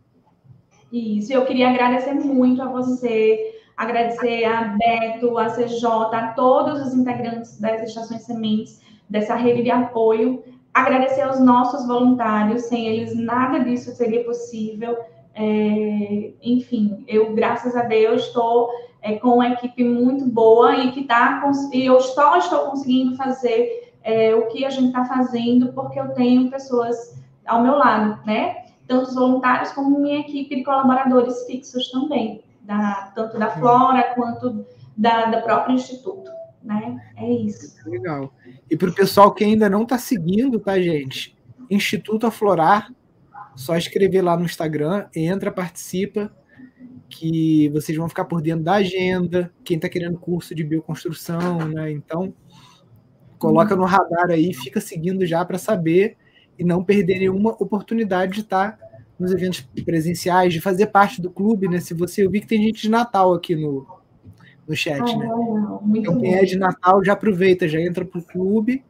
Isso, 0.91 1.31
eu 1.31 1.45
queria 1.45 1.69
agradecer 1.69 2.13
muito 2.13 2.61
a 2.61 2.67
você, 2.67 3.55
agradecer 3.77 4.45
a 4.45 4.75
Beto, 4.75 5.37
a 5.37 5.49
CJ, 5.49 5.85
a 5.85 6.33
todos 6.35 6.87
os 6.87 6.93
integrantes 6.93 7.59
das 7.59 7.87
estações 7.87 8.21
sementes, 8.23 8.81
dessa 9.07 9.35
rede 9.35 9.63
de 9.63 9.69
apoio, 9.69 10.43
agradecer 10.73 11.21
aos 11.21 11.39
nossos 11.39 11.87
voluntários, 11.87 12.63
sem 12.63 12.87
eles 12.87 13.15
nada 13.15 13.59
disso 13.59 13.91
seria 13.91 14.23
possível. 14.23 14.97
É, 15.35 16.31
enfim, 16.41 17.03
eu, 17.07 17.33
graças 17.33 17.75
a 17.75 17.83
Deus, 17.83 18.27
estou 18.27 18.69
é, 19.01 19.15
com 19.15 19.35
uma 19.35 19.49
equipe 19.49 19.83
muito 19.83 20.25
boa 20.25 20.75
e 20.75 20.91
que 20.91 21.05
tá, 21.05 21.41
e 21.71 21.85
eu 21.85 21.99
só 22.01 22.37
estou 22.37 22.71
conseguindo 22.71 23.15
fazer 23.15 23.93
é, 24.03 24.33
o 24.35 24.47
que 24.47 24.65
a 24.65 24.69
gente 24.69 24.87
está 24.87 25.05
fazendo 25.05 25.71
porque 25.73 25.99
eu 25.99 26.09
tenho 26.09 26.49
pessoas 26.49 27.19
ao 27.45 27.61
meu 27.61 27.75
lado, 27.75 28.19
né? 28.25 28.65
Tanto 28.87 29.09
os 29.09 29.15
voluntários 29.15 29.71
como 29.71 29.99
minha 29.99 30.19
equipe 30.19 30.55
de 30.55 30.63
colaboradores 30.63 31.45
fixos 31.45 31.91
também, 31.91 32.43
da, 32.61 33.11
tanto 33.15 33.37
da 33.37 33.51
Flora 33.51 34.15
quanto 34.15 34.65
da, 34.97 35.25
da 35.25 35.41
próprio 35.41 35.75
Instituto, 35.75 36.29
né? 36.69 37.01
É 37.17 37.33
isso. 37.33 37.89
Legal. 37.89 38.31
E 38.69 38.77
para 38.77 38.89
o 38.89 38.93
pessoal 38.93 39.33
que 39.33 39.43
ainda 39.43 39.67
não 39.67 39.81
está 39.83 39.97
seguindo, 39.97 40.59
tá, 40.59 40.79
gente? 40.79 41.35
Instituto 41.67 42.27
Aflorar, 42.27 42.93
só 43.55 43.75
escrever 43.75 44.21
lá 44.21 44.37
no 44.37 44.45
Instagram, 44.45 45.07
entra, 45.15 45.51
participa, 45.51 46.31
que 47.09 47.69
vocês 47.69 47.97
vão 47.97 48.07
ficar 48.07 48.25
por 48.25 48.39
dentro 48.39 48.63
da 48.63 48.75
agenda, 48.75 49.51
quem 49.63 49.77
está 49.77 49.89
querendo 49.89 50.19
curso 50.19 50.53
de 50.53 50.63
bioconstrução, 50.63 51.67
né? 51.67 51.91
Então, 51.91 52.33
coloca 53.39 53.75
no 53.75 53.83
radar 53.83 54.29
aí, 54.29 54.53
fica 54.53 54.79
seguindo 54.79 55.25
já 55.25 55.43
para 55.43 55.57
saber 55.57 56.17
e 56.57 56.63
não 56.63 56.83
perder 56.83 57.19
nenhuma 57.19 57.51
oportunidade 57.51 58.33
de 58.33 58.41
estar 58.41 58.77
nos 59.17 59.31
eventos 59.31 59.61
presenciais, 59.83 60.53
de 60.53 60.61
fazer 60.61 60.87
parte 60.87 61.19
do 61.19 61.31
clube, 61.31 61.67
né? 61.67 61.79
Se 61.79 61.95
você 61.95 62.23
eu 62.23 62.29
vi 62.29 62.41
que 62.41 62.47
tem 62.47 62.61
gente 62.61 62.83
de 62.83 62.89
Natal 62.89 63.33
aqui 63.33 63.55
no, 63.55 63.98
no 64.69 64.75
chat, 64.75 65.17
né? 65.17 65.27
Ah, 65.27 65.79
então, 65.95 66.19
quem 66.19 66.35
é 66.35 66.45
de 66.45 66.55
Natal 66.55 67.03
já 67.03 67.13
aproveita, 67.13 67.67
já 67.67 67.81
entra 67.81 68.05
para 68.05 68.19
o 68.19 68.23
clube, 68.23 68.83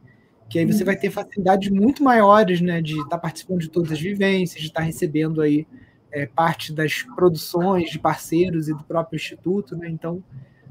que 0.48 0.58
aí 0.58 0.66
você 0.66 0.84
vai 0.84 0.94
ter 0.94 1.10
facilidades 1.10 1.70
muito 1.70 2.04
maiores, 2.04 2.60
né? 2.60 2.82
De 2.82 3.00
estar 3.00 3.16
participando 3.16 3.60
de 3.60 3.70
todas 3.70 3.90
as 3.90 4.00
vivências, 4.00 4.60
de 4.60 4.68
estar 4.68 4.82
recebendo 4.82 5.40
aí 5.40 5.66
é, 6.12 6.26
parte 6.26 6.72
das 6.72 7.02
produções 7.14 7.90
de 7.90 7.98
parceiros 7.98 8.68
e 8.68 8.74
do 8.74 8.84
próprio 8.84 9.16
instituto, 9.16 9.74
né? 9.74 9.88
Então, 9.88 10.22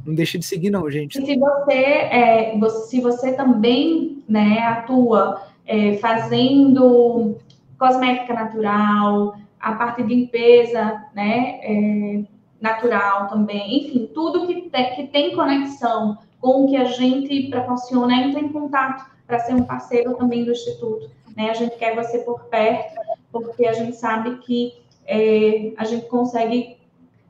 não 0.05 0.13
deixe 0.13 0.37
de 0.37 0.45
seguir, 0.45 0.69
não, 0.69 0.89
gente. 0.91 1.19
E 1.19 1.25
se 1.25 1.37
você, 1.37 1.73
é, 1.73 2.59
se 2.87 3.01
você 3.01 3.33
também 3.33 4.23
né, 4.29 4.59
atua 4.59 5.41
é, 5.65 5.97
fazendo 5.97 7.37
cosmética 7.77 8.33
natural, 8.33 9.35
a 9.59 9.73
parte 9.73 10.03
de 10.03 10.13
limpeza, 10.13 11.03
né, 11.15 11.59
é, 11.63 12.23
natural 12.61 13.27
também, 13.27 13.85
enfim, 13.85 14.09
tudo 14.13 14.45
que, 14.45 14.69
te, 14.69 14.95
que 14.95 15.07
tem 15.07 15.35
conexão 15.35 16.17
com 16.39 16.65
o 16.65 16.69
que 16.69 16.75
a 16.75 16.85
gente 16.85 17.49
proporciona, 17.49 18.13
entra 18.13 18.39
em 18.39 18.51
contato 18.51 19.09
para 19.25 19.39
ser 19.39 19.53
um 19.53 19.63
parceiro 19.63 20.15
também 20.15 20.43
do 20.43 20.51
Instituto. 20.51 21.09
Né? 21.35 21.49
A 21.49 21.53
gente 21.53 21.77
quer 21.77 21.95
você 21.95 22.19
por 22.19 22.45
perto, 22.45 22.99
porque 23.31 23.65
a 23.65 23.73
gente 23.73 23.95
sabe 23.95 24.37
que 24.39 24.73
é, 25.05 25.73
a 25.77 25.85
gente 25.85 26.07
consegue 26.07 26.77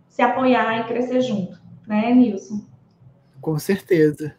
se 0.08 0.22
apoiar 0.22 0.82
e 0.82 0.88
crescer 0.88 1.22
junto, 1.22 1.58
né, 1.88 2.14
Nilson? 2.14 2.62
Com 3.40 3.58
certeza. 3.58 4.36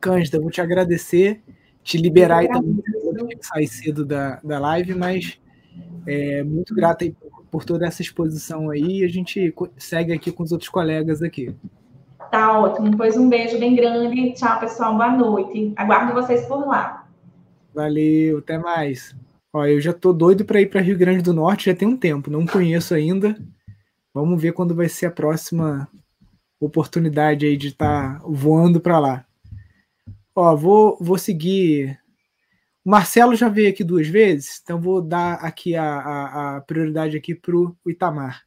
Cândida, 0.00 0.40
vou 0.40 0.50
te 0.50 0.60
agradecer, 0.60 1.42
te 1.82 1.98
liberar 1.98 2.38
aí 2.38 2.48
também, 2.48 2.82
sair 3.40 3.68
cedo 3.68 4.04
da, 4.04 4.40
da 4.42 4.58
live, 4.58 4.94
mas 4.94 5.40
é, 6.06 6.42
muito 6.42 6.74
grata 6.74 7.04
aí 7.04 7.12
por, 7.12 7.39
por 7.50 7.64
toda 7.64 7.86
essa 7.86 8.02
exposição 8.02 8.70
aí. 8.70 9.04
A 9.04 9.08
gente 9.08 9.54
segue 9.76 10.12
aqui 10.12 10.30
com 10.30 10.42
os 10.42 10.52
outros 10.52 10.70
colegas 10.70 11.22
aqui. 11.22 11.54
Tá 12.30 12.58
ótimo. 12.58 12.96
Pois 12.96 13.16
um 13.16 13.28
beijo 13.28 13.58
bem 13.58 13.74
grande. 13.74 14.32
Tchau, 14.32 14.60
pessoal. 14.60 14.94
Boa 14.94 15.10
noite. 15.10 15.72
Aguardo 15.76 16.14
vocês 16.14 16.46
por 16.46 16.66
lá. 16.66 17.08
Valeu, 17.74 18.38
até 18.38 18.58
mais. 18.58 19.14
Ó, 19.52 19.66
eu 19.66 19.80
já 19.80 19.92
tô 19.92 20.12
doido 20.12 20.44
para 20.44 20.60
ir 20.60 20.66
para 20.66 20.80
Rio 20.80 20.96
Grande 20.96 21.22
do 21.22 21.34
Norte, 21.34 21.66
já 21.66 21.74
tem 21.74 21.88
um 21.88 21.96
tempo, 21.96 22.30
não 22.30 22.46
conheço 22.46 22.94
ainda. 22.94 23.36
Vamos 24.14 24.40
ver 24.40 24.52
quando 24.52 24.74
vai 24.74 24.88
ser 24.88 25.06
a 25.06 25.10
próxima 25.10 25.88
oportunidade 26.60 27.46
aí 27.46 27.56
de 27.56 27.68
estar 27.68 28.20
tá 28.20 28.24
voando 28.24 28.80
para 28.80 28.98
lá. 28.98 29.24
Ó, 30.34 30.54
vou, 30.54 30.96
vou 31.00 31.18
seguir. 31.18 31.98
O 32.84 32.90
Marcelo 32.90 33.34
já 33.36 33.48
veio 33.48 33.68
aqui 33.68 33.84
duas 33.84 34.08
vezes, 34.08 34.60
então 34.62 34.80
vou 34.80 35.02
dar 35.02 35.34
aqui 35.34 35.76
a, 35.76 35.84
a, 35.84 36.56
a 36.56 36.60
prioridade 36.62 37.16
aqui 37.16 37.34
para 37.34 37.54
o 37.54 37.76
Itamar. 37.86 38.42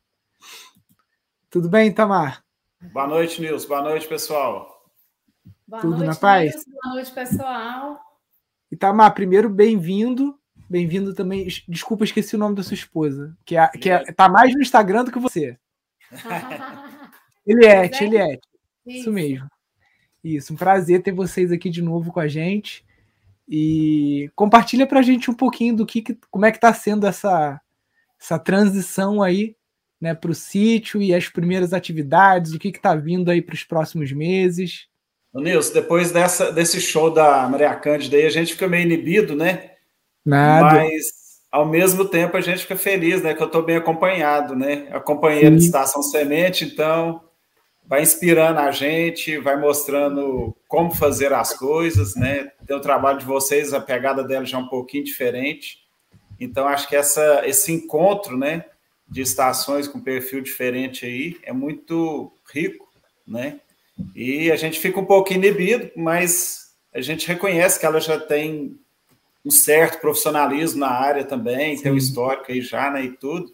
Tudo 1.51 1.69
bem, 1.69 1.89
Itamar? 1.89 2.43
Boa 2.91 3.07
noite, 3.07 3.39
Nilson. 3.39 3.67
Boa 3.67 3.83
noite, 3.83 4.07
pessoal. 4.07 4.89
Boa 5.67 5.81
Tudo 5.81 5.97
noite, 5.97 6.07
na 6.07 6.15
paz? 6.15 6.51
Nilson. 6.51 6.71
Boa 6.71 6.95
noite, 6.95 7.11
pessoal. 7.11 7.99
Itamar, 8.71 9.13
primeiro, 9.13 9.49
bem-vindo. 9.49 10.35
Bem-vindo 10.67 11.13
também. 11.13 11.47
Desculpa, 11.67 12.03
esqueci 12.03 12.35
o 12.35 12.39
nome 12.39 12.55
da 12.55 12.63
sua 12.63 12.73
esposa, 12.73 13.37
que, 13.45 13.55
é, 13.55 13.67
que 13.67 13.87
é, 13.87 14.11
tá 14.13 14.27
mais 14.27 14.51
no 14.55 14.61
Instagram 14.61 15.03
do 15.03 15.11
que 15.11 15.19
você. 15.19 15.55
Eliette, 17.45 18.03
Eliette. 18.03 18.47
Isso. 18.83 18.99
Isso 19.01 19.11
mesmo. 19.11 19.47
Isso, 20.23 20.53
um 20.53 20.55
prazer 20.55 21.03
ter 21.03 21.11
vocês 21.11 21.51
aqui 21.51 21.69
de 21.69 21.83
novo 21.83 22.11
com 22.11 22.19
a 22.19 22.27
gente. 22.27 22.83
E 23.47 24.29
compartilha 24.35 24.87
para 24.87 24.99
a 24.99 25.03
gente 25.03 25.29
um 25.29 25.33
pouquinho 25.33 25.75
do 25.75 25.85
que, 25.85 26.03
como 26.31 26.45
é 26.45 26.51
que 26.51 26.57
está 26.57 26.73
sendo 26.73 27.05
essa, 27.05 27.59
essa 28.19 28.39
transição 28.39 29.21
aí 29.21 29.55
né, 30.03 30.13
para 30.13 30.31
o 30.31 30.35
sítio 30.35 31.01
e 31.01 31.13
as 31.13 31.29
primeiras 31.29 31.73
atividades, 31.73 32.53
o 32.53 32.59
que 32.59 32.67
está 32.67 32.93
vindo 32.93 33.31
aí 33.31 33.41
para 33.41 33.55
os 33.55 33.63
próximos 33.63 34.11
meses. 34.11 34.87
Nilson, 35.33 35.73
depois 35.73 36.11
dessa, 36.11 36.51
desse 36.51 36.79
show 36.79 37.09
da 37.09 37.47
Maria 37.47 37.73
Cândida 37.75 38.17
aí, 38.17 38.25
a 38.25 38.29
gente 38.29 38.53
fica 38.53 38.67
meio 38.67 38.83
inibido, 38.83 39.35
né? 39.35 39.71
Nada. 40.25 40.77
Mas, 40.77 41.05
ao 41.51 41.65
mesmo 41.65 42.05
tempo, 42.05 42.37
a 42.37 42.41
gente 42.41 42.59
fica 42.59 42.75
feliz, 42.75 43.21
né? 43.21 43.33
Que 43.33 43.41
eu 43.41 43.47
estou 43.47 43.63
bem 43.63 43.77
acompanhado, 43.77 44.55
né? 44.55 44.87
A 44.91 44.99
companheira 44.99 45.55
de 45.55 45.63
Estação 45.63 46.03
Semente, 46.03 46.65
então, 46.65 47.21
vai 47.85 48.01
inspirando 48.01 48.59
a 48.59 48.71
gente, 48.71 49.37
vai 49.37 49.59
mostrando 49.59 50.55
como 50.67 50.91
fazer 50.91 51.33
as 51.33 51.53
coisas, 51.53 52.15
né? 52.15 52.51
Tem 52.65 52.75
o 52.75 52.81
trabalho 52.81 53.19
de 53.19 53.25
vocês, 53.25 53.73
a 53.73 53.79
pegada 53.79 54.23
dela 54.23 54.45
já 54.45 54.57
é 54.57 54.61
um 54.61 54.67
pouquinho 54.67 55.03
diferente. 55.03 55.79
Então, 56.39 56.67
acho 56.67 56.87
que 56.87 56.95
essa, 56.95 57.41
esse 57.45 57.71
encontro, 57.71 58.37
né? 58.37 58.65
De 59.07 59.21
estações 59.21 59.87
com 59.87 59.99
perfil 59.99 60.41
diferente 60.41 61.05
aí 61.05 61.37
é 61.43 61.53
muito 61.53 62.31
rico, 62.51 62.89
né? 63.27 63.59
E 64.15 64.51
a 64.51 64.55
gente 64.55 64.79
fica 64.79 64.99
um 64.99 65.05
pouco 65.05 65.33
inibido, 65.33 65.91
mas 65.95 66.73
a 66.93 67.01
gente 67.01 67.27
reconhece 67.27 67.79
que 67.79 67.85
ela 67.85 67.99
já 67.99 68.19
tem 68.19 68.79
um 69.45 69.51
certo 69.51 69.99
profissionalismo 69.99 70.79
na 70.79 70.89
área 70.89 71.23
também, 71.23 71.75
Sim. 71.75 71.83
tem 71.83 71.91
um 71.91 71.97
histórico 71.97 72.51
aí 72.51 72.61
já, 72.61 72.89
né, 72.89 73.03
e 73.03 73.11
tudo. 73.11 73.53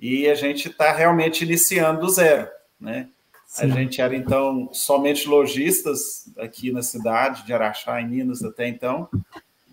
E 0.00 0.28
a 0.28 0.34
gente 0.34 0.68
está 0.68 0.92
realmente 0.92 1.44
iniciando 1.44 2.00
do 2.00 2.08
zero, 2.08 2.48
né? 2.80 3.08
Sim. 3.48 3.64
A 3.64 3.68
gente 3.68 4.00
era, 4.02 4.14
então, 4.14 4.68
somente 4.74 5.26
lojistas 5.26 6.30
aqui 6.38 6.70
na 6.70 6.82
cidade 6.82 7.46
de 7.46 7.52
Araxá, 7.54 7.98
em 7.98 8.06
Minas, 8.06 8.44
até 8.44 8.68
então, 8.68 9.08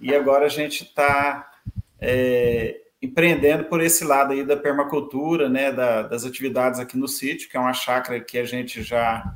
e 0.01 0.15
agora 0.15 0.45
a 0.45 0.49
gente 0.49 0.83
está 0.83 1.51
é, 1.99 2.79
empreendendo 3.01 3.65
por 3.65 3.81
esse 3.81 4.05
lado 4.05 4.31
aí 4.31 4.45
da 4.45 4.55
permacultura, 4.55 5.49
né, 5.49 5.73
da, 5.73 6.03
das 6.03 6.23
atividades 6.23 6.79
aqui 6.79 6.97
no 6.97 7.07
sítio, 7.07 7.49
que 7.49 7.57
é 7.57 7.59
uma 7.59 7.73
chácara 7.73 8.17
que 8.21 8.37
a 8.37 8.45
gente 8.45 8.81
já 8.81 9.35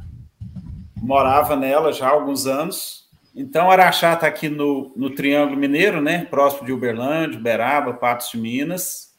morava 0.96 1.58
nela 1.58 1.92
já 1.92 2.08
há 2.08 2.12
alguns 2.12 2.48
anos. 2.48 3.10
Então, 3.36 3.70
Araxá 3.70 4.14
está 4.14 4.28
aqui 4.28 4.48
no, 4.48 4.94
no 4.96 5.10
Triângulo 5.10 5.60
Mineiro, 5.60 6.02
né, 6.02 6.24
próximo 6.24 6.66
de 6.66 6.72
Uberlândia, 6.72 7.38
Uberaba, 7.38 7.94
Patos 7.94 8.32
de 8.32 8.38
Minas. 8.38 9.14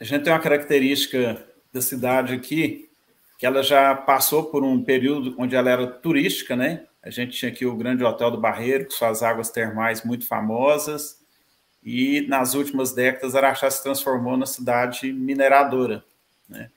A 0.00 0.04
gente 0.04 0.24
tem 0.24 0.32
uma 0.32 0.40
característica 0.40 1.46
da 1.72 1.80
cidade 1.80 2.34
aqui, 2.34 2.88
que 3.38 3.46
ela 3.46 3.62
já 3.62 3.94
passou 3.94 4.44
por 4.44 4.62
um 4.62 4.82
período 4.82 5.34
onde 5.38 5.56
ela 5.56 5.70
era 5.70 5.86
turística, 5.86 6.54
né? 6.54 6.86
A 7.02 7.10
gente 7.10 7.36
tinha 7.36 7.50
aqui 7.50 7.66
o 7.66 7.76
Grande 7.76 8.02
Hotel 8.02 8.30
do 8.30 8.40
Barreiro, 8.40 8.86
com 8.86 8.90
suas 8.90 9.22
águas 9.22 9.50
termais 9.50 10.04
muito 10.04 10.26
famosas, 10.26 11.22
e 11.82 12.22
nas 12.28 12.54
últimas 12.54 12.92
décadas 12.92 13.34
Araxá 13.34 13.70
se 13.70 13.82
transformou 13.82 14.36
na 14.38 14.46
cidade 14.46 15.12
mineradora. 15.12 16.02
Né? 16.48 16.70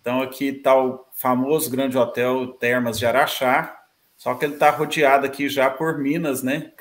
Então 0.00 0.22
aqui 0.22 0.46
está 0.46 0.80
o 0.80 1.04
famoso 1.12 1.68
grande 1.70 1.98
hotel 1.98 2.46
Termas 2.52 2.98
de 2.98 3.04
Araxá, 3.04 3.76
só 4.16 4.34
que 4.34 4.44
ele 4.44 4.54
está 4.54 4.70
rodeado 4.70 5.26
aqui 5.26 5.48
já 5.48 5.68
por 5.68 5.98
minas, 5.98 6.42
né? 6.42 6.72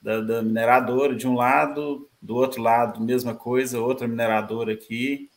Da, 0.00 0.20
da, 0.20 0.42
mineradora 0.42 1.14
de 1.14 1.26
um 1.26 1.34
lado, 1.34 2.08
do 2.20 2.34
outro 2.36 2.60
lado 2.62 3.00
mesma 3.02 3.34
coisa, 3.34 3.80
outra 3.80 4.06
mineradora 4.06 4.72
aqui. 4.72 5.30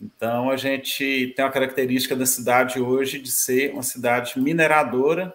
Então 0.00 0.50
a 0.50 0.56
gente 0.56 1.32
tem 1.34 1.44
uma 1.44 1.50
característica 1.50 2.14
da 2.14 2.26
cidade 2.26 2.80
hoje 2.80 3.18
de 3.18 3.30
ser 3.30 3.72
uma 3.72 3.82
cidade 3.82 4.38
mineradora, 4.38 5.34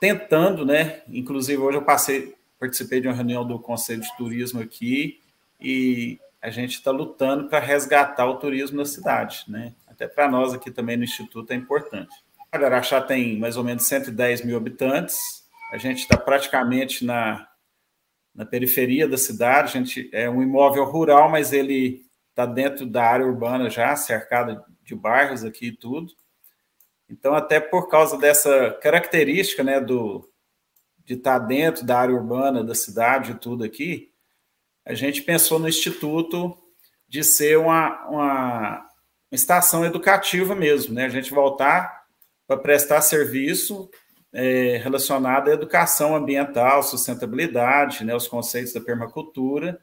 tentando, 0.00 0.66
né? 0.66 1.02
Inclusive 1.08 1.58
hoje 1.58 1.78
eu 1.78 1.84
passei 1.84 2.36
participei 2.58 3.00
de 3.00 3.06
uma 3.06 3.14
reunião 3.14 3.46
do 3.46 3.58
Conselho 3.58 4.02
de 4.02 4.16
Turismo 4.16 4.60
aqui 4.60 5.20
e 5.60 6.18
a 6.42 6.50
gente 6.50 6.74
está 6.74 6.90
lutando 6.90 7.48
para 7.48 7.58
resgatar 7.60 8.26
o 8.26 8.36
turismo 8.36 8.76
na 8.76 8.84
cidade, 8.84 9.44
né? 9.48 9.74
Até 9.86 10.06
para 10.06 10.28
nós 10.28 10.52
aqui 10.52 10.70
também 10.70 10.96
no 10.96 11.04
Instituto 11.04 11.52
é 11.52 11.56
importante. 11.56 12.14
Araxá 12.50 13.00
tem 13.00 13.38
mais 13.38 13.56
ou 13.56 13.64
menos 13.64 13.84
110 13.84 14.44
mil 14.44 14.56
habitantes, 14.56 15.18
a 15.70 15.76
gente 15.76 15.98
está 15.98 16.16
praticamente 16.16 17.04
na, 17.04 17.46
na 18.34 18.46
periferia 18.46 19.06
da 19.06 19.18
cidade, 19.18 19.68
a 19.68 19.80
gente 19.80 20.08
é 20.12 20.28
um 20.30 20.42
imóvel 20.42 20.84
rural, 20.84 21.30
mas 21.30 21.52
ele 21.52 22.07
está 22.38 22.46
dentro 22.46 22.86
da 22.86 23.04
área 23.04 23.26
urbana 23.26 23.68
já, 23.68 23.96
cercado 23.96 24.64
de 24.84 24.94
bairros 24.94 25.42
aqui 25.42 25.66
e 25.66 25.76
tudo. 25.76 26.12
Então, 27.10 27.34
até 27.34 27.58
por 27.58 27.88
causa 27.88 28.16
dessa 28.16 28.70
característica 28.80 29.64
né, 29.64 29.80
do, 29.80 30.30
de 31.04 31.14
estar 31.14 31.40
dentro 31.40 31.84
da 31.84 31.98
área 31.98 32.14
urbana 32.14 32.62
da 32.62 32.76
cidade 32.76 33.32
e 33.32 33.34
tudo 33.34 33.64
aqui, 33.64 34.12
a 34.84 34.94
gente 34.94 35.22
pensou 35.22 35.58
no 35.58 35.68
Instituto 35.68 36.56
de 37.08 37.24
ser 37.24 37.58
uma, 37.58 38.06
uma 38.06 38.88
estação 39.32 39.84
educativa 39.84 40.54
mesmo, 40.54 40.94
né? 40.94 41.06
A 41.06 41.10
gente 41.10 41.34
voltar 41.34 42.04
para 42.46 42.56
prestar 42.56 43.00
serviço 43.00 43.90
é, 44.32 44.76
relacionado 44.76 45.48
à 45.48 45.54
educação 45.54 46.14
ambiental, 46.14 46.82
sustentabilidade, 46.82 48.04
né, 48.04 48.14
os 48.14 48.28
conceitos 48.28 48.74
da 48.74 48.80
permacultura, 48.80 49.80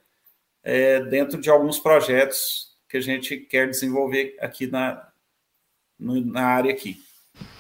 é, 0.66 1.00
dentro 1.00 1.40
de 1.40 1.48
alguns 1.48 1.80
projetos 1.80 2.76
que 2.90 2.98
a 2.98 3.02
gente 3.02 3.38
quer 3.38 3.70
desenvolver 3.70 4.36
aqui 4.42 4.66
na, 4.66 5.08
na 6.00 6.44
área 6.44 6.72
aqui. 6.72 6.98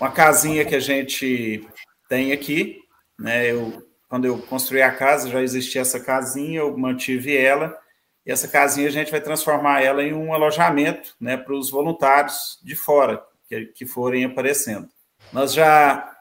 Uma 0.01 0.11
casinha 0.11 0.65
que 0.65 0.73
a 0.73 0.79
gente 0.79 1.65
tem 2.09 2.31
aqui, 2.31 2.79
né? 3.19 3.51
Eu, 3.51 3.87
quando 4.09 4.25
eu 4.25 4.39
construí 4.39 4.81
a 4.81 4.91
casa, 4.91 5.29
já 5.29 5.41
existia 5.41 5.81
essa 5.81 5.99
casinha, 5.99 6.59
eu 6.59 6.75
mantive 6.75 7.37
ela, 7.37 7.77
e 8.25 8.31
essa 8.31 8.47
casinha 8.47 8.87
a 8.87 8.91
gente 8.91 9.11
vai 9.11 9.21
transformar 9.21 9.81
ela 9.81 10.01
em 10.01 10.13
um 10.13 10.33
alojamento 10.33 11.15
né, 11.19 11.37
para 11.37 11.53
os 11.53 11.69
voluntários 11.69 12.59
de 12.63 12.75
fora 12.75 13.23
que, 13.47 13.65
que 13.67 13.85
forem 13.85 14.25
aparecendo. 14.25 14.89
Nós 15.31 15.53
já 15.53 16.11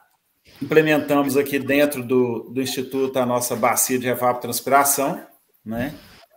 implementamos 0.61 1.35
aqui 1.35 1.57
dentro 1.57 2.03
do, 2.03 2.49
do 2.49 2.61
Instituto 2.61 3.17
a 3.17 3.25
nossa 3.25 3.55
bacia 3.55 3.97
de 3.97 4.07
evapotranspiração, 4.07 5.25
né? 5.63 5.95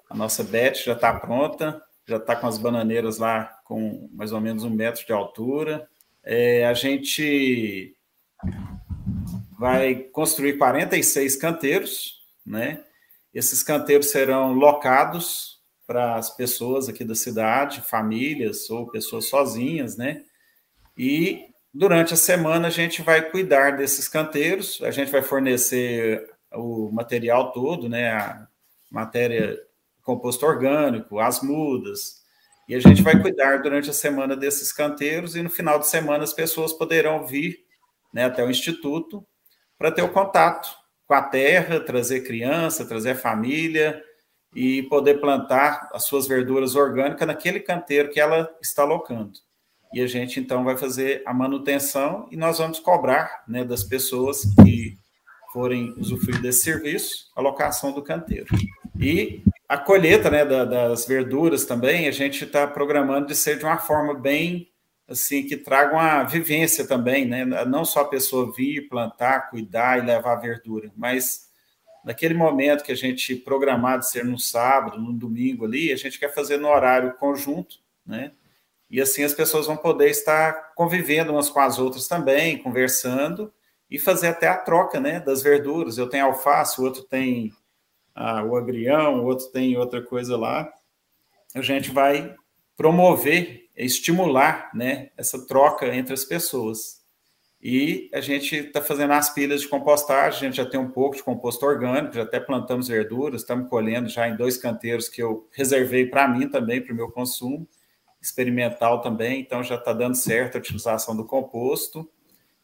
A 0.09 0.17
nossa 0.17 0.43
BET 0.43 0.85
já 0.85 0.95
está 0.95 1.13
pronta, 1.13 1.83
já 2.07 2.17
está 2.17 2.35
com 2.35 2.47
as 2.47 2.57
bananeiras 2.57 3.19
lá 3.19 3.45
com 3.65 4.09
mais 4.13 4.33
ou 4.33 4.41
menos 4.41 4.65
um 4.65 4.71
metro 4.71 5.05
de 5.05 5.13
altura. 5.13 5.89
É, 6.25 6.67
a 6.67 6.73
gente 6.73 7.95
vai 9.59 9.95
construir 9.95 10.57
46 10.57 11.37
canteiros, 11.37 12.23
né? 12.45 12.83
Esses 13.35 13.63
canteiros 13.63 14.11
serão 14.11 14.55
locados 14.55 15.61
para 15.87 16.17
as 16.17 16.35
pessoas 16.35 16.89
aqui 16.89 17.05
da 17.05 17.15
cidade, 17.15 17.83
famílias 17.83 18.71
ou 18.71 18.91
pessoas 18.91 19.27
sozinhas, 19.27 19.97
né? 19.97 20.25
E 20.97 21.49
durante 21.73 22.15
a 22.15 22.17
semana 22.17 22.69
a 22.69 22.71
gente 22.71 23.03
vai 23.03 23.31
cuidar 23.31 23.77
desses 23.77 24.09
canteiros, 24.09 24.81
a 24.83 24.91
gente 24.91 25.11
vai 25.11 25.23
fornecer 25.23 26.31
o 26.53 26.91
material 26.91 27.53
todo, 27.53 27.89
né? 27.89 28.11
A 28.11 28.49
matéria 28.91 29.59
composto 30.09 30.47
orgânico, 30.47 31.21
as 31.21 31.43
mudas, 31.43 32.23
e 32.67 32.75
a 32.75 32.81
gente 32.81 33.03
vai 33.03 33.21
cuidar 33.21 33.59
durante 33.59 33.91
a 33.91 33.93
semana 33.93 34.35
desses 34.35 34.73
canteiros 34.73 35.37
e 35.37 35.43
no 35.43 35.51
final 35.51 35.79
de 35.79 35.87
semana 35.87 36.25
as 36.25 36.33
pessoas 36.33 36.73
poderão 36.73 37.27
vir 37.27 37.59
né, 38.11 38.25
até 38.25 38.43
o 38.43 38.51
instituto 38.51 39.23
para 39.77 39.93
ter 39.93 40.01
o 40.01 40.09
contato 40.09 40.75
com 41.07 41.13
a 41.13 41.21
terra, 41.21 41.79
trazer 41.79 42.23
criança, 42.23 42.87
trazer 42.87 43.17
família 43.17 44.03
e 44.55 44.83
poder 44.85 45.21
plantar 45.21 45.91
as 45.93 46.05
suas 46.05 46.27
verduras 46.27 46.75
orgânicas 46.75 47.29
naquele 47.29 47.61
canteiro 47.61 48.09
que 48.09 48.19
ela 48.19 48.51
está 48.63 48.85
locando. 48.85 49.39
E 49.93 50.01
a 50.01 50.07
gente 50.07 50.41
então 50.41 50.65
vai 50.65 50.79
fazer 50.79 51.23
a 51.27 51.35
manutenção 51.35 52.27
e 52.31 52.37
nós 52.37 52.57
vamos 52.57 52.81
cobrar 52.81 53.45
né, 53.47 53.63
das 53.63 53.85
pessoas 53.85 54.41
que 54.65 54.97
forem 55.53 55.95
usufruir 55.99 56.41
desse 56.41 56.65
serviço 56.65 57.31
a 57.37 57.43
locação 57.43 57.93
do 57.93 58.03
canteiro. 58.03 58.47
E 58.99 59.43
a 59.69 59.77
colheita 59.77 60.31
né, 60.31 60.45
da, 60.45 60.65
das 60.65 61.07
verduras 61.07 61.67
também, 61.67 62.09
a 62.09 62.11
gente 62.11 62.45
está 62.45 62.67
programando 62.67 63.27
de 63.27 63.37
ser 63.37 63.59
de 63.59 63.65
uma 63.65 63.77
forma 63.77 64.15
bem 64.15 64.73
assim 65.07 65.47
que 65.47 65.57
tragam 65.57 65.99
a 65.99 66.23
vivência 66.25 66.87
também, 66.87 67.27
né? 67.27 67.45
Não 67.45 67.85
só 67.85 68.01
a 68.01 68.09
pessoa 68.09 68.53
vir, 68.53 68.89
plantar, 68.89 69.51
cuidar 69.51 69.99
e 69.99 70.07
levar 70.07 70.33
a 70.35 70.41
verdura, 70.41 70.91
mas 70.97 71.49
naquele 72.05 72.35
momento 72.35 72.85
que 72.85 72.93
a 72.93 72.97
gente 72.97 73.35
programado 73.35 74.05
ser 74.05 74.25
no 74.25 74.39
sábado, 74.39 75.01
no 75.01 75.13
domingo 75.13 75.65
ali, 75.65 75.93
a 75.93 75.97
gente 75.97 76.19
quer 76.19 76.33
fazer 76.35 76.59
no 76.59 76.69
horário 76.69 77.15
conjunto, 77.15 77.77
né? 78.07 78.33
E 78.91 79.01
assim 79.01 79.23
as 79.23 79.35
pessoas 79.35 79.67
vão 79.67 79.77
poder 79.77 80.09
estar 80.09 80.73
convivendo 80.75 81.33
umas 81.33 81.51
com 81.51 81.61
as 81.61 81.79
outras 81.79 82.09
também, 82.09 82.59
conversando 82.59 83.53
e 83.91 83.99
fazer 83.99 84.29
até 84.29 84.49
a 84.49 84.57
troca, 84.57 84.99
né, 85.01 85.21
das 85.21 85.43
verduras. 85.43 85.99
Eu 85.99 86.09
tenho 86.09 86.27
alface, 86.27 86.81
o 86.81 86.85
outro 86.85 87.03
tem 87.03 87.53
ah, 88.21 88.43
o 88.43 88.57
agrião, 88.57 89.21
o 89.21 89.27
outro 89.27 89.47
tem 89.47 89.77
outra 89.77 90.03
coisa 90.03 90.37
lá. 90.37 90.69
A 91.55 91.63
gente 91.63 91.93
vai 91.93 92.35
promover 92.77 93.69
estimular 93.77 94.73
né, 94.75 95.11
essa 95.17 95.47
troca 95.47 95.87
entre 95.95 96.15
as 96.15 96.25
pessoas. 96.25 96.99
E 97.63 98.11
a 98.13 98.21
gente 98.21 98.57
está 98.57 98.83
fazendo 98.83 99.13
as 99.13 99.33
pilhas 99.33 99.61
de 99.61 99.69
compostagem, 99.69 100.41
a 100.41 100.51
gente 100.51 100.57
já 100.57 100.67
tem 100.67 100.81
um 100.81 100.91
pouco 100.91 101.15
de 101.15 101.23
composto 101.23 101.65
orgânico, 101.65 102.15
já 102.15 102.25
até 102.25 102.41
plantamos 102.41 102.89
verduras, 102.89 103.43
estamos 103.43 103.69
colhendo 103.69 104.09
já 104.09 104.29
em 104.29 104.37
dois 104.37 104.57
canteiros 104.57 105.09
que 105.09 105.23
eu 105.23 105.49
reservei 105.53 106.05
para 106.05 106.27
mim 106.27 106.49
também, 106.49 106.81
para 106.81 106.93
o 106.93 106.97
meu 106.97 107.13
consumo, 107.13 107.69
experimental 108.21 109.01
também, 109.01 109.41
então 109.41 109.63
já 109.63 109.77
está 109.77 109.93
dando 109.93 110.17
certo 110.17 110.57
a 110.57 110.59
utilização 110.59 111.17
do 111.17 111.25
composto. 111.25 112.09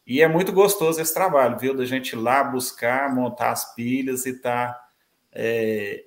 E 0.05 0.21
é 0.21 0.27
muito 0.27 0.51
gostoso 0.51 0.99
esse 0.99 1.13
trabalho, 1.13 1.57
viu? 1.57 1.73
Da 1.73 1.85
gente 1.85 2.09
ir 2.09 2.17
lá 2.17 2.43
buscar, 2.43 3.13
montar 3.13 3.51
as 3.51 3.73
pilhas 3.73 4.25
e 4.25 4.31
estar 4.31 4.73
tá, 4.73 4.84
é, 5.35 6.05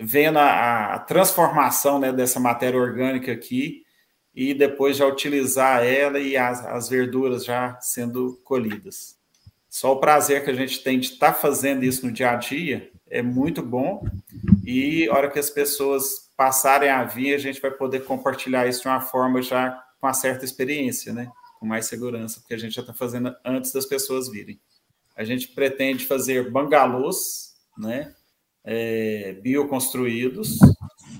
vendo 0.00 0.38
a, 0.38 0.94
a 0.94 0.98
transformação 0.98 1.98
né, 1.98 2.12
dessa 2.12 2.40
matéria 2.40 2.80
orgânica 2.80 3.30
aqui 3.30 3.84
e 4.34 4.52
depois 4.52 4.96
já 4.96 5.06
utilizar 5.06 5.84
ela 5.84 6.18
e 6.18 6.36
as, 6.36 6.64
as 6.64 6.88
verduras 6.88 7.44
já 7.44 7.78
sendo 7.80 8.40
colhidas. 8.44 9.16
Só 9.68 9.92
o 9.92 10.00
prazer 10.00 10.44
que 10.44 10.50
a 10.50 10.54
gente 10.54 10.82
tem 10.82 10.98
de 10.98 11.12
estar 11.12 11.32
tá 11.32 11.38
fazendo 11.38 11.84
isso 11.84 12.06
no 12.06 12.12
dia 12.12 12.30
a 12.30 12.36
dia 12.36 12.90
é 13.08 13.22
muito 13.22 13.62
bom 13.62 14.06
e 14.64 15.08
a 15.08 15.14
hora 15.14 15.30
que 15.30 15.38
as 15.38 15.50
pessoas 15.50 16.30
passarem 16.36 16.90
a 16.90 17.04
vir, 17.04 17.34
a 17.34 17.38
gente 17.38 17.60
vai 17.60 17.70
poder 17.70 18.04
compartilhar 18.04 18.66
isso 18.66 18.82
de 18.82 18.88
uma 18.88 19.00
forma 19.00 19.40
já 19.40 19.70
com 19.98 20.06
uma 20.06 20.14
certa 20.14 20.44
experiência, 20.44 21.12
né? 21.12 21.30
Com 21.58 21.66
mais 21.66 21.86
segurança, 21.86 22.40
porque 22.40 22.54
a 22.54 22.58
gente 22.58 22.74
já 22.74 22.82
está 22.82 22.92
fazendo 22.92 23.34
antes 23.44 23.72
das 23.72 23.86
pessoas 23.86 24.28
virem. 24.28 24.60
A 25.16 25.24
gente 25.24 25.48
pretende 25.48 26.04
fazer 26.04 26.50
bangalôs, 26.50 27.54
né? 27.76 28.14
É, 28.68 29.38
bioconstruídos, 29.40 30.58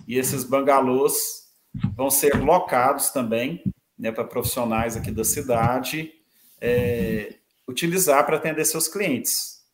e 0.07 0.19
esses 0.19 0.43
bangalôs 0.43 1.47
vão 1.95 2.11
ser 2.11 2.35
locados 2.43 3.11
também 3.11 3.63
né, 3.99 4.11
para 4.11 4.25
profissionais 4.25 4.97
aqui 4.97 5.11
da 5.11 5.25
cidade 5.25 6.13
é, 6.61 7.37
utilizar 7.69 8.25
para 8.25 8.37
atender 8.37 8.65
seus 8.65 8.89
clientes. 8.89 9.65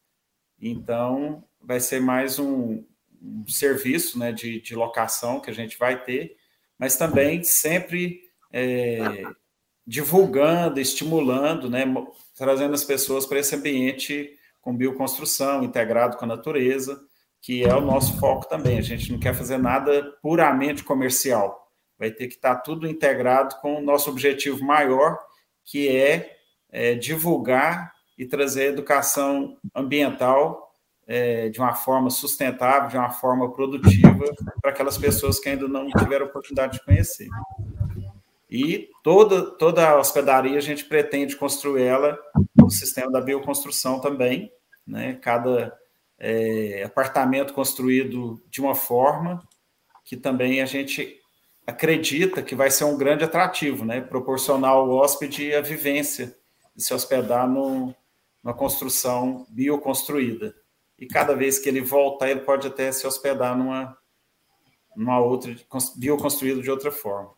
Então, 0.60 1.44
vai 1.60 1.80
ser 1.80 2.00
mais 2.00 2.38
um, 2.38 2.84
um 3.20 3.46
serviço 3.48 4.18
né, 4.18 4.32
de, 4.32 4.60
de 4.60 4.74
locação 4.74 5.40
que 5.40 5.50
a 5.50 5.54
gente 5.54 5.78
vai 5.78 6.02
ter, 6.02 6.36
mas 6.78 6.96
também 6.96 7.42
sempre 7.42 8.20
é, 8.52 9.24
divulgando, 9.86 10.80
estimulando, 10.80 11.68
né, 11.68 11.84
trazendo 12.36 12.74
as 12.74 12.84
pessoas 12.84 13.26
para 13.26 13.38
esse 13.38 13.54
ambiente 13.54 14.36
com 14.60 14.76
bioconstrução, 14.76 15.64
integrado 15.64 16.16
com 16.16 16.24
a 16.24 16.28
natureza, 16.28 17.02
que 17.42 17.64
é 17.64 17.74
o 17.74 17.80
nosso 17.80 18.18
foco 18.18 18.48
também. 18.48 18.78
A 18.78 18.82
gente 18.82 19.10
não 19.10 19.18
quer 19.18 19.34
fazer 19.34 19.58
nada 19.58 20.16
puramente 20.22 20.84
comercial. 20.84 21.68
Vai 21.98 22.12
ter 22.12 22.28
que 22.28 22.34
estar 22.34 22.56
tudo 22.56 22.86
integrado 22.86 23.56
com 23.60 23.74
o 23.74 23.82
nosso 23.82 24.08
objetivo 24.08 24.64
maior, 24.64 25.18
que 25.64 25.88
é, 25.88 26.36
é 26.70 26.94
divulgar 26.94 27.92
e 28.16 28.24
trazer 28.24 28.66
educação 28.66 29.56
ambiental 29.74 30.72
é, 31.04 31.48
de 31.48 31.58
uma 31.58 31.74
forma 31.74 32.10
sustentável, 32.10 32.88
de 32.88 32.96
uma 32.96 33.10
forma 33.10 33.52
produtiva, 33.52 34.24
para 34.60 34.70
aquelas 34.70 34.96
pessoas 34.96 35.40
que 35.40 35.48
ainda 35.48 35.66
não 35.66 35.88
tiveram 35.88 36.26
oportunidade 36.26 36.74
de 36.74 36.84
conhecer. 36.84 37.26
E 38.48 38.88
toda, 39.02 39.50
toda 39.56 39.88
a 39.88 39.98
hospedaria 39.98 40.58
a 40.58 40.62
gente 40.62 40.84
pretende 40.84 41.34
construir 41.34 41.82
ela 41.82 42.16
no 42.54 42.70
sistema 42.70 43.10
da 43.10 43.20
bioconstrução 43.20 43.98
também, 43.98 44.52
né? 44.86 45.14
Cada 45.14 45.76
é, 46.24 46.84
apartamento 46.84 47.52
construído 47.52 48.40
de 48.48 48.60
uma 48.60 48.76
forma 48.76 49.42
que 50.04 50.16
também 50.16 50.62
a 50.62 50.66
gente 50.66 51.16
acredita 51.66 52.42
que 52.42 52.54
vai 52.54 52.70
ser 52.70 52.84
um 52.84 52.96
grande 52.96 53.24
atrativo, 53.24 53.84
né? 53.84 54.00
Proporcionar 54.00 54.70
ao 54.70 54.88
hóspede 54.88 55.52
a 55.52 55.60
vivência 55.60 56.36
de 56.76 56.82
se 56.82 56.94
hospedar 56.94 57.48
no, 57.48 57.92
numa 58.42 58.54
construção 58.54 59.46
bioconstruída. 59.50 60.54
E 60.96 61.06
cada 61.06 61.34
vez 61.34 61.58
que 61.58 61.68
ele 61.68 61.80
voltar, 61.80 62.30
ele 62.30 62.40
pode 62.40 62.68
até 62.68 62.92
se 62.92 63.04
hospedar 63.04 63.58
numa, 63.58 63.96
numa 64.96 65.18
outra, 65.18 65.54
bioconstruída 65.96 66.62
de 66.62 66.70
outra 66.70 66.92
forma. 66.92 67.30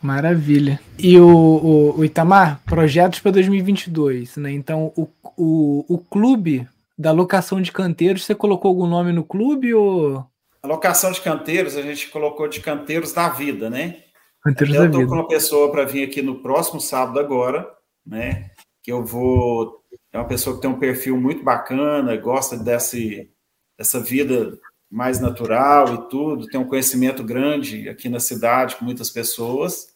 Maravilha. 0.00 0.80
E 0.98 1.16
o, 1.20 1.28
o, 1.28 1.98
o 1.98 2.04
Itamar, 2.04 2.60
projetos 2.64 3.20
para 3.20 3.30
2022, 3.30 4.36
né? 4.36 4.50
Então, 4.50 4.92
o, 4.96 5.08
o, 5.36 5.84
o 5.88 5.98
clube 5.98 6.68
da 7.02 7.10
locação 7.10 7.60
de 7.60 7.72
canteiros, 7.72 8.24
você 8.24 8.32
colocou 8.32 8.68
algum 8.68 8.86
nome 8.86 9.12
no 9.12 9.24
clube 9.24 9.74
ou... 9.74 10.24
A 10.62 10.68
locação 10.68 11.10
de 11.10 11.20
canteiros, 11.20 11.76
a 11.76 11.82
gente 11.82 12.08
colocou 12.08 12.46
de 12.46 12.60
canteiros 12.60 13.12
da 13.12 13.28
vida, 13.28 13.68
né? 13.68 14.04
Canteiros 14.40 14.76
da 14.76 14.84
eu 14.84 14.86
estou 14.86 15.06
com 15.08 15.14
uma 15.14 15.26
pessoa 15.26 15.72
para 15.72 15.84
vir 15.84 16.04
aqui 16.04 16.22
no 16.22 16.40
próximo 16.40 16.80
sábado 16.80 17.18
agora, 17.18 17.68
né? 18.06 18.52
Que 18.80 18.92
eu 18.92 19.04
vou... 19.04 19.82
É 20.12 20.18
uma 20.18 20.28
pessoa 20.28 20.54
que 20.54 20.62
tem 20.62 20.70
um 20.70 20.78
perfil 20.78 21.20
muito 21.20 21.42
bacana, 21.42 22.16
gosta 22.16 22.56
desse, 22.56 23.28
dessa 23.76 23.98
vida 23.98 24.56
mais 24.88 25.18
natural 25.18 25.94
e 25.94 26.08
tudo, 26.08 26.46
tem 26.46 26.60
um 26.60 26.68
conhecimento 26.68 27.24
grande 27.24 27.88
aqui 27.88 28.08
na 28.08 28.20
cidade 28.20 28.76
com 28.76 28.84
muitas 28.84 29.10
pessoas 29.10 29.88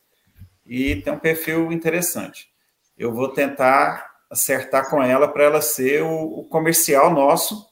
e 0.64 0.96
tem 0.96 1.12
um 1.12 1.18
perfil 1.18 1.70
interessante. 1.70 2.48
Eu 2.98 3.12
vou 3.12 3.28
tentar 3.28 4.15
acertar 4.30 4.90
com 4.90 5.02
ela 5.02 5.28
para 5.28 5.44
ela 5.44 5.60
ser 5.60 6.02
o, 6.02 6.40
o, 6.40 6.44
comercial 6.44 7.12
nosso, 7.12 7.66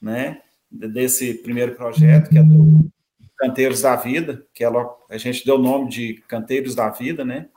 né, 0.00 0.40
desse 0.70 1.34
primeiro 1.34 1.74
projeto, 1.74 2.30
que 2.30 2.38
é 2.38 2.42
do 2.42 2.90
Canteiros 3.38 3.82
da 3.82 3.96
Vida, 3.96 4.44
que 4.52 4.62
ela, 4.62 4.88
a 5.08 5.16
gente 5.16 5.44
deu 5.44 5.56
o 5.56 5.62
nome 5.62 5.88
de 5.88 6.14
Canteiros 6.28 6.74
da 6.74 6.88
Vida, 6.90 7.24
né, 7.24 7.48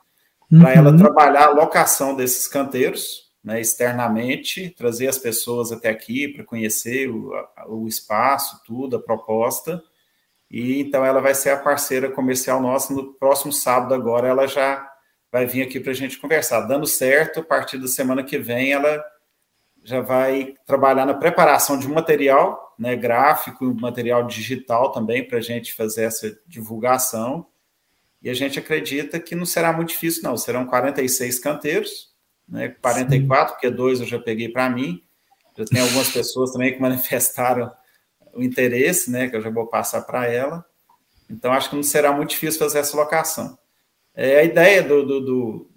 para 0.50 0.60
uhum. 0.60 0.68
ela 0.68 0.98
trabalhar 0.98 1.46
a 1.48 1.52
locação 1.52 2.16
desses 2.16 2.48
canteiros, 2.48 3.32
né, 3.44 3.60
externamente, 3.60 4.70
trazer 4.70 5.08
as 5.08 5.18
pessoas 5.18 5.72
até 5.72 5.89
aqui 5.89 6.28
para 6.28 6.44
conhecer 6.44 7.10
o, 7.10 7.32
o 7.68 7.88
espaço, 7.88 8.62
tudo, 8.66 8.96
a 8.96 9.02
proposta, 9.02 9.82
e 10.50 10.80
então 10.80 11.04
ela 11.04 11.20
vai 11.20 11.34
ser 11.34 11.50
a 11.50 11.58
parceira 11.58 12.12
comercial 12.12 12.62
nossa 12.62 12.94
no 12.94 13.13
próximo 13.16 13.52
sábado 13.52 13.94
agora, 13.94 14.28
ela 14.28 14.48
já 14.48 14.92
vai 15.34 15.48
vir 15.48 15.63
aqui 15.63 15.80
para 15.80 15.91
a 15.91 15.96
gente 15.96 16.19
conversar. 16.19 16.62
Dando 16.62 16.86
certo, 16.86 17.39
a 17.39 17.43
partir 17.43 17.80
da 17.80 17.88
semana 17.88 18.24
que 18.24 18.38
vem 18.38 18.72
ela 18.72 19.04
já 19.84 20.00
vai 20.00 20.54
trabalhar 20.63 21.08
na 21.08 21.15
preparação 21.15 21.78
de 21.78 21.88
material, 21.88 22.76
né, 22.78 22.96
gráfico, 22.96 23.65
material 23.74 24.28
digital 24.28 24.91
também 24.91 25.28
para 25.28 25.39
a 25.39 25.41
gente 25.41 25.74
fazer 25.74 26.04
essa 26.04 26.38
divulgação. 26.46 27.48
E 28.22 28.30
a 28.30 28.34
gente 28.36 28.60
acredita 28.60 29.19
que 29.19 29.34
não 29.34 29.43
será 29.46 29.74
muito 29.74 29.89
difícil, 29.89 30.22
não. 30.22 30.38
Serão 30.38 30.67
46 30.67 31.39
canteiros, 31.39 32.13
né, 32.48 32.69
44, 32.69 33.48
Sim. 33.48 33.54
porque 33.54 33.69
dois 33.72 34.02
eu 34.02 34.06
já 34.06 34.19
peguei 34.19 34.50
para 34.50 34.69
mim. 34.69 35.04
Já 35.58 35.65
tem 35.65 35.82
algumas 35.82 36.12
pessoas 36.12 36.52
também 36.52 36.76
que 36.76 36.80
manifestaram 36.80 37.72
o 38.36 38.43
interesse, 38.43 39.10
né, 39.10 39.28
que 39.28 39.36
eu 39.36 39.41
já 39.41 39.50
vou 39.50 39.65
passar 39.65 40.04
para 40.04 40.28
ela. 40.28 40.63
Então, 41.28 41.52
acho 41.52 41.72
que 41.72 41.76
não 41.76 41.84
será 41.84 42.12
muito 42.12 42.30
difícil 42.30 42.60
fazer 42.60 42.78
essa 42.78 42.96
locação. 42.96 43.58
É, 44.15 44.39
a 44.39 44.43
ideia 44.43 44.84
do, 44.84 45.06
do, 45.06 45.21
do, 45.21 45.69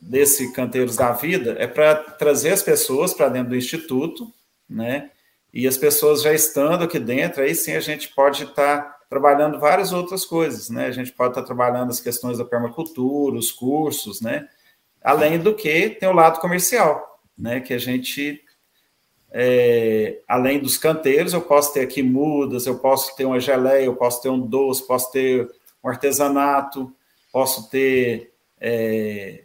desse 0.00 0.52
Canteiros 0.52 0.96
da 0.96 1.12
Vida 1.12 1.56
é 1.58 1.66
para 1.66 1.94
trazer 1.94 2.50
as 2.50 2.62
pessoas 2.62 3.12
para 3.12 3.28
dentro 3.28 3.50
do 3.50 3.56
Instituto, 3.56 4.32
né, 4.68 5.10
e 5.52 5.66
as 5.66 5.76
pessoas 5.76 6.22
já 6.22 6.32
estando 6.32 6.84
aqui 6.84 6.98
dentro, 6.98 7.42
aí 7.42 7.54
sim 7.54 7.72
a 7.72 7.80
gente 7.80 8.08
pode 8.14 8.44
estar 8.44 8.82
tá 8.82 8.98
trabalhando 9.10 9.60
várias 9.60 9.92
outras 9.92 10.24
coisas, 10.24 10.70
né, 10.70 10.86
a 10.86 10.90
gente 10.90 11.12
pode 11.12 11.32
estar 11.32 11.42
tá 11.42 11.46
trabalhando 11.46 11.90
as 11.90 12.00
questões 12.00 12.38
da 12.38 12.44
permacultura, 12.44 13.36
os 13.36 13.52
cursos, 13.52 14.22
né, 14.22 14.48
além 15.02 15.38
do 15.38 15.54
que 15.54 15.90
tem 15.90 16.08
o 16.08 16.14
lado 16.14 16.40
comercial, 16.40 17.20
né, 17.36 17.60
que 17.60 17.74
a 17.74 17.78
gente 17.78 18.42
é, 19.34 20.18
além 20.28 20.58
dos 20.58 20.76
canteiros, 20.76 21.32
eu 21.32 21.40
posso 21.40 21.72
ter 21.72 21.80
aqui 21.80 22.02
mudas, 22.02 22.66
eu 22.66 22.78
posso 22.78 23.16
ter 23.16 23.24
uma 23.24 23.40
geleia, 23.40 23.86
eu 23.86 23.96
posso 23.96 24.20
ter 24.20 24.28
um 24.28 24.38
doce, 24.38 24.86
posso 24.86 25.10
ter 25.10 25.50
um 25.82 25.88
artesanato, 25.88 26.94
posso 27.32 27.68
ter 27.70 28.32
é, 28.60 29.44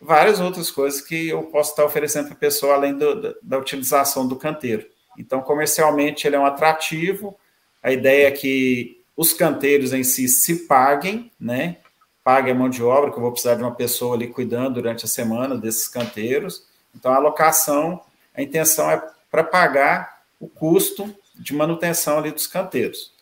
várias 0.00 0.40
outras 0.40 0.70
coisas 0.70 1.00
que 1.00 1.28
eu 1.28 1.44
posso 1.44 1.70
estar 1.70 1.84
oferecendo 1.84 2.26
para 2.26 2.34
a 2.34 2.40
pessoa, 2.40 2.74
além 2.74 2.98
do, 2.98 3.20
da, 3.20 3.34
da, 3.42 3.58
utilização 3.58 4.26
do 4.26 4.36
canteiro. 4.36 4.86
Então, 5.16 5.40
comercialmente, 5.40 6.26
ele 6.26 6.36
é 6.36 6.38
um 6.38 6.46
atrativo. 6.46 7.38
A 7.82 7.92
ideia 7.92 8.26
é 8.26 8.30
que 8.30 9.00
os 9.16 9.32
canteiros 9.32 9.92
em 9.92 10.02
si 10.02 10.28
se 10.28 10.66
paguem, 10.66 11.30
né? 11.38 11.78
Paguem 12.24 12.52
a 12.52 12.54
mão 12.54 12.68
de 12.68 12.82
obra, 12.82 13.10
que 13.10 13.16
eu 13.16 13.22
vou 13.22 13.32
precisar 13.32 13.54
de 13.54 13.62
uma 13.62 13.74
pessoa 13.74 14.14
ali 14.14 14.28
cuidando 14.28 14.74
durante 14.74 15.04
a 15.04 15.08
semana 15.08 15.56
desses 15.56 15.88
canteiros. 15.88 16.66
Então, 16.94 17.12
a 17.12 17.16
alocação 17.16 18.02
a 18.34 18.42
intenção 18.42 18.90
é 18.90 19.02
para 19.30 19.44
pagar 19.44 20.22
o 20.40 20.48
custo 20.48 21.14
de 21.34 21.54
manutenção 21.54 22.18
ali 22.18 22.30
dos 22.30 22.46
canteiros. 22.46 23.12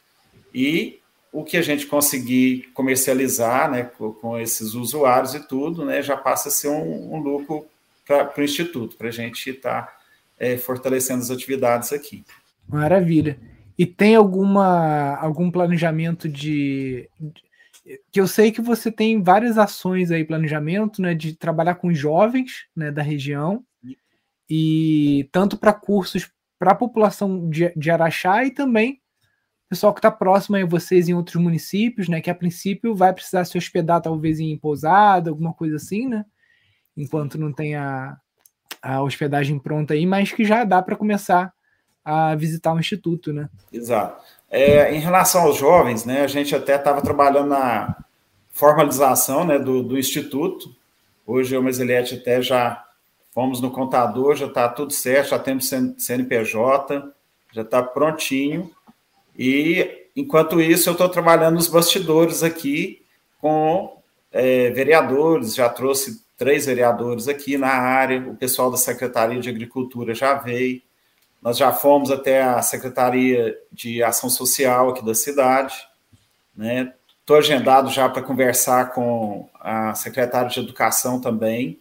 E 0.55 1.00
o 1.33 1.45
que 1.45 1.57
a 1.57 1.62
gente 1.62 1.87
conseguir 1.87 2.71
comercializar 2.75 3.71
né, 3.71 3.85
com, 3.85 4.38
esses 4.38 4.75
usuários 4.75 5.35
e 5.35 5.40
tudo, 5.47 5.85
né, 5.85 6.03
já 6.03 6.16
passa 6.16 6.49
a 6.49 6.53
ser 6.53 6.69
um, 6.69 7.14
um 7.14 7.19
lucro 7.19 7.66
para 8.05 8.33
o 8.37 8.43
Instituto, 8.43 8.97
para 8.97 9.09
a 9.09 9.12
gente 9.12 9.51
estar 9.51 9.83
tá, 9.83 9.99
é, 10.38 10.57
fortalecendo 10.57 11.23
as 11.23 11.31
atividades 11.31 11.93
aqui. 11.93 12.25
Maravilha. 12.69 13.38
E 13.79 13.87
tem 13.87 14.14
alguma 14.14 15.16
algum 15.16 15.51
planejamento 15.51 16.29
de, 16.29 17.09
de, 17.19 17.43
que 18.11 18.21
eu 18.21 18.27
sei 18.27 18.51
que 18.51 18.61
você 18.61 18.90
tem 18.90 19.23
várias 19.23 19.57
ações 19.57 20.11
aí 20.11 20.25
planejamento, 20.25 21.01
né, 21.01 21.14
de 21.14 21.35
trabalhar 21.35 21.77
com 21.77 21.95
jovens, 21.95 22.66
né, 22.75 22.90
da 22.90 23.03
região 23.03 23.64
e 24.49 25.29
tanto 25.31 25.57
para 25.57 25.73
cursos 25.73 26.29
para 26.59 26.73
a 26.73 26.75
população 26.75 27.49
de, 27.49 27.73
de 27.75 27.90
Araxá 27.90 28.45
e 28.45 28.51
também 28.51 29.00
pessoal 29.71 29.95
que 29.95 30.01
está 30.01 30.11
próximo 30.11 30.57
a 30.57 30.67
vocês 30.67 31.09
em 31.09 31.15
outros 31.15 31.37
municípios, 31.37 32.09
né? 32.09 32.21
Que 32.21 32.29
a 32.29 32.35
princípio 32.35 32.95
vai 32.95 33.13
precisar 33.13 33.45
se 33.45 33.57
hospedar 33.57 34.03
talvez 34.03 34.39
em 34.39 34.57
pousada, 34.59 35.31
alguma 35.31 35.55
coisa 35.55 35.77
assim, 35.77 36.09
né? 36.09 36.25
Enquanto 36.97 37.39
não 37.39 37.53
tem 37.53 37.77
a, 37.77 38.17
a 38.83 39.03
hospedagem 39.03 39.59
pronta 39.59 39.95
aí, 39.95 40.05
mas 40.05 40.33
que 40.33 40.45
já 40.45 40.65
dá 40.65 40.83
para 40.83 40.97
começar 40.97 41.53
a 42.05 42.35
visitar 42.35 42.75
o 42.75 42.79
instituto, 42.81 43.33
né? 43.33 43.49
Exato. 43.73 44.23
É, 44.51 44.95
em 44.95 44.99
relação 44.99 45.43
aos 45.43 45.57
jovens, 45.57 46.05
né? 46.05 46.23
A 46.23 46.27
gente 46.27 46.55
até 46.55 46.77
estava 46.77 47.01
trabalhando 47.01 47.49
na 47.49 47.97
formalização, 48.51 49.45
né? 49.45 49.59
Do, 49.59 49.83
do 49.83 49.97
instituto. 49.97 50.75
Hoje 51.27 51.55
eu, 51.55 51.62
Meselete, 51.62 52.16
até 52.16 52.43
já 52.43 52.85
Fomos 53.33 53.61
no 53.61 53.71
contador, 53.71 54.35
já 54.35 54.47
está 54.47 54.68
tudo 54.68 54.93
certo, 54.93 55.31
já 55.31 55.39
temos 55.39 55.71
CNPJ, 55.99 57.12
já 57.53 57.62
está 57.62 57.83
prontinho. 57.83 58.71
E, 59.41 60.09
enquanto 60.14 60.61
isso, 60.61 60.88
eu 60.88 60.93
estou 60.93 61.09
trabalhando 61.09 61.55
nos 61.55 61.66
bastidores 61.66 62.43
aqui 62.43 63.03
com 63.41 63.97
é, 64.30 64.68
vereadores, 64.70 65.55
já 65.55 65.68
trouxe 65.68 66.22
três 66.36 66.66
vereadores 66.66 67.26
aqui 67.26 67.57
na 67.57 67.68
área, 67.68 68.20
o 68.20 68.36
pessoal 68.36 68.70
da 68.70 68.76
Secretaria 68.76 69.41
de 69.41 69.49
Agricultura 69.49 70.14
já 70.14 70.34
veio, 70.34 70.82
nós 71.41 71.57
já 71.57 71.72
fomos 71.72 72.11
até 72.11 72.43
a 72.43 72.61
Secretaria 72.61 73.59
de 73.72 74.03
Ação 74.03 74.28
Social 74.28 74.91
aqui 74.91 75.03
da 75.03 75.14
cidade, 75.14 75.74
né? 76.55 76.93
Estou 77.20 77.38
agendado 77.38 77.88
já 77.91 78.09
para 78.09 78.22
conversar 78.22 78.93
com 78.93 79.49
a 79.59 79.95
secretária 79.95 80.51
de 80.51 80.61
Educação 80.61 81.20
também, 81.20 81.80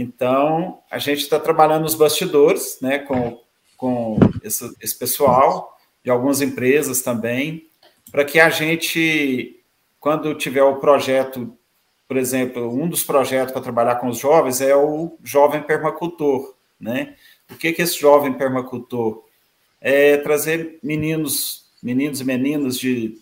então, 0.00 0.78
a 0.88 0.98
gente 0.98 1.22
está 1.22 1.40
trabalhando 1.40 1.82
nos 1.82 1.96
bastidores, 1.96 2.78
né, 2.80 3.00
com, 3.00 3.40
com 3.76 4.16
esse, 4.44 4.72
esse, 4.80 4.96
pessoal, 4.96 5.76
de 6.08 6.12
algumas 6.12 6.40
empresas 6.40 7.02
também, 7.02 7.66
para 8.10 8.24
que 8.24 8.40
a 8.40 8.48
gente, 8.48 9.60
quando 10.00 10.34
tiver 10.34 10.62
o 10.62 10.76
projeto, 10.76 11.54
por 12.08 12.16
exemplo, 12.16 12.74
um 12.74 12.88
dos 12.88 13.04
projetos 13.04 13.52
para 13.52 13.60
trabalhar 13.60 13.96
com 13.96 14.08
os 14.08 14.16
jovens 14.16 14.62
é 14.62 14.74
o 14.74 15.18
jovem 15.22 15.62
permacultor, 15.62 16.54
né? 16.80 17.14
O 17.50 17.56
que 17.56 17.74
que 17.74 17.82
esse 17.82 18.00
jovem 18.00 18.32
permacultor 18.32 19.22
é 19.82 20.16
trazer 20.16 20.78
meninos, 20.82 21.66
meninos 21.82 22.22
e 22.22 22.24
meninas 22.24 22.78
de 22.78 23.18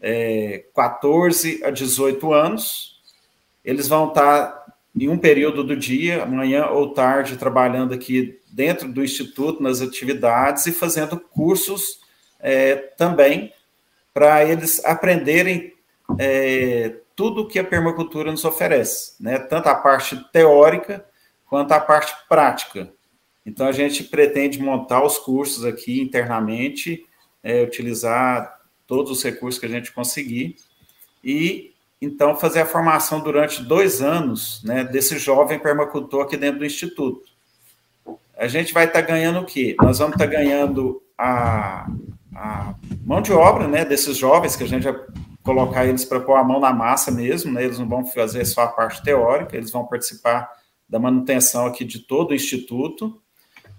é, 0.00 0.66
14 0.72 1.64
a 1.64 1.70
18 1.70 2.32
anos, 2.32 3.02
eles 3.64 3.88
vão 3.88 4.06
estar 4.06 4.66
em 4.96 5.08
um 5.08 5.18
período 5.18 5.64
do 5.64 5.76
dia, 5.76 6.24
manhã 6.26 6.66
ou 6.66 6.94
tarde, 6.94 7.36
trabalhando 7.36 7.92
aqui 7.92 8.38
dentro 8.52 8.86
do 8.86 9.02
Instituto, 9.02 9.60
nas 9.60 9.80
atividades 9.80 10.66
e 10.66 10.72
fazendo 10.72 11.18
cursos 11.18 11.98
é, 12.40 12.76
também 12.76 13.52
para 14.12 14.44
eles 14.44 14.84
aprenderem 14.84 15.74
é, 16.18 16.96
tudo 17.14 17.46
que 17.46 17.58
a 17.58 17.64
permacultura 17.64 18.30
nos 18.30 18.44
oferece, 18.44 19.14
né? 19.20 19.38
tanto 19.38 19.68
a 19.68 19.74
parte 19.74 20.16
teórica 20.32 21.04
quanto 21.46 21.72
a 21.72 21.80
parte 21.80 22.14
prática. 22.28 22.92
Então, 23.44 23.66
a 23.66 23.72
gente 23.72 24.04
pretende 24.04 24.60
montar 24.60 25.04
os 25.04 25.18
cursos 25.18 25.64
aqui 25.64 26.00
internamente, 26.00 27.04
é, 27.42 27.62
utilizar 27.62 28.60
todos 28.86 29.10
os 29.10 29.22
recursos 29.22 29.58
que 29.58 29.66
a 29.66 29.68
gente 29.68 29.92
conseguir 29.92 30.56
e 31.22 31.72
então 32.02 32.34
fazer 32.36 32.60
a 32.60 32.66
formação 32.66 33.20
durante 33.20 33.62
dois 33.62 34.00
anos 34.00 34.62
né, 34.64 34.84
desse 34.84 35.18
jovem 35.18 35.58
permacultor 35.58 36.24
aqui 36.24 36.36
dentro 36.36 36.60
do 36.60 36.66
Instituto. 36.66 37.28
A 38.36 38.48
gente 38.48 38.72
vai 38.72 38.86
estar 38.86 39.02
tá 39.02 39.06
ganhando 39.06 39.40
o 39.40 39.44
quê? 39.44 39.76
Nós 39.80 39.98
vamos 39.98 40.14
estar 40.14 40.26
tá 40.26 40.30
ganhando 40.30 41.02
a, 41.16 41.86
a 42.40 42.74
mão 43.04 43.20
de 43.20 43.32
obra 43.32 43.68
né, 43.68 43.84
desses 43.84 44.16
jovens, 44.16 44.56
que 44.56 44.64
a 44.64 44.66
gente 44.66 44.84
vai 44.84 44.94
colocar 45.42 45.84
eles 45.84 46.06
para 46.06 46.20
pôr 46.20 46.36
a 46.36 46.44
mão 46.44 46.58
na 46.58 46.72
massa 46.72 47.10
mesmo, 47.10 47.52
né, 47.52 47.64
eles 47.64 47.78
não 47.78 47.86
vão 47.86 48.06
fazer 48.06 48.46
só 48.46 48.62
a 48.62 48.68
parte 48.68 49.02
teórica, 49.02 49.56
eles 49.56 49.70
vão 49.70 49.86
participar 49.86 50.50
da 50.88 50.98
manutenção 50.98 51.66
aqui 51.66 51.84
de 51.84 51.98
todo 52.00 52.30
o 52.30 52.34
Instituto, 52.34 53.20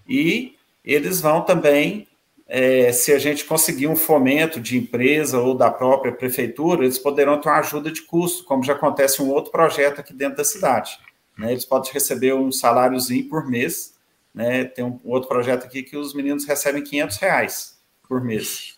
e 0.08 0.56
eles 0.86 1.22
vão 1.22 1.42
também 1.42 2.08
é, 2.48 2.92
se 2.92 3.12
a 3.12 3.18
gente 3.18 3.46
conseguir 3.46 3.88
um 3.88 3.96
fomento 3.96 4.60
de 4.60 4.78
empresa 4.78 5.40
ou 5.40 5.56
da 5.56 5.72
própria 5.72 6.12
prefeitura, 6.12 6.84
eles 6.84 7.00
poderão 7.00 7.40
ter 7.40 7.50
uma 7.50 7.60
ajuda 7.60 7.90
de 7.90 8.04
custo, 8.04 8.44
como 8.44 8.64
já 8.64 8.74
acontece 8.74 9.22
um 9.22 9.30
outro 9.30 9.52
projeto 9.52 10.02
aqui 10.02 10.14
dentro 10.14 10.38
da 10.38 10.44
cidade. 10.44 11.00
Né? 11.38 11.52
Eles 11.52 11.66
podem 11.66 11.92
receber 11.94 12.34
um 12.34 12.52
saláriozinho 12.52 13.30
por 13.30 13.48
mês. 13.48 13.94
Né? 14.34 14.66
Tem 14.66 14.84
um 14.84 15.00
outro 15.06 15.30
projeto 15.30 15.66
aqui 15.66 15.82
que 15.82 15.96
os 15.96 16.14
meninos 16.14 16.44
recebem 16.44 16.84
500 16.84 17.18
reais 17.18 17.71
por 18.12 18.20
mês. 18.20 18.78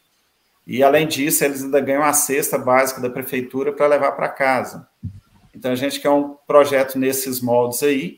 E, 0.67 0.84
além 0.84 1.07
disso, 1.07 1.43
eles 1.43 1.63
ainda 1.63 1.81
ganham 1.81 2.03
a 2.03 2.13
cesta 2.13 2.55
básica 2.55 3.01
da 3.01 3.09
prefeitura 3.09 3.73
para 3.73 3.88
levar 3.88 4.11
para 4.11 4.29
casa. 4.29 4.88
Então, 5.55 5.71
a 5.71 5.75
gente 5.75 5.99
quer 5.99 6.11
um 6.11 6.36
projeto 6.45 6.99
nesses 6.99 7.41
moldes 7.41 7.81
aí, 7.81 8.17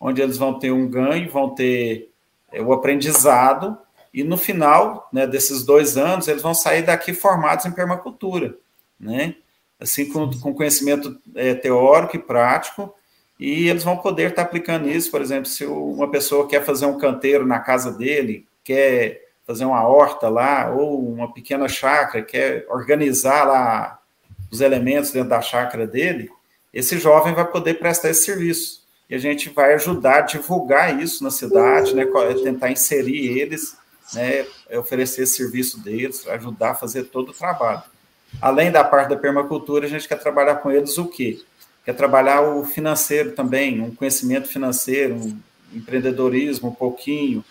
onde 0.00 0.20
eles 0.20 0.36
vão 0.36 0.58
ter 0.58 0.72
um 0.72 0.88
ganho, 0.88 1.30
vão 1.30 1.54
ter 1.54 2.10
é, 2.50 2.60
o 2.60 2.72
aprendizado 2.72 3.78
e 4.12 4.24
no 4.24 4.36
final 4.36 5.08
né, 5.12 5.28
desses 5.28 5.64
dois 5.64 5.96
anos, 5.96 6.26
eles 6.26 6.42
vão 6.42 6.54
sair 6.54 6.82
daqui 6.82 7.14
formados 7.14 7.64
em 7.64 7.70
permacultura, 7.70 8.56
né? 8.98 9.36
Assim, 9.78 10.06
com, 10.06 10.28
com 10.40 10.52
conhecimento 10.52 11.20
é, 11.36 11.54
teórico 11.54 12.16
e 12.16 12.18
prático, 12.18 12.92
e 13.38 13.68
eles 13.68 13.84
vão 13.84 13.96
poder 13.96 14.30
estar 14.30 14.42
aplicando 14.42 14.88
isso, 14.88 15.08
por 15.08 15.20
exemplo, 15.20 15.46
se 15.46 15.64
uma 15.64 16.10
pessoa 16.10 16.48
quer 16.48 16.64
fazer 16.64 16.86
um 16.86 16.98
canteiro 16.98 17.46
na 17.46 17.60
casa 17.60 17.92
dele, 17.92 18.44
quer 18.64 19.27
fazer 19.48 19.64
uma 19.64 19.82
horta 19.88 20.28
lá, 20.28 20.70
ou 20.70 21.10
uma 21.10 21.32
pequena 21.32 21.66
chácara, 21.66 22.22
quer 22.22 22.66
organizar 22.68 23.44
lá 23.44 23.98
os 24.50 24.60
elementos 24.60 25.10
dentro 25.10 25.30
da 25.30 25.40
chácara 25.40 25.86
dele, 25.86 26.30
esse 26.72 26.98
jovem 26.98 27.34
vai 27.34 27.46
poder 27.46 27.78
prestar 27.78 28.10
esse 28.10 28.26
serviço. 28.26 28.86
E 29.08 29.14
a 29.14 29.18
gente 29.18 29.48
vai 29.48 29.72
ajudar 29.72 30.18
a 30.18 30.20
divulgar 30.20 31.00
isso 31.00 31.24
na 31.24 31.30
cidade, 31.30 31.94
né, 31.94 32.06
tentar 32.44 32.70
inserir 32.70 33.38
eles 33.38 33.74
né, 34.12 34.46
é 34.68 34.78
oferecer 34.78 35.22
esse 35.22 35.36
serviço 35.36 35.80
deles, 35.80 36.26
ajudar 36.28 36.70
a 36.72 36.74
fazer 36.74 37.04
todo 37.04 37.30
o 37.30 37.34
trabalho. 37.34 37.82
Além 38.40 38.70
da 38.70 38.84
parte 38.84 39.08
da 39.08 39.16
permacultura, 39.16 39.86
a 39.86 39.88
gente 39.88 40.06
quer 40.06 40.18
trabalhar 40.18 40.56
com 40.56 40.70
eles 40.70 40.98
o 40.98 41.06
quê? 41.06 41.40
Quer 41.84 41.94
trabalhar 41.94 42.42
o 42.42 42.64
financeiro 42.64 43.32
também, 43.32 43.80
um 43.80 43.94
conhecimento 43.94 44.48
financeiro, 44.48 45.14
um 45.14 45.38
empreendedorismo 45.72 46.68
um 46.68 46.74
pouquinho. 46.74 47.42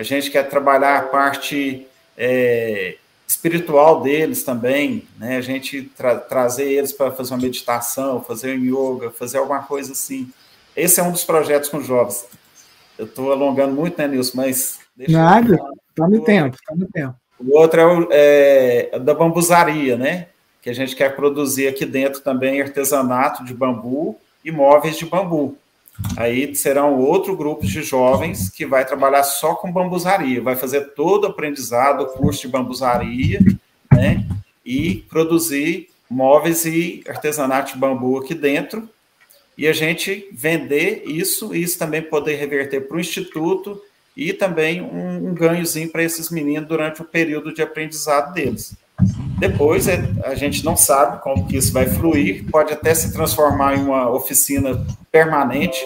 A 0.00 0.02
gente 0.02 0.30
quer 0.30 0.48
trabalhar 0.48 0.96
a 0.96 1.02
parte 1.02 1.86
é, 2.16 2.96
espiritual 3.28 4.00
deles 4.00 4.42
também, 4.42 5.06
né? 5.18 5.36
A 5.36 5.42
gente 5.42 5.82
tra 5.94 6.16
trazer 6.16 6.72
eles 6.72 6.90
para 6.90 7.10
fazer 7.10 7.34
uma 7.34 7.42
meditação, 7.42 8.24
fazer 8.24 8.58
um 8.58 8.64
yoga, 8.64 9.10
fazer 9.10 9.36
alguma 9.36 9.62
coisa 9.62 9.92
assim. 9.92 10.32
Esse 10.74 11.00
é 11.00 11.02
um 11.02 11.12
dos 11.12 11.22
projetos 11.22 11.68
com 11.68 11.82
jovens. 11.82 12.24
Eu 12.96 13.04
estou 13.04 13.30
alongando 13.30 13.74
muito, 13.74 13.98
né, 13.98 14.08
Nilson? 14.08 14.38
Mas 14.38 14.78
Nada, 14.96 15.58
está 15.90 16.08
no 16.08 16.24
tempo, 16.24 16.56
está 16.56 16.74
no 16.74 16.86
tempo. 16.86 17.14
O 17.38 17.58
outro 17.58 17.78
é, 17.78 17.86
o, 17.86 18.08
é 18.10 18.98
da 19.00 19.12
bambuzaria, 19.12 19.98
né? 19.98 20.28
Que 20.62 20.70
a 20.70 20.74
gente 20.74 20.96
quer 20.96 21.14
produzir 21.14 21.68
aqui 21.68 21.84
dentro 21.84 22.22
também 22.22 22.62
artesanato 22.62 23.44
de 23.44 23.52
bambu 23.52 24.18
e 24.42 24.50
móveis 24.50 24.96
de 24.96 25.04
bambu. 25.04 25.58
Aí 26.16 26.54
serão 26.54 26.98
outro 26.98 27.36
grupo 27.36 27.66
de 27.66 27.82
jovens 27.82 28.50
que 28.50 28.66
vai 28.66 28.84
trabalhar 28.84 29.22
só 29.22 29.54
com 29.54 29.72
bambuzaria, 29.72 30.40
vai 30.40 30.56
fazer 30.56 30.92
todo 30.94 31.24
o 31.24 31.28
aprendizado, 31.28 32.02
o 32.02 32.06
curso 32.06 32.42
de 32.42 32.48
bambuzaria, 32.48 33.40
né? 33.92 34.26
E 34.64 35.04
produzir 35.08 35.88
móveis 36.10 36.64
e 36.64 37.02
artesanato 37.08 37.72
de 37.72 37.78
bambu 37.78 38.18
aqui 38.18 38.34
dentro. 38.34 38.88
E 39.56 39.68
a 39.68 39.72
gente 39.72 40.28
vender 40.32 41.04
isso, 41.06 41.54
e 41.54 41.62
isso 41.62 41.78
também 41.78 42.02
poder 42.02 42.36
reverter 42.36 42.80
para 42.80 42.96
o 42.96 43.00
Instituto 43.00 43.80
e 44.16 44.32
também 44.32 44.82
um, 44.82 45.28
um 45.28 45.34
ganhozinho 45.34 45.88
para 45.90 46.02
esses 46.02 46.30
meninos 46.30 46.68
durante 46.68 47.02
o 47.02 47.04
período 47.04 47.52
de 47.52 47.62
aprendizado 47.62 48.34
deles. 48.34 48.74
Depois, 49.40 49.88
é, 49.88 49.98
a 50.24 50.34
gente 50.34 50.62
não 50.62 50.76
sabe 50.76 51.22
como 51.22 51.48
que 51.48 51.56
isso 51.56 51.72
vai 51.72 51.86
fluir, 51.86 52.44
pode 52.50 52.74
até 52.74 52.94
se 52.94 53.10
transformar 53.10 53.74
em 53.74 53.82
uma 53.82 54.10
oficina 54.10 54.86
permanente 55.10 55.82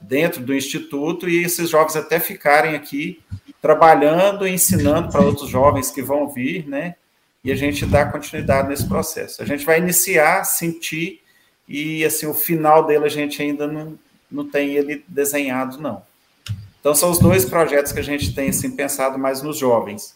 dentro 0.00 0.40
do 0.40 0.54
instituto 0.54 1.28
e 1.28 1.42
esses 1.42 1.68
jovens 1.68 1.96
até 1.96 2.20
ficarem 2.20 2.76
aqui 2.76 3.20
trabalhando 3.60 4.46
e 4.46 4.52
ensinando 4.52 5.10
para 5.10 5.20
outros 5.20 5.50
jovens 5.50 5.90
que 5.90 6.00
vão 6.00 6.28
vir, 6.28 6.68
né? 6.68 6.94
E 7.42 7.50
a 7.50 7.56
gente 7.56 7.84
dá 7.84 8.06
continuidade 8.06 8.68
nesse 8.68 8.86
processo. 8.86 9.42
A 9.42 9.44
gente 9.44 9.66
vai 9.66 9.78
iniciar, 9.78 10.44
sentir 10.44 11.20
e 11.66 12.04
assim 12.04 12.26
o 12.26 12.34
final 12.34 12.86
dele 12.86 13.06
a 13.06 13.08
gente 13.08 13.42
ainda 13.42 13.66
não, 13.66 13.98
não 14.30 14.48
tem 14.48 14.74
ele 14.76 15.04
desenhado 15.08 15.80
não. 15.80 16.02
Então, 16.78 16.94
são 16.94 17.10
os 17.10 17.18
dois 17.18 17.44
projetos 17.44 17.90
que 17.90 17.98
a 17.98 18.04
gente 18.04 18.32
tem 18.32 18.48
assim, 18.48 18.70
pensado 18.70 19.18
mais 19.18 19.42
nos 19.42 19.58
jovens. 19.58 20.14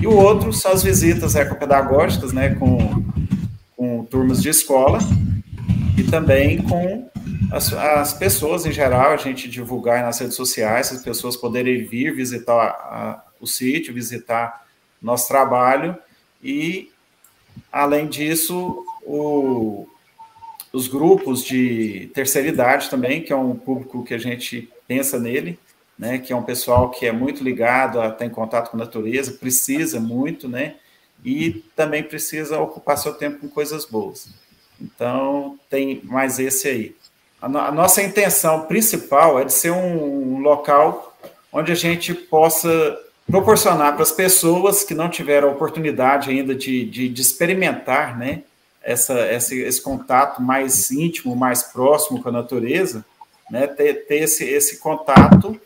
E 0.00 0.06
o 0.06 0.16
outro 0.16 0.52
são 0.52 0.72
as 0.72 0.82
visitas 0.82 1.34
ecopedagógicas, 1.34 2.32
né, 2.32 2.54
com, 2.54 3.04
com 3.76 4.04
turmas 4.04 4.42
de 4.42 4.48
escola 4.48 4.98
e 5.96 6.02
também 6.04 6.62
com 6.62 7.10
as, 7.52 7.72
as, 7.72 8.14
pessoas 8.14 8.64
em 8.64 8.72
geral, 8.72 9.12
a 9.12 9.16
gente 9.16 9.48
divulgar 9.48 10.02
nas 10.02 10.18
redes 10.18 10.36
sociais, 10.36 10.90
as 10.90 11.02
pessoas 11.02 11.36
poderem 11.36 11.84
vir 11.84 12.14
visitar 12.14 12.68
a, 12.68 13.24
o 13.40 13.46
sítio, 13.46 13.92
visitar 13.92 14.64
nosso 15.00 15.28
trabalho. 15.28 15.96
E, 16.42 16.90
além 17.70 18.06
disso, 18.06 18.84
o, 19.04 19.86
os 20.72 20.88
grupos 20.88 21.44
de 21.44 22.10
terceira 22.14 22.48
idade 22.48 22.88
também, 22.88 23.22
que 23.22 23.32
é 23.32 23.36
um 23.36 23.54
público 23.54 24.02
que 24.02 24.14
a 24.14 24.18
gente 24.18 24.70
pensa 24.88 25.18
nele, 25.18 25.58
né, 25.98 26.18
que 26.18 26.32
é 26.32 26.36
um 26.36 26.42
pessoal 26.42 26.90
que 26.90 27.06
é 27.06 27.12
muito 27.12 27.44
ligado 27.44 28.00
a 28.00 28.10
contato 28.30 28.70
com 28.70 28.76
a 28.76 28.80
natureza, 28.80 29.32
precisa 29.32 30.00
muito, 30.00 30.48
né, 30.48 30.76
e 31.24 31.62
também 31.76 32.02
precisa 32.02 32.58
ocupar 32.60 32.98
seu 32.98 33.14
tempo 33.14 33.38
com 33.38 33.48
coisas 33.48 33.84
boas. 33.84 34.28
Então, 34.80 35.58
tem 35.70 36.00
mais 36.04 36.38
esse 36.38 36.68
aí. 36.68 36.96
A, 37.40 37.48
no, 37.48 37.58
a 37.58 37.70
nossa 37.70 38.02
intenção 38.02 38.66
principal 38.66 39.38
é 39.38 39.44
de 39.44 39.52
ser 39.52 39.70
um, 39.70 40.36
um 40.36 40.38
local 40.40 41.16
onde 41.52 41.70
a 41.70 41.76
gente 41.76 42.12
possa 42.14 42.98
proporcionar 43.26 43.94
para 43.94 44.02
as 44.02 44.12
pessoas 44.12 44.82
que 44.82 44.94
não 44.94 45.08
tiveram 45.08 45.48
a 45.48 45.52
oportunidade 45.52 46.30
ainda 46.30 46.54
de, 46.54 46.84
de, 46.84 47.08
de 47.08 47.22
experimentar, 47.22 48.18
né, 48.18 48.42
essa, 48.82 49.32
esse, 49.32 49.60
esse 49.60 49.80
contato 49.80 50.42
mais 50.42 50.90
íntimo, 50.90 51.36
mais 51.36 51.62
próximo 51.62 52.20
com 52.20 52.28
a 52.28 52.32
natureza, 52.32 53.04
né, 53.50 53.66
ter, 53.66 54.06
ter 54.06 54.24
esse, 54.24 54.44
esse 54.44 54.78
contato 54.78 55.60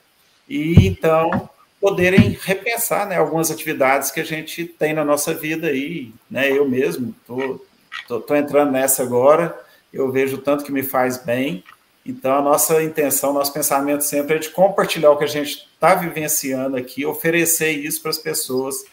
e 0.48 0.86
então 0.86 1.48
poderem 1.80 2.38
repensar 2.42 3.06
né, 3.06 3.16
algumas 3.16 3.50
atividades 3.50 4.10
que 4.10 4.20
a 4.20 4.24
gente 4.24 4.64
tem 4.64 4.94
na 4.94 5.04
nossa 5.04 5.34
vida 5.34 5.68
aí, 5.68 6.12
né? 6.30 6.50
Eu 6.50 6.68
mesmo 6.68 7.14
tô, 7.26 7.64
tô, 8.08 8.20
tô 8.20 8.34
entrando 8.34 8.72
nessa 8.72 9.02
agora, 9.02 9.58
eu 9.92 10.10
vejo 10.10 10.38
tanto 10.38 10.64
que 10.64 10.72
me 10.72 10.82
faz 10.82 11.16
bem. 11.18 11.62
Então, 12.04 12.36
a 12.36 12.42
nossa 12.42 12.82
intenção, 12.82 13.32
nosso 13.32 13.52
pensamento 13.52 14.02
sempre 14.02 14.36
é 14.36 14.38
de 14.38 14.48
compartilhar 14.50 15.10
o 15.10 15.16
que 15.16 15.24
a 15.24 15.28
gente 15.28 15.68
está 15.74 15.94
vivenciando 15.94 16.76
aqui, 16.76 17.04
oferecer 17.04 17.70
isso 17.70 18.00
para 18.00 18.10
as 18.10 18.18
pessoas 18.18 18.84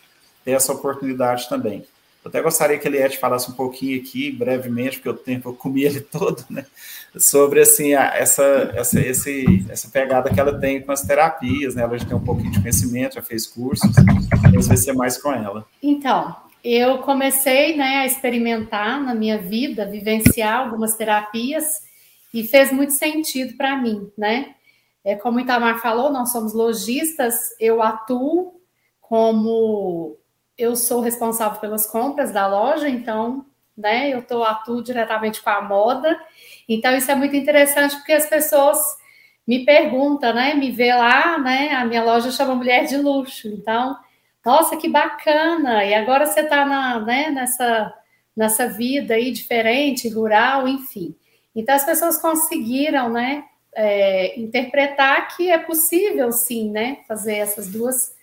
ter 0.44 0.52
essa 0.52 0.74
oportunidade 0.74 1.48
também. 1.48 1.86
Eu 2.24 2.30
até 2.30 2.42
gostaria 2.42 2.78
que 2.80 2.88
a 2.88 2.92
Eliette 2.92 3.20
falasse 3.20 3.52
um 3.52 3.54
pouquinho 3.54 4.02
aqui, 4.02 4.32
brevemente, 4.32 4.98
porque 4.98 5.10
o 5.10 5.14
tempo 5.14 5.50
eu 5.50 5.54
comi 5.54 5.84
ele 5.84 6.02
todo, 6.02 6.44
né? 6.50 6.66
Sobre 7.18 7.62
assim, 7.62 7.94
a, 7.94 8.06
essa, 8.16 8.72
essa, 8.74 9.00
esse, 9.00 9.66
essa 9.70 9.90
pegada 9.90 10.34
que 10.34 10.40
ela 10.40 10.60
tem 10.60 10.82
com 10.82 10.92
as 10.92 11.02
terapias, 11.02 11.76
né? 11.76 11.84
Ela 11.84 11.98
já 11.98 12.06
tem 12.06 12.18
um 12.18 12.24
pouquinho 12.24 12.52
de 12.52 12.60
conhecimento, 12.60 13.16
já 13.16 13.22
fez 13.22 13.46
cursos, 13.46 13.92
mas 14.54 14.68
vai 14.68 14.78
ser 14.78 14.94
mais 14.94 15.18
com 15.22 15.32
ela. 15.32 15.66
Então, 15.82 16.36
eu 16.64 17.00
comecei 17.00 17.76
né, 17.76 17.98
a 17.98 18.06
experimentar 18.06 19.02
na 19.02 19.14
minha 19.14 19.38
vida, 19.38 19.86
vivenciar 19.86 20.60
algumas 20.60 20.96
terapias, 20.96 21.66
e 22.34 22.44
fez 22.44 22.72
muito 22.72 22.94
sentido 22.94 23.56
para 23.56 23.78
mim, 23.78 24.12
né? 24.18 24.56
É, 25.04 25.16
como 25.16 25.38
o 25.38 25.42
Itamar 25.42 25.80
falou, 25.80 26.12
nós 26.12 26.32
somos 26.32 26.54
lojistas, 26.54 27.36
eu 27.60 27.82
atuo 27.82 28.60
como 29.02 30.18
eu 30.58 30.76
sou 30.76 31.02
responsável 31.02 31.60
pelas 31.60 31.86
compras 31.86 32.32
da 32.32 32.48
loja, 32.48 32.90
então, 32.90 33.46
né, 33.78 34.14
eu 34.14 34.22
tô, 34.22 34.44
atuo 34.44 34.84
diretamente 34.84 35.42
com 35.42 35.50
a 35.50 35.62
moda. 35.62 36.20
Então, 36.68 36.96
isso 36.96 37.12
é 37.12 37.16
muito 37.16 37.36
interessante 37.36 37.96
porque 37.96 38.14
as 38.14 38.28
pessoas 38.28 38.78
me 39.48 39.66
perguntam, 39.66 40.34
né, 40.34 40.54
me 40.54 40.72
vê 40.72 40.94
lá, 40.94 41.38
né, 41.38 41.72
a 41.72 41.86
minha 41.86 42.04
loja 42.04 42.32
chama 42.32 42.56
Mulher 42.56 42.86
de 42.86 42.98
Luxo. 42.98 43.48
Então, 43.48 43.98
nossa, 44.46 44.78
que 44.78 44.88
bacana! 44.88 45.84
E 45.84 45.94
agora 45.94 46.26
você 46.26 46.42
está 46.42 46.66
na, 46.66 47.00
né, 47.00 47.30
nessa, 47.30 47.94
nessa 48.36 48.68
vida 48.68 49.16
aí 49.16 49.32
diferente, 49.32 50.10
rural, 50.10 50.68
enfim. 50.68 51.16
Então, 51.56 51.76
as 51.76 51.86
pessoas 51.86 52.22
conseguiram, 52.22 53.10
né, 53.10 53.44
é, 53.76 54.40
interpretar 54.40 55.36
que 55.36 55.52
é 55.52 55.58
possível, 55.58 56.32
sim, 56.32 56.70
né, 56.70 57.00
fazer 57.08 57.36
essas 57.36 57.70
duas 57.70 58.14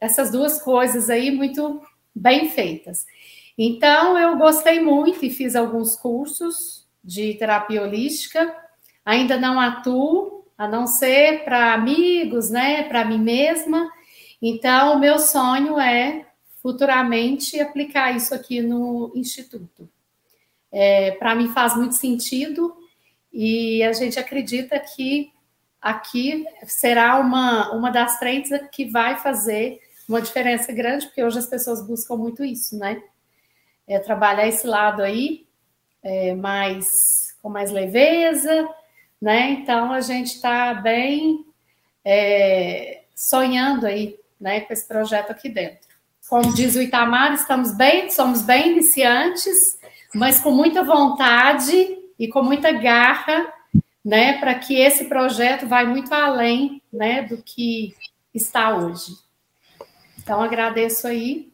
essas 0.00 0.30
duas 0.30 0.62
coisas 0.62 1.10
aí 1.10 1.30
muito 1.30 1.82
bem 2.14 2.48
feitas. 2.48 3.04
Então, 3.60 4.16
eu 4.16 4.38
gostei 4.38 4.78
muito 4.78 5.24
e 5.24 5.30
fiz 5.30 5.56
alguns 5.56 5.96
cursos 5.96 6.86
de 7.02 7.34
terapia 7.34 7.82
holística. 7.82 8.54
Ainda 9.04 9.36
não 9.36 9.58
atuo, 9.58 10.44
a 10.56 10.68
não 10.68 10.86
ser 10.86 11.44
para 11.44 11.74
amigos, 11.74 12.50
né, 12.50 12.84
para 12.84 13.04
mim 13.04 13.18
mesma. 13.18 13.90
Então, 14.40 14.94
o 14.94 15.00
meu 15.00 15.18
sonho 15.18 15.76
é 15.80 16.24
futuramente 16.62 17.58
aplicar 17.58 18.14
isso 18.16 18.32
aqui 18.32 18.60
no 18.60 19.10
instituto. 19.16 19.88
É, 20.70 21.12
para 21.12 21.34
mim 21.34 21.48
faz 21.48 21.74
muito 21.74 21.94
sentido 21.94 22.76
e 23.32 23.82
a 23.82 23.92
gente 23.92 24.18
acredita 24.18 24.78
que 24.78 25.32
aqui 25.80 26.44
será 26.66 27.18
uma, 27.18 27.72
uma 27.72 27.90
das 27.90 28.18
frentes 28.18 28.50
que 28.70 28.84
vai 28.84 29.16
fazer 29.16 29.80
uma 30.08 30.20
diferença 30.20 30.72
grande, 30.72 31.06
porque 31.06 31.24
hoje 31.24 31.38
as 31.38 31.46
pessoas 31.46 31.86
buscam 31.86 32.16
muito 32.16 32.44
isso, 32.44 32.76
né? 32.78 33.02
É 33.88 33.98
trabalhar 33.98 34.46
esse 34.46 34.66
lado 34.66 35.02
aí, 35.02 35.46
é, 36.02 36.34
mais 36.34 36.86
com 37.42 37.48
mais 37.48 37.70
leveza, 37.70 38.68
né? 39.20 39.50
Então 39.50 39.92
a 39.92 40.00
gente 40.00 40.34
está 40.34 40.74
bem 40.74 41.44
é, 42.04 43.02
sonhando 43.14 43.86
aí, 43.86 44.16
né, 44.40 44.60
com 44.60 44.72
esse 44.72 44.86
projeto 44.86 45.30
aqui 45.30 45.48
dentro. 45.48 45.88
Como 46.28 46.54
diz 46.54 46.76
o 46.76 46.82
Itamar, 46.82 47.32
estamos 47.32 47.76
bem, 47.76 48.10
somos 48.10 48.42
bem 48.42 48.72
iniciantes, 48.72 49.78
mas 50.14 50.40
com 50.40 50.50
muita 50.50 50.84
vontade 50.84 51.98
e 52.18 52.28
com 52.28 52.42
muita 52.42 52.70
garra, 52.70 53.52
né, 54.04 54.38
para 54.38 54.54
que 54.54 54.74
esse 54.76 55.06
projeto 55.06 55.66
vá 55.66 55.84
muito 55.84 56.12
além, 56.12 56.82
né, 56.92 57.22
do 57.22 57.38
que 57.38 57.94
está 58.34 58.76
hoje. 58.76 59.16
Então, 60.18 60.42
agradeço 60.42 61.06
aí 61.06 61.47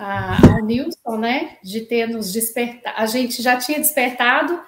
ao 0.00 0.64
Nilson, 0.64 1.18
né, 1.18 1.58
de 1.62 1.82
ter 1.82 2.08
nos 2.08 2.32
despertado. 2.32 2.96
A 2.96 3.06
gente 3.06 3.42
já 3.42 3.56
tinha 3.56 3.78
despertado, 3.78 4.58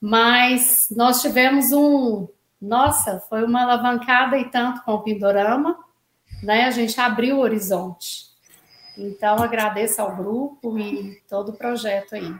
mas 0.00 0.88
nós 0.90 1.20
tivemos 1.20 1.72
um. 1.72 2.28
Nossa, 2.60 3.20
foi 3.28 3.44
uma 3.44 3.62
alavancada 3.62 4.38
e 4.38 4.50
tanto 4.50 4.82
com 4.82 4.92
o 4.92 5.02
Pindorama, 5.02 5.78
né? 6.42 6.64
A 6.64 6.70
gente 6.70 6.98
abriu 7.00 7.36
o 7.36 7.40
horizonte. 7.40 8.26
Então, 8.96 9.36
agradeço 9.36 10.02
ao 10.02 10.16
grupo 10.16 10.76
e 10.76 11.20
todo 11.28 11.50
o 11.50 11.56
projeto 11.56 12.16
aí. 12.16 12.34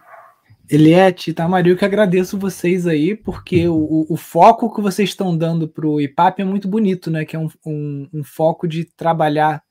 Eliette, 0.68 1.32
Tamario, 1.32 1.76
que 1.76 1.84
agradeço 1.84 2.36
vocês 2.36 2.86
aí, 2.86 3.14
porque 3.14 3.68
o, 3.68 4.06
o 4.08 4.16
foco 4.16 4.74
que 4.74 4.82
vocês 4.82 5.10
estão 5.10 5.36
dando 5.36 5.68
para 5.68 5.86
o 5.86 6.00
IPAP 6.00 6.42
é 6.42 6.44
muito 6.44 6.66
bonito, 6.66 7.10
né? 7.10 7.24
Que 7.24 7.36
é 7.36 7.38
um, 7.38 7.48
um, 7.64 8.08
um 8.12 8.24
foco 8.24 8.66
de 8.66 8.84
trabalhar 8.84 9.62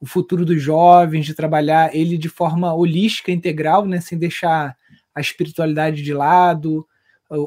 o 0.00 0.06
futuro 0.06 0.44
dos 0.44 0.60
jovens, 0.62 1.24
de 1.24 1.34
trabalhar 1.34 1.94
ele 1.94 2.18
de 2.18 2.28
forma 2.28 2.72
holística, 2.74 3.32
integral, 3.32 3.86
né, 3.86 4.00
sem 4.00 4.18
deixar 4.18 4.76
a 5.14 5.20
espiritualidade 5.20 6.02
de 6.02 6.12
lado, 6.12 6.86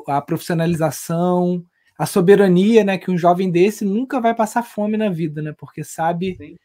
a 0.07 0.21
profissionalização, 0.21 1.63
a 1.97 2.05
soberania, 2.05 2.83
né, 2.83 2.97
que 2.97 3.11
um 3.11 3.17
jovem 3.17 3.51
desse 3.51 3.85
nunca 3.85 4.19
vai 4.19 4.33
passar 4.33 4.63
fome 4.63 4.97
na 4.97 5.09
vida, 5.09 5.41
né, 5.41 5.53
porque 5.57 5.83
sabe 5.83 6.35
Sim. 6.35 6.55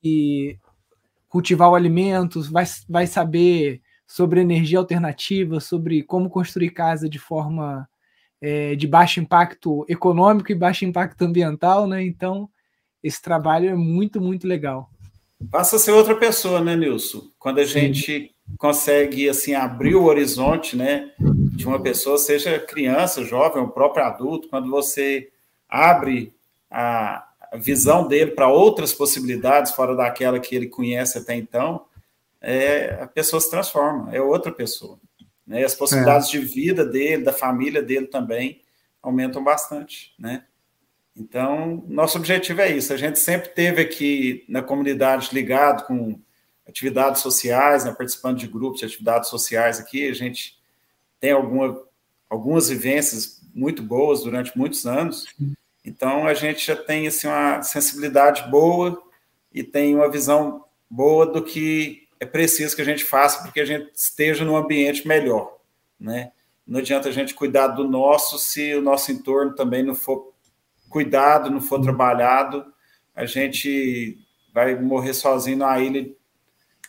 que 0.00 0.58
cultivar 1.28 1.70
o 1.70 1.74
alimento, 1.74 2.42
vai, 2.50 2.64
vai 2.88 3.06
saber 3.06 3.82
sobre 4.06 4.40
energia 4.40 4.78
alternativa, 4.78 5.60
sobre 5.60 6.02
como 6.02 6.30
construir 6.30 6.70
casa 6.70 7.08
de 7.08 7.18
forma 7.18 7.88
é, 8.40 8.76
de 8.76 8.86
baixo 8.86 9.20
impacto 9.20 9.84
econômico 9.88 10.52
e 10.52 10.54
baixo 10.54 10.84
impacto 10.84 11.22
ambiental, 11.22 11.86
né? 11.86 12.04
Então, 12.04 12.48
esse 13.02 13.20
trabalho 13.20 13.70
é 13.70 13.74
muito, 13.74 14.20
muito 14.20 14.46
legal 14.46 14.90
passa 15.50 15.76
a 15.76 15.78
ser 15.78 15.92
outra 15.92 16.14
pessoa, 16.14 16.60
né, 16.60 16.76
Nilson? 16.76 17.30
Quando 17.38 17.58
a 17.58 17.64
gente 17.64 18.34
consegue 18.58 19.28
assim 19.28 19.54
abrir 19.54 19.94
o 19.94 20.04
horizonte, 20.04 20.76
né, 20.76 21.10
de 21.18 21.66
uma 21.66 21.80
pessoa, 21.80 22.18
seja 22.18 22.58
criança, 22.58 23.24
jovem, 23.24 23.62
o 23.62 23.68
próprio 23.68 24.04
adulto, 24.04 24.48
quando 24.48 24.70
você 24.70 25.30
abre 25.68 26.34
a, 26.70 27.26
visão 27.56 28.06
dele 28.06 28.32
para 28.32 28.48
outras 28.48 28.92
possibilidades 28.92 29.72
fora 29.72 29.94
daquela 29.94 30.40
que 30.40 30.54
ele 30.54 30.66
conhece 30.66 31.18
até 31.18 31.36
então, 31.36 31.84
é, 32.40 32.98
a 33.00 33.06
pessoa 33.06 33.40
se 33.40 33.50
transforma, 33.50 34.14
é 34.14 34.20
outra 34.20 34.52
pessoa. 34.52 34.98
Né? 35.46 35.64
As 35.64 35.74
possibilidades 35.74 36.28
é. 36.28 36.32
de 36.32 36.38
vida 36.40 36.84
dele, 36.84 37.22
da 37.22 37.32
família 37.32 37.82
dele 37.82 38.06
também 38.06 38.60
aumentam 39.02 39.42
bastante, 39.44 40.14
né? 40.18 40.44
Então, 41.16 41.84
nosso 41.86 42.18
objetivo 42.18 42.60
é 42.60 42.76
isso. 42.76 42.92
A 42.92 42.96
gente 42.96 43.18
sempre 43.18 43.50
teve 43.50 43.80
aqui 43.80 44.44
na 44.48 44.62
comunidade 44.62 45.30
ligado 45.32 45.86
com 45.86 46.18
atividades 46.66 47.22
sociais, 47.22 47.84
né, 47.84 47.92
participando 47.92 48.38
de 48.38 48.48
grupos 48.48 48.80
de 48.80 48.86
atividades 48.86 49.28
sociais 49.28 49.78
aqui. 49.78 50.08
A 50.08 50.14
gente 50.14 50.58
tem 51.20 51.30
alguma, 51.30 51.80
algumas 52.28 52.68
vivências 52.68 53.40
muito 53.54 53.82
boas 53.82 54.24
durante 54.24 54.56
muitos 54.58 54.86
anos. 54.86 55.26
Então, 55.84 56.26
a 56.26 56.34
gente 56.34 56.66
já 56.66 56.74
tem 56.74 57.06
assim, 57.06 57.28
uma 57.28 57.62
sensibilidade 57.62 58.50
boa 58.50 59.00
e 59.52 59.62
tem 59.62 59.94
uma 59.94 60.10
visão 60.10 60.64
boa 60.90 61.26
do 61.26 61.42
que 61.42 62.08
é 62.18 62.26
preciso 62.26 62.74
que 62.74 62.82
a 62.82 62.84
gente 62.84 63.04
faça 63.04 63.42
para 63.42 63.52
que 63.52 63.60
a 63.60 63.64
gente 63.64 63.90
esteja 63.94 64.44
num 64.44 64.56
ambiente 64.56 65.06
melhor. 65.06 65.58
Né? 66.00 66.32
Não 66.66 66.80
adianta 66.80 67.08
a 67.08 67.12
gente 67.12 67.34
cuidar 67.34 67.68
do 67.68 67.86
nosso 67.86 68.38
se 68.38 68.74
o 68.74 68.82
nosso 68.82 69.12
entorno 69.12 69.54
também 69.54 69.82
não 69.82 69.94
for 69.94 70.33
cuidado, 70.94 71.50
não 71.50 71.60
for 71.60 71.80
trabalhado, 71.80 72.64
a 73.16 73.26
gente 73.26 74.16
vai 74.54 74.76
morrer 74.76 75.12
sozinho 75.12 75.58
na 75.58 75.76
ilha 75.80 76.08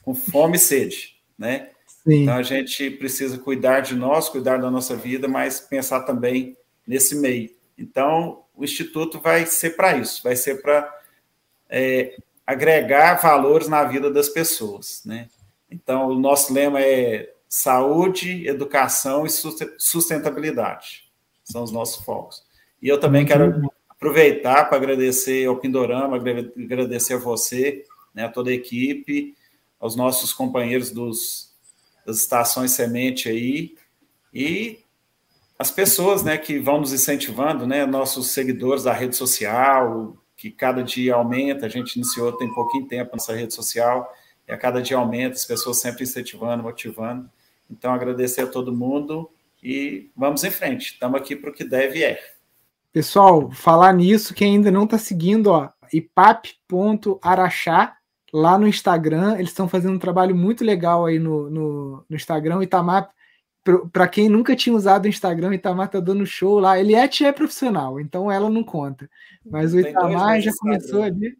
com 0.04 0.14
fome 0.14 0.58
e 0.58 0.60
sede, 0.60 1.20
né? 1.36 1.72
Sim. 2.04 2.22
Então 2.22 2.36
a 2.36 2.44
gente 2.44 2.92
precisa 2.92 3.40
cuidar 3.40 3.80
de 3.80 3.96
nós, 3.96 4.30
cuidar 4.30 4.58
da 4.58 4.70
nossa 4.70 4.96
vida, 4.96 5.28
mas 5.28 5.60
pensar 5.60 6.02
também 6.02 6.56
nesse 6.86 7.16
meio. 7.16 7.50
Então 7.76 8.44
o 8.54 8.64
instituto 8.64 9.20
vai 9.20 9.48
ser 9.48 9.72
para 9.72 9.98
isso, 9.98 10.22
vai 10.22 10.36
ser 10.36 10.62
para 10.62 10.88
é, 11.68 12.16
agregar 12.46 13.16
valores 13.16 13.68
na 13.68 13.84
vida 13.86 14.12
das 14.12 14.30
pessoas, 14.30 15.02
né? 15.04 15.30
Então 15.70 16.10
o 16.10 16.20
nosso 16.20 16.54
lema 16.54 16.80
é 16.80 17.34
saúde, 17.50 18.48
educação 18.48 19.26
e 19.26 19.32
sustentabilidade. 19.80 21.06
São 21.44 21.64
os 21.64 21.72
nossos 21.72 22.06
focos. 22.06 22.46
E 22.80 22.88
eu 22.88 23.00
também 23.00 23.26
quero 23.26 23.68
aproveitar 23.98 24.66
para 24.66 24.78
agradecer 24.78 25.48
ao 25.48 25.58
Pindorama, 25.58 26.18
agradecer 26.18 27.14
a 27.14 27.18
você, 27.18 27.84
né, 28.14 28.26
a 28.26 28.30
toda 28.30 28.50
a 28.50 28.54
equipe, 28.54 29.36
aos 29.80 29.96
nossos 29.96 30.34
companheiros 30.34 30.92
dos, 30.92 31.54
das 32.06 32.18
estações 32.18 32.72
semente 32.72 33.30
aí 33.30 33.76
e 34.34 34.80
as 35.58 35.72
pessoas, 35.72 36.22
né, 36.22 36.38
que 36.38 36.60
vão 36.60 36.82
nos 36.82 36.92
incentivando, 36.92 37.66
né, 37.66 37.86
nossos 37.86 38.28
seguidores 38.28 38.84
da 38.84 38.92
rede 38.92 39.16
social, 39.16 40.18
que 40.36 40.52
cada 40.52 40.84
dia 40.84 41.16
aumenta, 41.16 41.66
a 41.66 41.70
gente 41.70 41.96
iniciou 41.96 42.34
tem 42.34 42.54
pouquinho 42.54 42.88
tempo 42.88 43.12
nessa 43.14 43.34
rede 43.34 43.54
social, 43.54 44.14
e 44.48 44.52
a 44.52 44.58
cada 44.58 44.82
dia 44.82 44.98
aumenta, 44.98 45.36
as 45.36 45.46
pessoas 45.46 45.80
sempre 45.80 46.04
incentivando, 46.04 46.62
motivando. 46.62 47.30
Então, 47.72 47.94
agradecer 47.94 48.42
a 48.42 48.48
todo 48.48 48.76
mundo 48.76 49.32
e 49.64 50.10
vamos 50.16 50.44
em 50.44 50.52
frente. 50.52 50.94
Estamos 50.94 51.20
aqui 51.20 51.36
para 51.36 51.50
o 51.50 51.54
que 51.54 51.64
deve 51.64 52.00
e 52.00 52.04
é. 52.04 52.35
Pessoal, 52.96 53.52
falar 53.52 53.92
nisso, 53.92 54.34
quem 54.34 54.56
ainda 54.56 54.72
não 54.72 54.86
está 54.86 54.98
seguindo, 54.98 55.48
ó, 55.48 55.70
ipap.araxá, 55.92 57.94
lá 58.32 58.58
no 58.58 58.66
Instagram. 58.66 59.34
Eles 59.34 59.50
estão 59.50 59.68
fazendo 59.68 59.96
um 59.96 60.00
trabalho 60.00 60.34
muito 60.34 60.64
legal 60.64 61.06
aí 61.06 61.20
no, 61.20 61.50
no, 61.50 62.06
no 62.10 62.16
Instagram. 62.16 62.56
O 62.56 62.64
Itamar, 62.64 63.10
para 63.92 64.08
quem 64.08 64.30
nunca 64.30 64.56
tinha 64.56 64.74
usado 64.74 65.04
o 65.04 65.10
Instagram, 65.10 65.50
o 65.50 65.54
Itamar 65.54 65.90
tá 65.90 66.00
dando 66.00 66.26
show 66.26 66.58
lá. 66.58 66.80
Ele 66.80 66.96
é 66.96 67.06
tia 67.06 67.34
profissional, 67.34 68.00
então 68.00 68.32
ela 68.32 68.50
não 68.50 68.64
conta. 68.64 69.10
Mas 69.46 69.74
o 69.74 69.80
Itamar 69.82 70.40
já 70.40 70.54
começou 70.58 71.04
ali. 71.04 71.36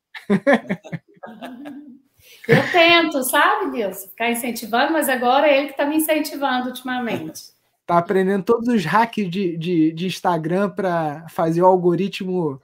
Eu 2.50 2.72
tento, 2.74 3.24
sabe, 3.24 3.72
Deus? 3.72 4.04
Ficar 4.04 4.30
incentivando, 4.30 4.92
mas 4.92 5.08
agora 5.08 5.48
é 5.48 5.58
ele 5.58 5.68
que 5.68 5.72
está 5.72 5.86
me 5.86 5.96
incentivando 5.96 6.68
ultimamente. 6.68 7.55
Tá 7.86 7.98
aprendendo 7.98 8.44
todos 8.44 8.68
os 8.68 8.84
hacks 8.84 9.30
de, 9.30 9.58
de, 9.58 9.92
de 9.92 10.08
Instagram 10.08 10.70
para 10.70 11.28
fazer 11.30 11.62
o 11.62 11.68
algoritmo 11.68 12.60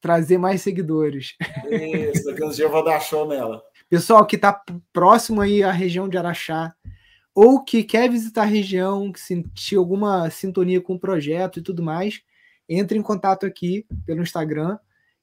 trazer 0.00 0.38
mais 0.38 0.62
seguidores. 0.62 1.34
Isso, 1.70 2.24
daqui 2.24 2.44
uns 2.44 2.56
dias 2.56 2.66
eu 2.66 2.70
vou 2.70 2.84
dar 2.84 3.00
show 3.00 3.26
nela. 3.26 3.62
Pessoal 3.88 4.26
que 4.26 4.36
está 4.36 4.62
próximo 4.92 5.40
aí 5.40 5.62
à 5.62 5.70
região 5.70 6.08
de 6.08 6.18
Araxá, 6.18 6.74
ou 7.34 7.62
que 7.62 7.82
quer 7.82 8.10
visitar 8.10 8.42
a 8.42 8.46
região, 8.46 9.10
que 9.10 9.20
sentir 9.20 9.76
alguma 9.76 10.30
sintonia 10.30 10.80
com 10.80 10.94
o 10.94 10.98
projeto 10.98 11.58
e 11.58 11.62
tudo 11.62 11.82
mais, 11.82 12.20
entre 12.68 12.98
em 12.98 13.02
contato 13.02 13.44
aqui 13.44 13.86
pelo 14.06 14.22
Instagram 14.22 14.78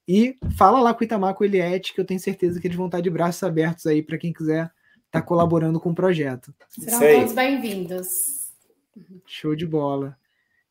e 0.08 0.36
fala 0.58 0.82
lá 0.82 0.94
com 0.94 1.02
o 1.02 1.04
Itamar, 1.04 1.34
com 1.36 1.44
o 1.44 1.48
Eliette, 1.48 1.94
que 1.94 2.02
eu 2.02 2.06
tenho 2.06 2.20
certeza 2.20 2.60
que 2.60 2.68
eles 2.68 2.78
vão 2.78 2.88
estar 2.88 3.02
de 3.02 3.10
braços 3.10 3.42
abertos 3.44 3.86
aí 3.86 4.02
para 4.04 4.18
quem 4.18 4.34
quiser 4.34 4.66
estar 4.66 4.74
tá 5.12 5.22
colaborando 5.22 5.80
com 5.80 5.92
o 5.92 5.96
projeto. 5.96 6.54
Serão 6.70 7.00
todos 7.00 7.34
bem-vindos. 7.34 8.41
Show 9.26 9.56
de 9.56 9.66
bola. 9.66 10.18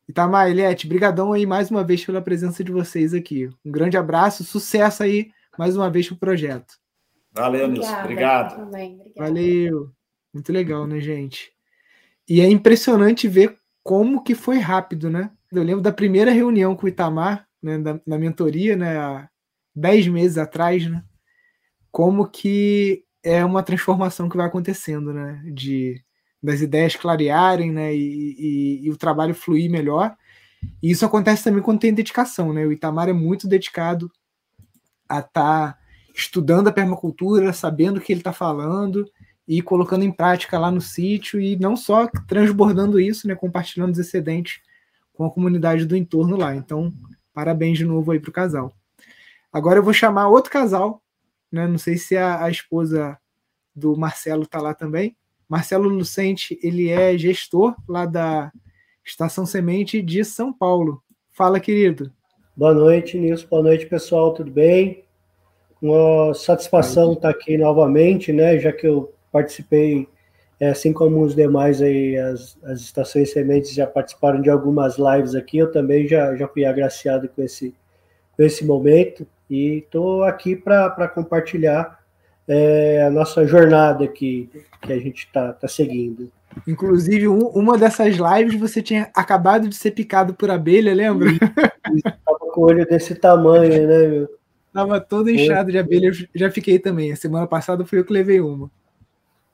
Itamar, 0.07 0.49
Eliette, 0.49 0.87
brigadão 0.87 1.31
aí 1.31 1.45
mais 1.45 1.71
uma 1.71 1.83
vez 1.83 2.05
pela 2.05 2.21
presença 2.21 2.63
de 2.63 2.71
vocês 2.71 3.13
aqui. 3.13 3.49
Um 3.63 3.71
grande 3.71 3.97
abraço, 3.97 4.43
sucesso 4.43 5.03
aí 5.03 5.31
mais 5.57 5.75
uma 5.75 5.89
vez 5.89 6.07
para 6.07 6.15
o 6.15 6.19
projeto. 6.19 6.75
Valeu, 7.31 7.67
Nilson. 7.67 7.99
Obrigado. 7.99 8.55
Também, 8.57 9.01
Valeu. 9.15 9.91
Muito 10.33 10.51
legal, 10.51 10.85
né, 10.85 10.99
gente? 10.99 11.51
E 12.27 12.41
é 12.41 12.49
impressionante 12.49 13.27
ver 13.27 13.57
como 13.83 14.23
que 14.23 14.35
foi 14.35 14.57
rápido, 14.57 15.09
né? 15.09 15.31
Eu 15.51 15.63
lembro 15.63 15.81
da 15.81 15.91
primeira 15.91 16.31
reunião 16.31 16.75
com 16.75 16.85
o 16.85 16.89
Itamar, 16.89 17.47
né, 17.61 17.77
da, 17.77 17.99
na 18.05 18.17
mentoria, 18.17 18.75
né, 18.75 18.97
há 18.97 19.29
10 19.75 20.07
meses 20.07 20.37
atrás, 20.37 20.89
né? 20.89 21.03
Como 21.91 22.27
que 22.27 23.03
é 23.23 23.43
uma 23.43 23.63
transformação 23.63 24.29
que 24.29 24.37
vai 24.37 24.47
acontecendo, 24.47 25.13
né? 25.13 25.41
De 25.53 26.03
das 26.41 26.61
ideias 26.61 26.95
clarearem, 26.95 27.71
né? 27.71 27.95
E, 27.95 28.35
e, 28.37 28.85
e, 28.85 28.91
o 28.91 28.97
trabalho 28.97 29.35
fluir 29.35 29.69
melhor. 29.69 30.15
E 30.81 30.91
isso 30.91 31.05
acontece 31.05 31.43
também 31.43 31.61
quando 31.61 31.79
tem 31.79 31.93
dedicação, 31.93 32.53
né? 32.53 32.65
O 32.65 32.71
Itamar 32.71 33.09
é 33.09 33.13
muito 33.13 33.47
dedicado 33.47 34.11
a 35.07 35.19
estar 35.19 35.73
tá 35.73 35.77
estudando 36.15 36.67
a 36.67 36.71
permacultura, 36.71 37.53
sabendo 37.53 37.97
o 37.97 38.01
que 38.01 38.11
ele 38.11 38.21
está 38.21 38.33
falando 38.33 39.09
e 39.47 39.61
colocando 39.61 40.03
em 40.03 40.11
prática 40.11 40.57
lá 40.57 40.71
no 40.71 40.81
sítio 40.81 41.39
e 41.39 41.55
não 41.57 41.75
só 41.75 42.07
transbordando 42.27 42.99
isso, 42.99 43.27
né? 43.27 43.35
Compartilhando 43.35 43.91
os 43.91 43.99
excedentes 43.99 44.61
com 45.13 45.25
a 45.25 45.31
comunidade 45.31 45.85
do 45.85 45.95
entorno 45.95 46.35
lá. 46.37 46.55
Então, 46.55 46.93
parabéns 47.33 47.77
de 47.77 47.85
novo 47.85 48.11
aí 48.11 48.19
para 48.19 48.29
o 48.29 48.33
casal. 48.33 48.73
Agora 49.53 49.79
eu 49.79 49.83
vou 49.83 49.93
chamar 49.93 50.29
outro 50.29 50.51
casal, 50.51 51.03
né? 51.51 51.67
Não 51.67 51.77
sei 51.77 51.97
se 51.97 52.17
a, 52.17 52.43
a 52.43 52.49
esposa 52.49 53.17
do 53.75 53.95
Marcelo 53.95 54.43
está 54.43 54.61
lá 54.61 54.73
também. 54.73 55.15
Marcelo 55.51 55.89
Lucente, 55.89 56.57
ele 56.63 56.87
é 56.87 57.17
gestor 57.17 57.75
lá 57.85 58.05
da 58.05 58.53
Estação 59.05 59.45
Semente 59.45 60.01
de 60.01 60.23
São 60.23 60.53
Paulo. 60.53 61.03
Fala, 61.29 61.59
querido. 61.59 62.09
Boa 62.55 62.73
noite, 62.73 63.19
Nilson. 63.19 63.47
Boa 63.49 63.63
noite, 63.63 63.85
pessoal. 63.85 64.33
Tudo 64.33 64.49
bem? 64.49 65.03
Uma 65.81 66.33
satisfação 66.33 67.11
estar 67.11 67.31
aqui 67.31 67.57
novamente, 67.57 68.31
né? 68.31 68.57
Já 68.59 68.71
que 68.71 68.87
eu 68.87 69.13
participei, 69.29 70.07
é, 70.57 70.69
assim 70.69 70.93
como 70.93 71.21
os 71.21 71.35
demais 71.35 71.81
aí, 71.81 72.15
as, 72.15 72.57
as 72.63 72.79
estações 72.79 73.33
sementes 73.33 73.73
já 73.73 73.85
participaram 73.85 74.41
de 74.41 74.49
algumas 74.49 74.95
lives 74.97 75.35
aqui, 75.35 75.57
eu 75.57 75.69
também 75.69 76.07
já, 76.07 76.33
já 76.33 76.47
fui 76.47 76.63
agraciado 76.63 77.27
com 77.27 77.41
esse, 77.41 77.75
com 78.37 78.43
esse 78.43 78.63
momento 78.63 79.27
e 79.49 79.79
estou 79.79 80.23
aqui 80.23 80.55
para 80.55 81.09
compartilhar 81.09 82.00
é, 82.53 83.03
a 83.03 83.09
nossa 83.09 83.47
jornada 83.47 84.03
aqui 84.03 84.49
que 84.81 84.91
a 84.91 84.99
gente 84.99 85.25
está 85.25 85.53
tá 85.53 85.69
seguindo. 85.69 86.29
Inclusive, 86.67 87.29
um, 87.29 87.47
uma 87.47 87.77
dessas 87.77 88.17
lives 88.17 88.59
você 88.59 88.81
tinha 88.81 89.09
acabado 89.15 89.69
de 89.69 89.75
ser 89.75 89.91
picado 89.91 90.33
por 90.33 90.51
abelha, 90.51 90.93
lembra? 90.93 91.29
Estava 91.95 92.39
com 92.39 92.61
o 92.61 92.65
olho 92.65 92.85
desse 92.85 93.15
tamanho, 93.15 93.87
né, 93.87 94.07
meu? 94.07 94.29
Tava 94.73 94.99
todo 94.99 95.29
inchado 95.29 95.71
de 95.71 95.77
abelha, 95.77 96.07
eu 96.07 96.13
já 96.35 96.51
fiquei 96.51 96.77
também. 96.77 97.13
A 97.13 97.15
semana 97.15 97.47
passada 97.47 97.85
fui 97.85 97.99
eu 97.99 98.05
que 98.05 98.11
levei 98.11 98.41
uma. 98.41 98.69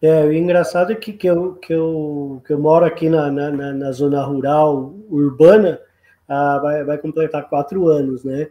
É, 0.01 0.23
o 0.25 0.33
engraçado 0.33 0.91
é 0.91 0.95
que, 0.95 1.13
que, 1.13 1.27
eu, 1.27 1.53
que, 1.53 1.73
eu, 1.73 2.41
que 2.45 2.53
eu 2.53 2.59
moro 2.59 2.85
aqui 2.85 3.09
na, 3.09 3.31
na, 3.31 3.51
na 3.51 3.91
zona 3.91 4.23
rural 4.23 4.95
urbana, 5.09 5.79
ah, 6.27 6.59
vai, 6.61 6.83
vai 6.83 6.97
completar 6.97 7.47
quatro 7.47 7.87
anos, 7.87 8.23
né? 8.23 8.47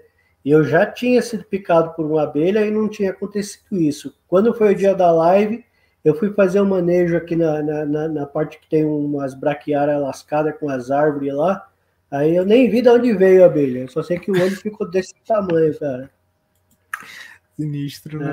E 0.46 0.50
eu 0.52 0.62
já 0.62 0.86
tinha 0.86 1.20
sido 1.20 1.42
picado 1.42 1.92
por 1.94 2.06
uma 2.06 2.22
abelha 2.22 2.64
e 2.64 2.70
não 2.70 2.88
tinha 2.88 3.10
acontecido 3.10 3.64
isso. 3.72 4.16
Quando 4.28 4.54
foi 4.54 4.72
o 4.72 4.76
dia 4.76 4.94
da 4.94 5.10
live, 5.10 5.64
eu 6.04 6.14
fui 6.14 6.32
fazer 6.34 6.60
um 6.60 6.66
manejo 6.66 7.16
aqui 7.16 7.34
na, 7.34 7.60
na, 7.60 8.06
na 8.06 8.26
parte 8.26 8.60
que 8.60 8.68
tem 8.68 8.84
umas 8.84 9.34
braquiárias 9.34 10.00
lascadas 10.00 10.56
com 10.56 10.70
as 10.70 10.88
árvores 10.88 11.34
lá. 11.34 11.68
Aí 12.08 12.36
eu 12.36 12.46
nem 12.46 12.70
vi 12.70 12.80
de 12.80 12.88
onde 12.88 13.12
veio 13.12 13.42
a 13.42 13.46
abelha. 13.46 13.80
Eu 13.80 13.88
só 13.88 14.04
sei 14.04 14.20
que 14.20 14.30
o 14.30 14.40
olho 14.40 14.54
ficou 14.54 14.88
desse 14.88 15.16
tamanho, 15.26 15.76
cara. 15.80 16.08
Sinistro, 17.56 18.20
né? 18.20 18.32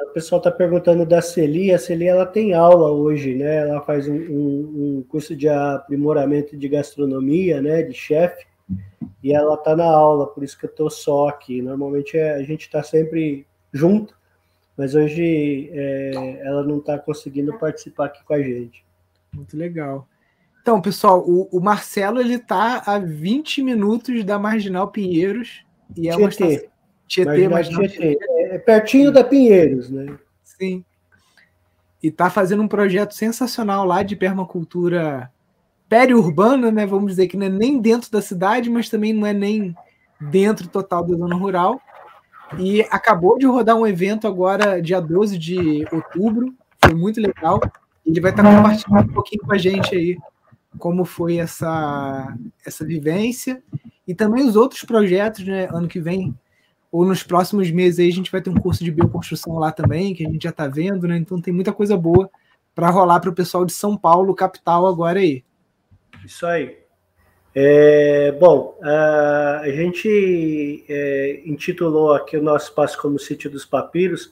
É, 0.00 0.04
o 0.04 0.14
pessoal 0.14 0.38
está 0.38 0.50
perguntando 0.50 1.04
da 1.04 1.20
Celi. 1.20 1.74
A 1.74 1.78
Celi 1.78 2.08
ela 2.08 2.24
tem 2.24 2.54
aula 2.54 2.90
hoje, 2.90 3.34
né? 3.34 3.68
Ela 3.68 3.82
faz 3.82 4.08
um, 4.08 4.16
um, 4.16 4.96
um 4.98 5.04
curso 5.06 5.36
de 5.36 5.46
aprimoramento 5.46 6.56
de 6.56 6.68
gastronomia, 6.70 7.60
né? 7.60 7.82
De 7.82 7.92
chefe 7.92 8.46
e 9.22 9.32
ela 9.32 9.56
tá 9.56 9.74
na 9.76 9.84
aula, 9.84 10.26
por 10.26 10.44
isso 10.44 10.58
que 10.58 10.66
eu 10.66 10.74
tô 10.74 10.90
só 10.90 11.28
aqui. 11.28 11.62
Normalmente 11.62 12.16
é, 12.16 12.34
a 12.34 12.42
gente 12.42 12.62
está 12.62 12.82
sempre 12.82 13.46
junto, 13.72 14.14
mas 14.76 14.94
hoje 14.94 15.70
é, 15.72 16.40
ela 16.44 16.62
não 16.62 16.78
está 16.78 16.98
conseguindo 16.98 17.58
participar 17.58 18.06
aqui 18.06 18.24
com 18.24 18.34
a 18.34 18.42
gente. 18.42 18.84
Muito 19.32 19.56
legal. 19.56 20.06
Então, 20.60 20.80
pessoal, 20.80 21.20
o, 21.20 21.48
o 21.52 21.60
Marcelo 21.60 22.20
ele 22.20 22.38
tá 22.38 22.82
a 22.86 22.98
20 22.98 23.62
minutos 23.62 24.24
da 24.24 24.38
Marginal 24.38 24.88
Pinheiros 24.88 25.64
e 25.96 26.08
é 26.08 26.12
Tietê. 26.12 26.22
uma 26.22 26.28
estação... 26.28 26.70
Tietê, 27.06 27.48
Marginal 27.48 27.88
Tietê. 27.88 28.18
É, 28.20 28.54
é 28.54 28.58
pertinho 28.58 29.12
da 29.12 29.22
Pinheiros, 29.22 29.90
né? 29.90 30.18
Sim. 30.42 30.84
E 32.02 32.10
tá 32.10 32.30
fazendo 32.30 32.62
um 32.62 32.68
projeto 32.68 33.12
sensacional 33.12 33.84
lá 33.84 34.02
de 34.02 34.16
permacultura 34.16 35.30
periurbana, 35.88 36.70
né? 36.70 36.86
Vamos 36.86 37.12
dizer 37.12 37.28
que 37.28 37.36
não 37.36 37.46
é 37.46 37.50
nem 37.50 37.80
dentro 37.80 38.10
da 38.10 38.20
cidade, 38.20 38.70
mas 38.70 38.88
também 38.88 39.12
não 39.12 39.26
é 39.26 39.32
nem 39.32 39.74
dentro 40.20 40.68
total 40.68 41.04
da 41.04 41.16
zona 41.16 41.36
rural. 41.36 41.80
E 42.58 42.82
acabou 42.90 43.38
de 43.38 43.46
rodar 43.46 43.76
um 43.76 43.86
evento 43.86 44.26
agora, 44.26 44.80
dia 44.80 45.00
12 45.00 45.38
de 45.38 45.84
outubro, 45.90 46.54
foi 46.84 46.94
muito 46.94 47.20
legal. 47.20 47.60
Ele 48.06 48.20
vai 48.20 48.30
estar 48.30 48.42
compartilhando 48.42 49.10
um 49.10 49.14
pouquinho 49.14 49.42
com 49.42 49.52
a 49.52 49.58
gente 49.58 49.94
aí 49.94 50.18
como 50.78 51.04
foi 51.04 51.36
essa, 51.36 52.36
essa 52.66 52.84
vivência 52.84 53.62
e 54.06 54.14
também 54.14 54.46
os 54.46 54.56
outros 54.56 54.82
projetos, 54.82 55.44
né? 55.44 55.68
Ano 55.70 55.88
que 55.88 56.00
vem 56.00 56.34
ou 56.90 57.04
nos 57.04 57.24
próximos 57.24 57.70
meses 57.72 57.98
aí 57.98 58.08
a 58.08 58.12
gente 58.12 58.30
vai 58.30 58.40
ter 58.40 58.50
um 58.50 58.54
curso 58.54 58.84
de 58.84 58.90
bioconstrução 58.92 59.58
lá 59.58 59.72
também, 59.72 60.14
que 60.14 60.24
a 60.24 60.30
gente 60.30 60.44
já 60.44 60.50
está 60.50 60.68
vendo, 60.68 61.08
né? 61.08 61.16
Então 61.16 61.40
tem 61.40 61.52
muita 61.52 61.72
coisa 61.72 61.96
boa 61.96 62.30
para 62.74 62.90
rolar 62.90 63.20
para 63.20 63.30
o 63.30 63.34
pessoal 63.34 63.64
de 63.64 63.72
São 63.72 63.96
Paulo, 63.96 64.34
capital, 64.34 64.86
agora 64.86 65.18
aí. 65.18 65.42
Isso 66.24 66.46
aí. 66.46 66.84
É, 67.54 68.32
bom, 68.32 68.76
a, 68.82 69.62
gente 69.66 70.84
é, 70.88 71.42
intitulou 71.46 72.12
aqui 72.12 72.36
o 72.36 72.42
nosso 72.42 72.70
espaço 72.70 73.00
como 73.00 73.18
Sítio 73.18 73.48
dos 73.48 73.64
Papiros, 73.64 74.30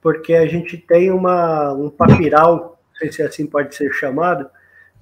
porque 0.00 0.34
a 0.34 0.46
gente 0.46 0.78
tem 0.78 1.10
uma, 1.10 1.72
um 1.74 1.90
papiral, 1.90 2.80
não 2.90 2.98
sei 2.98 3.12
se 3.12 3.22
assim 3.22 3.46
pode 3.46 3.74
ser 3.74 3.92
chamado, 3.92 4.48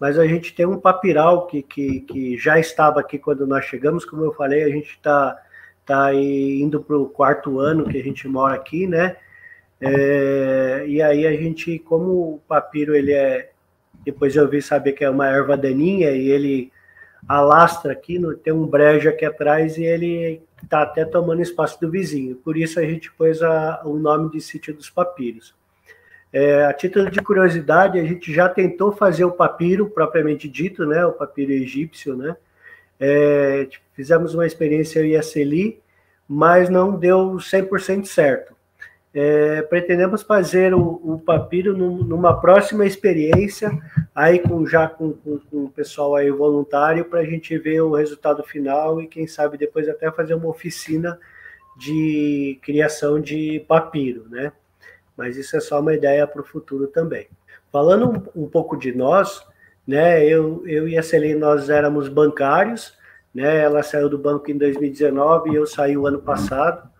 mas 0.01 0.19
a 0.19 0.27
gente 0.27 0.53
tem 0.55 0.67
um 0.67 0.81
papiral 0.81 1.47
que, 1.47 1.63
que, 1.63 2.01
que 2.01 2.37
já 2.37 2.59
estava 2.59 2.99
aqui 2.99 3.17
quando 3.17 3.47
nós 3.47 3.65
chegamos, 3.65 4.05
como 4.05 4.25
eu 4.25 4.33
falei, 4.33 4.65
a 4.65 4.69
gente 4.69 4.91
está 4.91 5.41
tá 5.87 6.13
indo 6.13 6.83
para 6.83 6.97
o 6.97 7.09
quarto 7.09 7.61
ano 7.61 7.89
que 7.89 7.99
a 7.99 8.03
gente 8.03 8.27
mora 8.27 8.57
aqui, 8.57 8.89
né? 8.89 9.17
É, 9.81 10.85
e 10.89 11.01
aí 11.01 11.27
a 11.27 11.33
gente, 11.33 11.79
como 11.79 12.35
o 12.35 12.43
papiro 12.49 12.97
ele 12.97 13.13
é 13.13 13.52
depois 14.05 14.35
eu 14.37 14.49
vi 14.49 14.61
saber 14.61 14.93
que 14.93 15.05
é 15.05 15.11
uma 15.11 15.29
erva 15.29 15.57
daninha 15.57 16.11
e 16.11 16.29
ele 16.31 16.73
alastra 17.29 17.93
aqui, 17.93 18.21
tem 18.43 18.53
um 18.53 18.67
brejo 18.67 19.09
aqui 19.09 19.25
atrás 19.25 19.77
e 19.77 19.85
ele 19.85 20.43
está 20.63 20.83
até 20.83 21.05
tomando 21.05 21.43
espaço 21.43 21.81
do 21.81 21.91
vizinho. 21.91 22.37
Por 22.37 22.57
isso 22.57 22.79
a 22.81 22.83
gente 22.83 23.13
pôs 23.13 23.43
a, 23.43 23.83
o 23.85 23.97
nome 23.99 24.31
de 24.31 24.41
Sítio 24.41 24.75
dos 24.75 24.91
Papiros. 24.91 25.55
É, 26.33 26.65
a 26.65 26.73
título 26.73 27.11
de 27.11 27.21
curiosidade, 27.21 27.99
a 27.99 28.05
gente 28.05 28.33
já 28.33 28.49
tentou 28.49 28.91
fazer 28.91 29.25
o 29.25 29.33
papiro 29.33 29.91
propriamente 29.91 30.49
dito, 30.49 30.87
né, 30.87 31.05
o 31.05 31.13
papiro 31.13 31.53
egípcio, 31.53 32.17
né? 32.17 32.35
É, 32.99 33.69
fizemos 33.93 34.33
uma 34.33 34.47
experiência 34.47 35.05
em 35.05 35.17
Aceli, 35.17 35.81
mas 36.27 36.71
não 36.71 36.97
deu 36.97 37.37
100% 37.37 38.07
certo. 38.07 38.55
É, 39.15 39.61
pretendemos 39.63 40.23
fazer 40.23 40.73
o, 40.73 41.01
o 41.05 41.19
papiro 41.19 41.77
num, 41.77 42.03
numa 42.03 42.41
próxima 42.41 42.87
experiência, 42.87 43.71
aí 44.15 44.39
com 44.39 44.67
já 44.67 44.89
com, 44.89 45.13
com, 45.13 45.39
com 45.39 45.65
o 45.65 45.71
pessoal 45.71 46.17
aí 46.17 46.31
voluntário, 46.31 47.05
para 47.05 47.21
a 47.21 47.25
gente 47.25 47.57
ver 47.59 47.83
o 47.83 47.95
resultado 47.95 48.43
final 48.43 49.01
e 49.01 49.07
quem 49.07 49.27
sabe 49.27 49.59
depois 49.59 49.89
até 49.89 50.11
fazer 50.11 50.35
uma 50.35 50.49
oficina 50.49 51.19
de 51.77 52.59
criação 52.63 53.21
de 53.21 53.65
papiro, 53.69 54.27
né? 54.31 54.53
Mas 55.17 55.37
isso 55.37 55.57
é 55.57 55.61
só 55.61 55.81
uma 55.81 55.95
ideia 55.95 56.27
para 56.27 56.41
o 56.41 56.45
futuro 56.45 56.87
também. 56.87 57.29
Falando 57.71 58.31
um, 58.35 58.45
um, 58.45 58.49
pouco 58.49 58.77
de 58.77 58.93
nós, 58.95 59.47
né? 59.87 60.25
Eu, 60.25 60.67
eu 60.67 60.89
e 60.89 60.97
a 60.97 61.03
Celene 61.03 61.39
nós 61.39 61.69
éramos 61.69 62.09
bancários, 62.09 62.97
né? 63.35 63.61
Ela 63.61 63.83
saiu 63.83 64.09
do 64.09 64.19
banco 64.19 64.51
em 64.51 64.57
2019 64.57 65.51
e 65.51 65.55
eu 65.55 65.67
saí 65.67 65.97
o 65.97 66.07
ano 66.07 66.21
passado. 66.21 66.92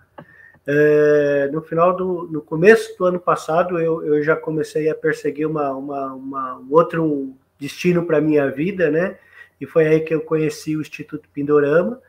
É, 0.67 1.51
no 1.53 1.61
final 1.61 1.97
do, 1.97 2.29
no 2.31 2.41
começo 2.41 2.97
do 2.97 3.05
ano 3.05 3.19
passado, 3.19 3.79
eu, 3.79 4.05
eu 4.05 4.23
já 4.23 4.37
comecei 4.37 4.89
a 4.89 4.95
perseguir 4.95 5.47
uma, 5.47 5.73
uma, 5.73 6.15
uma 6.15 6.59
um 6.59 6.69
outro 6.71 7.35
destino 7.59 8.05
para 8.05 8.21
minha 8.21 8.51
vida, 8.51 8.91
né? 8.91 9.17
E 9.61 9.67
foi 9.67 9.87
aí 9.87 10.01
que 10.01 10.15
eu 10.15 10.21
conheci 10.21 10.77
o 10.77 10.81
Instituto 10.81 11.29
Pindorama. 11.33 12.01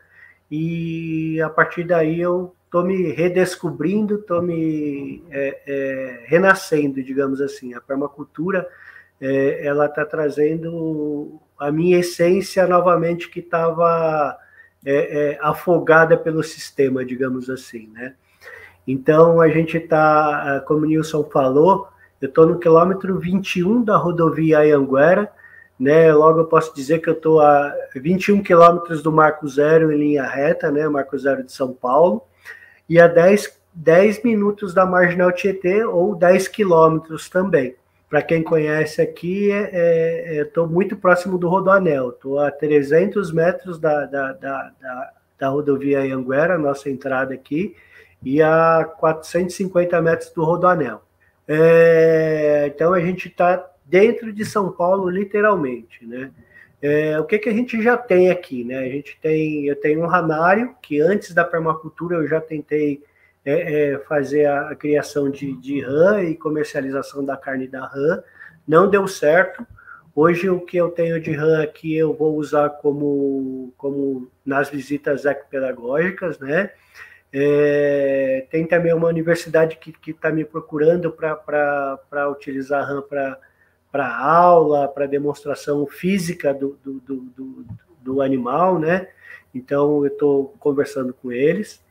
E 0.50 1.40
a 1.40 1.48
partir 1.48 1.84
daí 1.84 2.20
eu 2.20 2.54
estou 2.64 2.84
me 2.84 3.12
redescobrindo, 3.12 4.16
estou 4.16 4.42
me 4.42 5.22
é, 5.30 5.60
é, 5.66 6.24
renascendo, 6.26 7.02
digamos 7.02 7.40
assim. 7.40 7.74
A 7.74 7.80
permacultura 7.80 8.68
é, 9.20 9.64
ela 9.64 9.86
está 9.86 10.04
trazendo 10.04 11.40
a 11.58 11.70
minha 11.70 11.98
essência 11.98 12.66
novamente 12.66 13.30
que 13.30 13.40
estava 13.40 14.36
é, 14.84 14.92
é, 15.32 15.38
afogada 15.40 16.16
pelo 16.16 16.42
sistema, 16.42 17.04
digamos 17.04 17.48
assim, 17.48 17.88
né? 17.92 18.14
Então, 18.86 19.40
a 19.40 19.48
gente 19.48 19.76
está, 19.76 20.62
como 20.66 20.82
o 20.82 20.86
Nilson 20.86 21.24
falou, 21.24 21.88
eu 22.20 22.28
estou 22.28 22.46
no 22.46 22.58
quilômetro 22.58 23.18
21 23.18 23.82
da 23.82 23.96
rodovia 23.96 24.60
Anhanguera, 24.60 25.30
né? 25.78 26.12
Logo 26.12 26.40
eu 26.40 26.46
posso 26.46 26.74
dizer 26.74 27.00
que 27.00 27.08
eu 27.08 27.14
estou 27.14 27.40
a 27.40 27.74
21 27.94 28.42
quilômetros 28.42 29.02
do 29.02 29.12
Marco 29.12 29.46
Zero 29.48 29.92
em 29.92 29.98
linha 29.98 30.24
reta, 30.24 30.70
né? 30.70 30.88
Marco 30.88 31.18
Zero 31.18 31.42
de 31.42 31.52
São 31.52 31.72
Paulo, 31.72 32.22
e 32.88 33.00
a 33.00 33.06
10, 33.06 33.60
10 33.74 34.22
minutos 34.22 34.72
da 34.72 34.86
Marginal 34.86 35.32
Tietê, 35.32 35.84
ou 35.84 36.14
10 36.14 36.48
quilômetros 36.48 37.28
também. 37.28 37.74
Para 38.08 38.22
quem 38.22 38.42
conhece 38.42 39.02
aqui, 39.02 39.50
estou 39.50 40.64
é, 40.64 40.68
é, 40.68 40.70
muito 40.70 40.96
próximo 40.96 41.36
do 41.36 41.48
Rodoanel, 41.48 42.10
estou 42.10 42.38
a 42.38 42.50
300 42.50 43.32
metros 43.32 43.78
da, 43.78 44.06
da, 44.06 44.32
da, 44.32 44.70
da, 44.80 45.10
da 45.38 45.48
rodovia 45.48 46.00
Anhanguera, 46.00 46.56
nossa 46.56 46.88
entrada 46.88 47.34
aqui, 47.34 47.74
e 48.24 48.40
a 48.40 48.84
450 48.98 50.00
metros 50.00 50.30
do 50.30 50.44
Rodoanel. 50.44 51.02
É, 51.46 52.70
então 52.74 52.94
a 52.94 53.00
gente 53.00 53.28
está 53.28 53.70
dentro 53.84 54.32
de 54.32 54.44
São 54.44 54.72
Paulo, 54.72 55.08
literalmente, 55.10 56.06
né? 56.06 56.30
É, 56.80 57.18
o 57.18 57.24
que, 57.24 57.38
que 57.38 57.48
a 57.48 57.52
gente 57.52 57.82
já 57.82 57.96
tem 57.96 58.30
aqui, 58.30 58.64
né? 58.64 58.78
A 58.78 58.88
gente 58.88 59.18
tem, 59.20 59.66
eu 59.66 59.76
tenho 59.76 60.02
um 60.02 60.06
ranário 60.06 60.74
que 60.82 61.00
antes 61.00 61.32
da 61.32 61.44
permacultura 61.44 62.16
eu 62.16 62.28
já 62.28 62.40
tentei 62.40 63.02
é, 63.44 63.92
é, 63.92 63.98
fazer 64.00 64.46
a, 64.46 64.70
a, 64.70 64.74
criação 64.74 65.30
de, 65.30 65.52
de 65.60 65.80
rã 65.80 66.22
e 66.22 66.34
comercialização 66.34 67.24
da 67.24 67.36
carne 67.36 67.68
da 67.68 67.86
rã, 67.86 68.22
não 68.66 68.88
deu 68.88 69.06
certo. 69.06 69.66
Hoje 70.14 70.48
o 70.48 70.60
que 70.60 70.76
eu 70.76 70.90
tenho 70.90 71.20
de 71.20 71.32
rã 71.32 71.62
aqui 71.62 71.96
eu 71.96 72.14
vou 72.14 72.36
usar 72.36 72.68
como, 72.70 73.72
como 73.76 74.30
nas 74.44 74.68
visitas 74.68 75.24
ecopedagógicas, 75.24 76.38
né? 76.38 76.70
É, 77.36 78.46
tem 78.48 78.64
também 78.64 78.94
uma 78.94 79.08
universidade 79.08 79.76
que 79.76 80.12
está 80.12 80.30
me 80.30 80.44
procurando 80.44 81.10
para 81.10 82.30
utilizar 82.30 82.86
RAM 82.86 83.02
para 83.90 84.16
aula, 84.16 84.86
para 84.86 85.06
demonstração 85.06 85.84
física 85.84 86.54
do, 86.54 86.78
do, 86.84 87.00
do, 87.00 87.66
do, 88.00 88.22
animal, 88.22 88.78
né? 88.78 89.08
Então, 89.52 90.04
eu 90.04 90.12
estou 90.12 90.54
conversando 90.60 91.12
com 91.12 91.32
eles. 91.32 91.82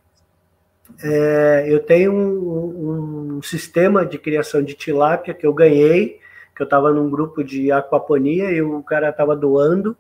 É, 1.04 1.66
eu 1.68 1.82
tenho 1.82 2.14
um, 2.14 3.38
um, 3.38 3.42
sistema 3.42 4.06
de 4.06 4.18
criação 4.18 4.64
de 4.64 4.74
tilápia 4.74 5.34
que 5.34 5.46
eu 5.46 5.54
ganhei, 5.54 6.22
que 6.56 6.62
eu 6.62 6.66
estava 6.66 6.90
num 6.94 7.10
grupo 7.10 7.44
de 7.44 7.70
aquaponia 7.70 8.50
e 8.50 8.62
o 8.62 8.82
cara 8.82 9.10
estava 9.10 9.36
doando 9.36 9.98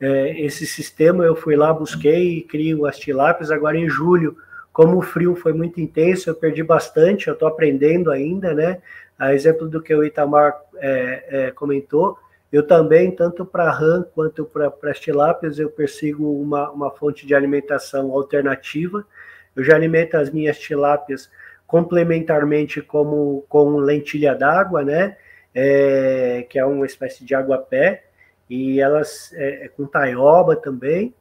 é, 0.00 0.40
esse 0.40 0.66
sistema. 0.66 1.24
Eu 1.24 1.36
fui 1.36 1.54
lá, 1.54 1.72
busquei 1.72 2.38
e 2.38 2.42
crio 2.42 2.86
as 2.86 2.98
tilápias. 2.98 3.52
Agora, 3.52 3.78
em 3.78 3.88
julho, 3.88 4.36
como 4.72 4.98
o 4.98 5.02
frio 5.02 5.34
foi 5.34 5.52
muito 5.52 5.80
intenso, 5.80 6.30
eu 6.30 6.34
perdi 6.34 6.62
bastante, 6.62 7.28
eu 7.28 7.34
estou 7.34 7.48
aprendendo 7.48 8.10
ainda, 8.10 8.54
né? 8.54 8.80
A 9.18 9.34
exemplo 9.34 9.68
do 9.68 9.82
que 9.82 9.94
o 9.94 10.04
Itamar 10.04 10.60
é, 10.76 11.24
é, 11.28 11.50
comentou, 11.50 12.16
eu 12.52 12.66
também, 12.66 13.10
tanto 13.12 13.44
para 13.44 13.70
rã 13.70 14.04
quanto 14.14 14.44
para 14.44 14.72
as 14.90 14.98
tilápias, 14.98 15.58
eu 15.58 15.70
persigo 15.70 16.40
uma, 16.42 16.70
uma 16.70 16.90
fonte 16.90 17.26
de 17.26 17.34
alimentação 17.34 18.12
alternativa. 18.12 19.06
Eu 19.54 19.62
já 19.62 19.76
alimento 19.76 20.16
as 20.16 20.30
minhas 20.30 20.58
tilápias 20.58 21.30
complementarmente 21.66 22.82
como 22.82 23.44
com 23.48 23.76
lentilha 23.76 24.34
d'água, 24.34 24.82
né? 24.82 25.16
É, 25.54 26.46
que 26.48 26.58
é 26.58 26.64
uma 26.64 26.86
espécie 26.86 27.24
de 27.24 27.34
água-pé, 27.34 28.04
e 28.48 28.80
elas 28.80 29.32
é, 29.34 29.66
é 29.66 29.68
com 29.68 29.86
taioba 29.86 30.56
também. 30.56 31.14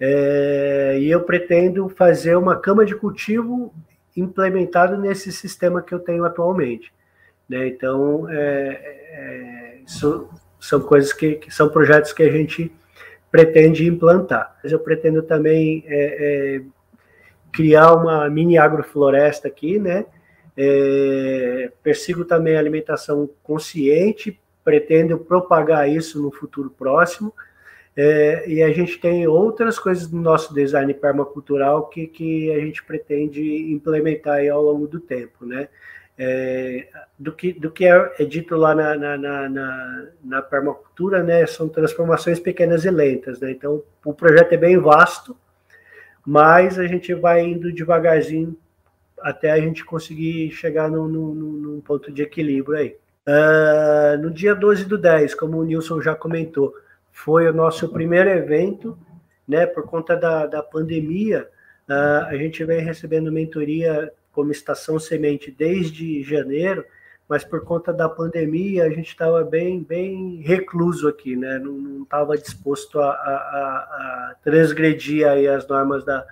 É, 0.00 0.96
e 1.00 1.10
eu 1.10 1.22
pretendo 1.22 1.88
fazer 1.88 2.36
uma 2.36 2.56
cama 2.56 2.84
de 2.84 2.94
cultivo 2.94 3.74
implementado 4.16 4.96
nesse 4.96 5.32
sistema 5.32 5.82
que 5.82 5.92
eu 5.92 5.98
tenho 5.98 6.24
atualmente. 6.24 6.92
Né? 7.48 7.68
Então, 7.68 8.28
é, 8.28 8.68
é, 9.12 9.78
são 9.86 10.80
coisas 10.80 11.12
que, 11.12 11.36
que, 11.36 11.50
são 11.50 11.68
projetos 11.68 12.12
que 12.12 12.22
a 12.22 12.30
gente 12.30 12.70
pretende 13.30 13.86
implantar. 13.86 14.56
Mas 14.62 14.72
eu 14.72 14.78
pretendo 14.78 15.22
também 15.22 15.84
é, 15.86 16.56
é, 16.56 16.62
criar 17.52 17.94
uma 17.94 18.28
mini 18.28 18.58
agrofloresta 18.58 19.48
aqui, 19.48 19.78
né? 19.78 20.06
É, 20.56 21.70
persigo 21.82 22.24
também 22.24 22.56
a 22.56 22.58
alimentação 22.58 23.30
consciente, 23.44 24.40
pretendo 24.64 25.16
propagar 25.16 25.88
isso 25.88 26.20
no 26.20 26.32
futuro 26.32 26.68
próximo. 26.68 27.32
É, 28.00 28.48
e 28.48 28.62
a 28.62 28.70
gente 28.70 28.96
tem 29.00 29.26
outras 29.26 29.76
coisas 29.76 30.08
no 30.08 30.22
nosso 30.22 30.54
design 30.54 30.94
permacultural 30.94 31.88
que, 31.88 32.06
que 32.06 32.48
a 32.52 32.60
gente 32.60 32.84
pretende 32.84 33.72
implementar 33.72 34.38
ao 34.52 34.62
longo 34.62 34.86
do 34.86 35.00
tempo, 35.00 35.44
né? 35.44 35.68
É, 36.16 36.86
do, 37.18 37.32
que, 37.32 37.52
do 37.52 37.72
que 37.72 37.84
é, 37.84 38.14
é 38.20 38.24
dito 38.24 38.54
lá 38.54 38.72
na, 38.72 38.94
na, 38.94 39.18
na, 39.18 40.06
na, 40.22 40.42
permacultura, 40.42 41.24
né? 41.24 41.44
São 41.46 41.68
transformações 41.68 42.38
pequenas 42.38 42.84
e 42.84 42.90
lentas, 42.90 43.40
né? 43.40 43.50
Então, 43.50 43.82
o 44.04 44.14
projeto 44.14 44.52
é 44.52 44.56
bem 44.56 44.78
vasto, 44.78 45.36
mas 46.24 46.78
a 46.78 46.86
gente 46.86 47.12
vai 47.14 47.44
indo 47.44 47.72
devagarzinho 47.72 48.56
até 49.20 49.50
a 49.50 49.58
gente 49.58 49.84
conseguir 49.84 50.52
chegar 50.52 50.88
num, 50.88 51.82
ponto 51.84 52.12
de 52.12 52.22
equilíbrio 52.22 52.78
aí. 52.78 52.96
Uh, 53.26 54.22
no 54.22 54.30
dia 54.30 54.54
12 54.54 54.84
do 54.84 54.96
10, 54.96 55.34
como 55.34 55.58
o 55.58 55.64
Nilson 55.64 56.00
já 56.00 56.14
comentou, 56.14 56.72
foi 57.24 57.48
o 57.48 57.52
nosso 57.52 57.88
primeiro 57.88 58.30
evento, 58.30 58.96
né? 59.46 59.66
Por 59.66 59.84
conta 59.84 60.14
da, 60.14 60.46
da 60.46 60.62
pandemia, 60.62 61.48
uh, 61.88 62.26
a 62.26 62.36
gente 62.36 62.64
vem 62.64 62.80
recebendo 62.80 63.32
mentoria 63.32 64.12
como 64.30 64.52
Estação 64.52 65.00
Semente 65.00 65.50
desde 65.50 66.22
janeiro, 66.22 66.84
mas 67.28 67.44
por 67.44 67.64
conta 67.64 67.92
da 67.92 68.08
pandemia 68.08 68.84
a 68.84 68.90
gente 68.90 69.08
estava 69.08 69.42
bem, 69.42 69.82
bem 69.82 70.40
recluso 70.42 71.08
aqui, 71.08 71.34
né? 71.34 71.58
Não 71.58 72.04
estava 72.04 72.38
disposto 72.38 73.00
a, 73.00 73.10
a, 73.10 73.10
a, 73.10 74.34
transgredir 74.44 75.26
aí 75.28 75.48
as 75.48 75.66
normas 75.66 76.04
da, 76.04 76.24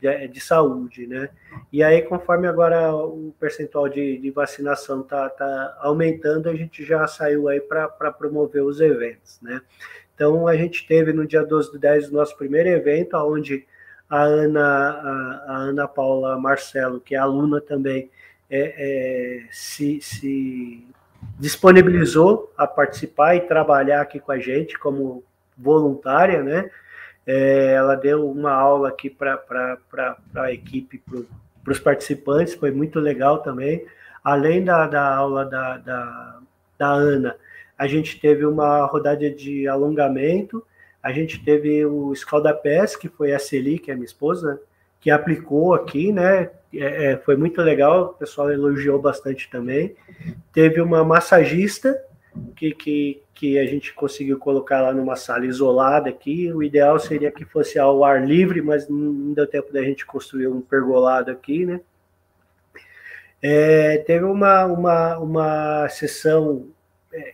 de, 0.00 0.26
de, 0.26 0.40
saúde, 0.40 1.06
né? 1.06 1.30
E 1.72 1.84
aí, 1.84 2.02
conforme 2.02 2.48
agora 2.48 2.92
o 2.92 3.32
percentual 3.38 3.88
de, 3.88 4.18
de 4.18 4.30
vacinação 4.32 5.02
está 5.02 5.28
tá 5.28 5.78
aumentando, 5.80 6.48
a 6.48 6.54
gente 6.56 6.84
já 6.84 7.06
saiu 7.06 7.48
aí 7.48 7.60
para 7.60 8.10
promover 8.10 8.64
os 8.64 8.80
eventos, 8.80 9.40
né? 9.40 9.62
Então, 10.16 10.48
a 10.48 10.56
gente 10.56 10.86
teve 10.86 11.12
no 11.12 11.26
dia 11.26 11.44
12 11.44 11.70
do 11.70 11.78
10 11.78 12.08
o 12.08 12.14
nosso 12.14 12.34
primeiro 12.38 12.70
evento, 12.70 13.14
onde 13.18 13.66
a 14.08 14.22
Ana, 14.22 14.64
a, 14.64 15.44
a 15.46 15.56
Ana 15.58 15.86
Paula 15.86 16.38
Marcelo, 16.40 16.98
que 16.98 17.14
é 17.14 17.18
aluna 17.18 17.60
também, 17.60 18.10
é, 18.48 18.74
é, 18.78 19.46
se, 19.50 20.00
se 20.00 20.86
disponibilizou 21.38 22.50
a 22.56 22.66
participar 22.66 23.34
e 23.36 23.42
trabalhar 23.42 24.00
aqui 24.00 24.18
com 24.18 24.32
a 24.32 24.38
gente 24.38 24.78
como 24.78 25.22
voluntária, 25.56 26.42
né? 26.42 26.70
É, 27.26 27.72
ela 27.74 27.94
deu 27.94 28.30
uma 28.30 28.52
aula 28.52 28.88
aqui 28.88 29.10
para 29.10 29.38
a 30.36 30.50
equipe, 30.50 31.02
para 31.62 31.72
os 31.72 31.78
participantes, 31.78 32.54
foi 32.54 32.70
muito 32.70 33.00
legal 33.00 33.42
também. 33.42 33.84
Além 34.24 34.64
da, 34.64 34.86
da 34.86 35.14
aula 35.14 35.44
da, 35.44 35.76
da, 35.76 36.38
da 36.78 36.88
Ana, 36.88 37.36
a 37.78 37.86
gente 37.86 38.20
teve 38.20 38.44
uma 38.46 38.84
rodada 38.86 39.30
de 39.30 39.68
alongamento, 39.68 40.64
a 41.02 41.12
gente 41.12 41.44
teve 41.44 41.84
o 41.84 42.12
Escaldapés, 42.12 42.96
que 42.96 43.08
foi 43.08 43.32
a 43.32 43.38
Celi, 43.38 43.78
que 43.78 43.90
é 43.90 43.94
minha 43.94 44.06
esposa, 44.06 44.60
que 45.00 45.10
aplicou 45.10 45.74
aqui, 45.74 46.10
né? 46.10 46.50
É, 46.74 47.12
é, 47.12 47.16
foi 47.18 47.36
muito 47.36 47.60
legal, 47.62 48.06
o 48.06 48.08
pessoal 48.14 48.50
elogiou 48.50 49.00
bastante 49.00 49.48
também. 49.48 49.94
Teve 50.52 50.80
uma 50.80 51.04
massagista 51.04 51.96
que, 52.56 52.74
que, 52.74 53.22
que 53.32 53.58
a 53.58 53.66
gente 53.66 53.94
conseguiu 53.94 54.38
colocar 54.38 54.80
lá 54.80 54.92
numa 54.92 55.14
sala 55.14 55.46
isolada 55.46 56.08
aqui. 56.08 56.52
O 56.52 56.62
ideal 56.62 56.98
seria 56.98 57.30
que 57.30 57.44
fosse 57.44 57.78
ao 57.78 58.04
ar 58.04 58.26
livre, 58.26 58.60
mas 58.60 58.88
não 58.88 59.32
deu 59.32 59.46
tempo 59.46 59.72
da 59.72 59.82
gente 59.82 60.04
construir 60.04 60.48
um 60.48 60.60
pergolado 60.60 61.30
aqui, 61.30 61.64
né? 61.64 61.80
É, 63.40 63.98
teve 63.98 64.24
uma, 64.24 64.64
uma, 64.64 65.18
uma 65.18 65.88
sessão 65.88 66.66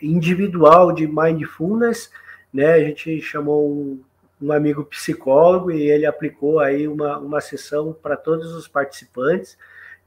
individual 0.00 0.92
de 0.92 1.06
mindfulness, 1.06 2.10
né? 2.52 2.74
A 2.74 2.80
gente 2.80 3.20
chamou 3.20 3.70
um, 3.70 4.02
um 4.40 4.52
amigo 4.52 4.84
psicólogo 4.84 5.70
e 5.70 5.90
ele 5.90 6.06
aplicou 6.06 6.60
aí 6.60 6.86
uma, 6.86 7.18
uma 7.18 7.40
sessão 7.40 7.92
para 7.92 8.16
todos 8.16 8.52
os 8.54 8.68
participantes, 8.68 9.56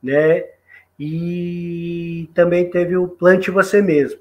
né? 0.01 0.45
E 0.99 2.29
também 2.33 2.69
teve 2.69 2.95
o 2.95 3.07
Plante 3.07 3.51
Você 3.51 3.81
Mesmo, 3.81 4.19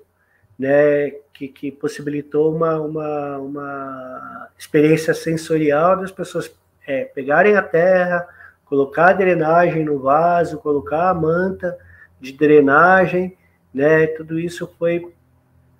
né? 0.58 1.10
Que, 1.32 1.48
que 1.48 1.70
possibilitou 1.72 2.54
uma, 2.54 2.80
uma, 2.80 3.38
uma 3.38 4.48
experiência 4.56 5.12
sensorial 5.12 5.96
das 5.96 6.12
pessoas 6.12 6.54
é, 6.86 7.04
pegarem 7.04 7.56
a 7.56 7.62
terra, 7.62 8.26
colocar 8.64 9.10
a 9.10 9.14
drenagem 9.14 9.84
no 9.84 9.98
vaso, 9.98 10.58
colocar 10.58 11.10
a 11.10 11.14
manta 11.14 11.76
de 12.20 12.32
drenagem, 12.32 13.36
né? 13.72 14.06
Tudo 14.06 14.38
isso 14.38 14.72
foi 14.78 15.12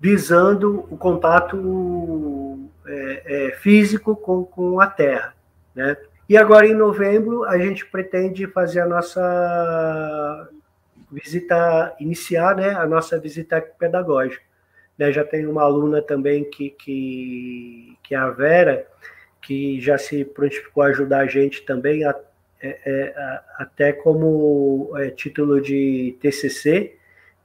visando 0.05 0.85
o 0.91 0.95
contato 0.95 2.69
é, 2.85 3.23
é, 3.25 3.51
físico 3.53 4.15
com, 4.15 4.45
com 4.45 4.79
a 4.79 4.85
terra, 4.85 5.33
né? 5.73 5.97
E 6.29 6.37
agora 6.37 6.67
em 6.67 6.75
novembro 6.75 7.43
a 7.43 7.57
gente 7.57 7.83
pretende 7.87 8.45
fazer 8.45 8.81
a 8.81 8.85
nossa 8.85 10.47
visita 11.11 11.95
iniciar, 11.99 12.55
né? 12.55 12.75
A 12.75 12.85
nossa 12.85 13.17
visita 13.19 13.59
pedagógica. 13.59 14.43
Né? 14.95 15.11
Já 15.11 15.23
tem 15.23 15.47
uma 15.47 15.63
aluna 15.63 16.03
também 16.03 16.43
que, 16.43 16.69
que, 16.69 17.97
que 18.03 18.13
é 18.13 18.17
a 18.19 18.29
Vera, 18.29 18.85
que 19.41 19.81
já 19.81 19.97
se 19.97 20.23
prontificou 20.23 20.83
a 20.83 20.87
ajudar 20.87 21.21
a 21.21 21.27
gente 21.27 21.65
também 21.65 22.05
a 22.05 22.13
é, 22.61 22.79
é, 22.85 23.41
até 23.57 23.91
como 23.91 24.91
é, 24.97 25.09
título 25.09 25.59
de 25.59 26.15
TCC, 26.21 26.95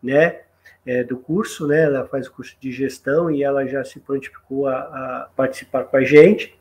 né, 0.03 0.41
é, 0.87 1.05
do 1.05 1.17
curso, 1.17 1.67
né, 1.67 1.85
ela 1.85 2.07
faz 2.07 2.27
o 2.27 2.33
curso 2.33 2.57
de 2.61 2.73
gestão 2.73 3.31
e 3.31 3.43
ela 3.43 3.67
já 3.67 3.85
se 3.85 4.01
prontificou 4.01 4.67
a, 4.67 4.79
a, 4.79 5.29
participar 5.37 5.85
com 5.85 5.97
a 5.97 6.05
gente, 6.05 6.59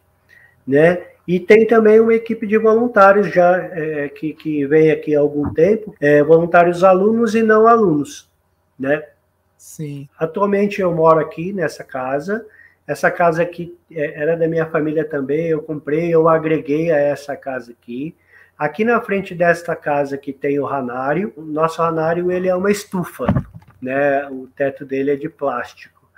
né, 0.67 1.07
e 1.28 1.39
tem 1.39 1.65
também 1.65 1.99
uma 1.99 2.13
equipe 2.13 2.45
de 2.45 2.57
voluntários 2.57 3.34
já 3.34 3.57
é, 3.57 4.09
que, 4.09 4.34
que 4.34 4.65
vem 4.65 4.91
aqui 4.91 5.15
há 5.15 5.20
algum 5.20 5.53
tempo, 5.53 5.95
é, 5.99 6.24
voluntários 6.24 6.84
alunos 6.84 7.36
e 7.36 7.43
não 7.43 7.67
alunos, 7.67 8.30
né. 8.78 9.03
Sim. 9.57 10.07
Atualmente 10.17 10.82
eu 10.82 10.93
moro 10.93 11.20
aqui 11.20 11.51
nessa 11.51 11.84
casa, 11.84 12.45
essa 12.88 13.11
casa 13.11 13.43
aqui 13.43 13.78
era 13.91 14.36
da 14.36 14.47
minha 14.47 14.65
família 14.65 15.05
também, 15.05 15.47
eu 15.47 15.61
comprei, 15.61 16.13
eu 16.13 16.28
agreguei 16.28 16.91
a 16.91 16.97
essa 16.97 17.36
casa 17.36 17.72
aqui, 17.72 18.15
Aqui 18.59 18.84
na 18.84 18.99
frente 18.99 19.34
desta 19.34 19.74
casa 19.74 20.17
que 20.17 20.34
tem 20.34 20.59
o 20.59 20.65
ranário, 20.65 21.32
o 21.38 21.41
nosso 21.41 21.82
ranário 21.82 22.30
ele 22.30 22.49
é 22.49 22.53
uma 22.53 22.70
estufa, 22.70 23.26
né? 23.82 24.27
O 24.30 24.47
teto 24.47 24.86
dele 24.86 25.11
é 25.11 25.15
de 25.15 25.30
plástico, 25.30 26.09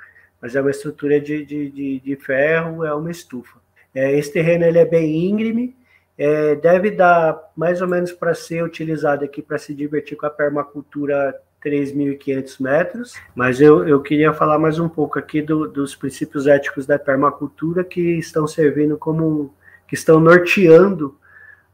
mas 0.42 0.56
é 0.56 0.62
uma 0.62 0.72
estrutura 0.72 1.20
de, 1.20 1.46
de, 1.46 1.70
de, 1.70 2.00
de 2.00 2.16
ferro, 2.16 2.86
é 2.86 2.94
uma 2.94 3.12
estufa. 3.12 3.60
É, 3.94 4.18
esse 4.18 4.32
terreno 4.32 4.66
ele 4.66 4.80
é 4.80 4.86
bem 4.86 5.30
íngreme, 5.30 5.76
é, 6.18 6.56
deve 6.56 6.92
dar 6.92 7.52
mais 7.56 7.82
ou 7.82 7.88
menos 7.88 8.12
para 8.12 8.34
ser 8.34 8.64
utilizado 8.64 9.26
aqui 9.26 9.42
para 9.42 9.58
se 9.58 9.74
divertir 9.74 10.18
com 10.18 10.26
a 10.26 10.30
permacultura 10.30 11.36
3.500 11.64 12.62
metros, 12.62 13.14
mas 13.36 13.62
eu, 13.62 13.88
eu 13.88 14.02
queria 14.02 14.34
falar 14.34 14.58
mais 14.58 14.80
um 14.80 14.90
pouco 14.90 15.20
aqui 15.20 15.42
do, 15.42 15.68
dos 15.68 15.96
princípios 15.96 16.48
éticos 16.48 16.86
da 16.86 16.98
permacultura 16.98 17.84
que 17.84 18.18
estão 18.18 18.48
servindo 18.48 18.98
como, 18.98 19.54
que 19.88 19.94
estão 19.94 20.20
norteando 20.20 21.16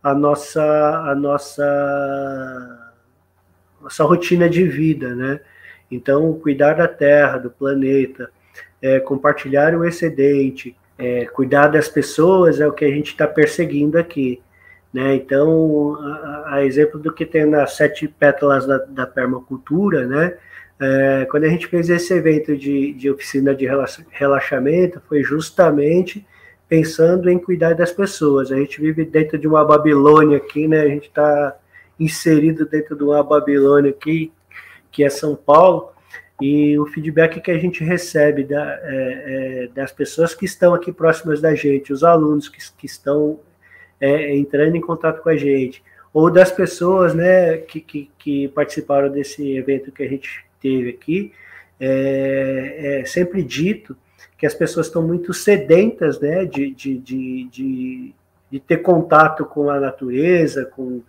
a 0.04 0.14
nossa 0.14 0.64
a 1.10 1.16
nossa 1.16 2.94
nossa 3.82 4.04
rotina 4.04 4.50
de 4.50 4.68
vida, 4.68 5.16
né? 5.16 5.40
Então, 5.90 6.34
cuidar 6.34 6.74
da 6.74 6.88
Terra, 6.88 7.38
do 7.38 7.50
planeta, 7.50 8.30
é, 8.82 9.00
compartilhar 9.00 9.74
o 9.76 9.86
excedente, 9.86 10.76
é, 10.98 11.26
cuidar 11.26 11.68
das 11.68 11.88
pessoas 11.88 12.60
é 12.60 12.68
o 12.68 12.72
que 12.72 12.86
a 12.86 12.90
gente 12.90 13.12
está 13.12 13.28
perseguindo 13.28 13.98
aqui. 13.98 14.42
Né? 14.94 15.16
Então, 15.16 15.96
a, 16.02 16.56
a, 16.56 16.66
exemplo 16.66 17.00
do 17.00 17.14
que 17.14 17.26
tem 17.26 17.46
nas 17.46 17.76
sete 17.76 18.08
pétalas 18.08 18.66
da, 18.66 18.78
da 18.78 19.06
permacultura, 19.06 20.08
né? 20.08 20.38
É, 20.80 21.28
quando 21.30 21.44
a 21.44 21.50
gente 21.50 21.68
fez 21.68 21.90
esse 21.90 22.14
evento 22.14 22.56
de, 22.56 22.94
de 22.94 23.10
oficina 23.10 23.54
de 23.54 23.68
relaxamento, 24.12 25.02
foi 25.10 25.24
justamente 25.24 26.26
pensando 26.70 27.30
em 27.30 27.40
cuidar 27.40 27.74
das 27.74 27.92
pessoas. 27.92 28.52
A 28.52 28.58
gente 28.58 28.80
vive 28.80 29.04
dentro 29.04 29.40
de 29.40 29.48
uma 29.48 29.66
Babilônia 29.66 30.38
aqui, 30.38 30.68
né? 30.68 30.82
A 30.82 30.88
gente 30.88 31.08
está 31.08 31.56
inserido 32.00 32.66
dentro 32.66 32.96
de 32.96 33.04
uma 33.04 33.24
Babilônia 33.24 33.90
aqui, 33.90 34.32
que 34.98 35.04
é 35.04 35.12
São 35.12 35.36
Paulo, 35.36 35.92
e 36.42 36.78
o 36.80 36.88
feedback 36.88 37.40
que 37.40 37.52
a 37.52 37.58
gente 37.60 37.84
recebe 37.84 38.44
da, 38.44 38.80
é, 38.82 38.88
é, 38.88 39.68
das 39.68 39.92
pessoas 39.92 40.34
que 40.34 40.44
estão 40.44 40.74
aqui 40.74 40.92
próximas 40.92 41.40
da 41.40 41.54
gente, 41.54 41.94
os 41.94 42.04
alunos 42.04 42.50
que, 42.50 42.58
que 42.76 42.88
estão 42.88 43.40
é, 44.02 44.36
entrando 44.36 44.76
em 44.76 44.82
contato 44.82 45.22
com 45.22 45.30
a 45.30 45.38
gente, 45.38 45.84
ou 46.12 46.32
das 46.32 46.52
pessoas 46.52 47.14
né, 47.14 47.58
que, 47.58 47.80
que, 47.80 48.10
que 48.18 48.48
participaram 48.48 49.12
desse 49.12 49.56
evento 49.56 49.92
que 49.92 50.02
a 50.02 50.10
gente 50.10 50.44
teve 50.60 50.90
aqui, 50.90 51.32
é, 51.80 53.02
é 53.02 53.06
sempre 53.06 53.44
dito 53.44 53.96
que 54.36 54.48
as 54.48 54.56
pessoas 54.56 54.88
estão 54.88 55.04
muito 55.04 55.32
sedentas 55.32 56.20
né, 56.20 56.44
de, 56.44 56.74
de, 56.74 56.98
de, 56.98 57.44
de, 57.52 58.16
de 58.50 58.60
ter 58.60 58.78
contato 58.78 59.46
com 59.46 59.70
a 59.70 59.80
natureza, 59.80 60.66
com, 60.66 61.04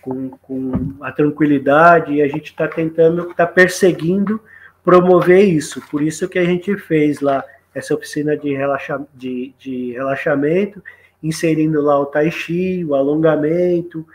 com, 0.00 0.30
com 0.30 0.94
a 1.00 1.12
tranquilidade, 1.12 2.14
e 2.14 2.22
a 2.22 2.28
gente 2.28 2.46
está 2.46 2.66
tentando, 2.66 3.30
está 3.30 3.46
perseguindo 3.46 4.40
promover 4.82 5.44
isso. 5.44 5.80
Por 5.90 6.02
isso 6.02 6.28
que 6.28 6.38
a 6.38 6.44
gente 6.44 6.76
fez 6.76 7.20
lá 7.20 7.44
essa 7.74 7.94
oficina 7.94 8.36
de, 8.36 8.54
relaxa, 8.54 9.00
de, 9.14 9.54
de 9.58 9.92
relaxamento, 9.92 10.82
inserindo 11.22 11.80
lá 11.80 11.98
o 11.98 12.06
tai 12.06 12.30
chi, 12.30 12.84
o 12.84 12.94
alongamento, 12.94 14.06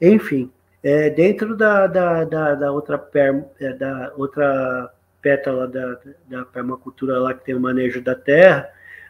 enfim. 0.00 0.50
É, 0.82 1.10
dentro 1.10 1.56
da, 1.56 1.86
da, 1.86 2.24
da, 2.24 2.54
da 2.54 2.72
outra, 2.72 2.96
per, 2.98 3.44
é, 3.60 3.72
da 3.72 4.12
outra 4.16 4.90
pétala 5.20 5.68
da, 5.68 5.98
da 6.28 6.44
permacultura 6.44 7.18
lá 7.18 7.34
que 7.34 7.44
tem 7.44 7.54
o 7.54 7.60
manejo 7.60 8.00
da 8.00 8.14
terra, 8.14 8.68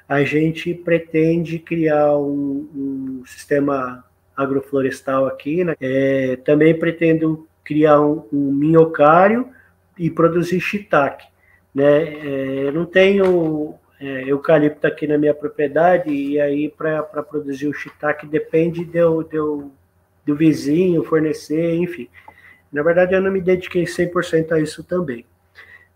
a 0.08 0.24
gente 0.24 0.74
pretende 0.74 1.58
criar 1.58 2.16
um, 2.16 2.68
um 2.74 3.22
sistema 3.24 4.04
agroflorestal 4.42 5.26
aqui. 5.26 5.64
Né? 5.64 5.74
É, 5.80 6.36
também 6.44 6.78
pretendo 6.78 7.48
criar 7.64 8.00
um, 8.00 8.26
um 8.32 8.52
minhocário 8.52 9.48
e 9.98 10.10
produzir 10.10 10.60
shiitake. 10.60 11.26
Né? 11.74 12.66
É, 12.66 12.70
não 12.72 12.84
tenho 12.84 13.74
é, 14.00 14.24
eucalipto 14.26 14.86
aqui 14.86 15.06
na 15.06 15.18
minha 15.18 15.34
propriedade 15.34 16.10
e 16.10 16.40
aí 16.40 16.68
para 16.68 17.02
produzir 17.22 17.68
o 17.68 17.74
shiitake 17.74 18.26
depende 18.26 18.84
de 18.84 18.98
eu, 18.98 19.22
do 20.24 20.36
vizinho 20.36 21.04
fornecer, 21.04 21.74
enfim. 21.74 22.08
Na 22.72 22.82
verdade, 22.82 23.14
eu 23.14 23.20
não 23.20 23.30
me 23.30 23.40
dediquei 23.40 23.84
100% 23.84 24.52
a 24.52 24.60
isso 24.60 24.84
também. 24.84 25.24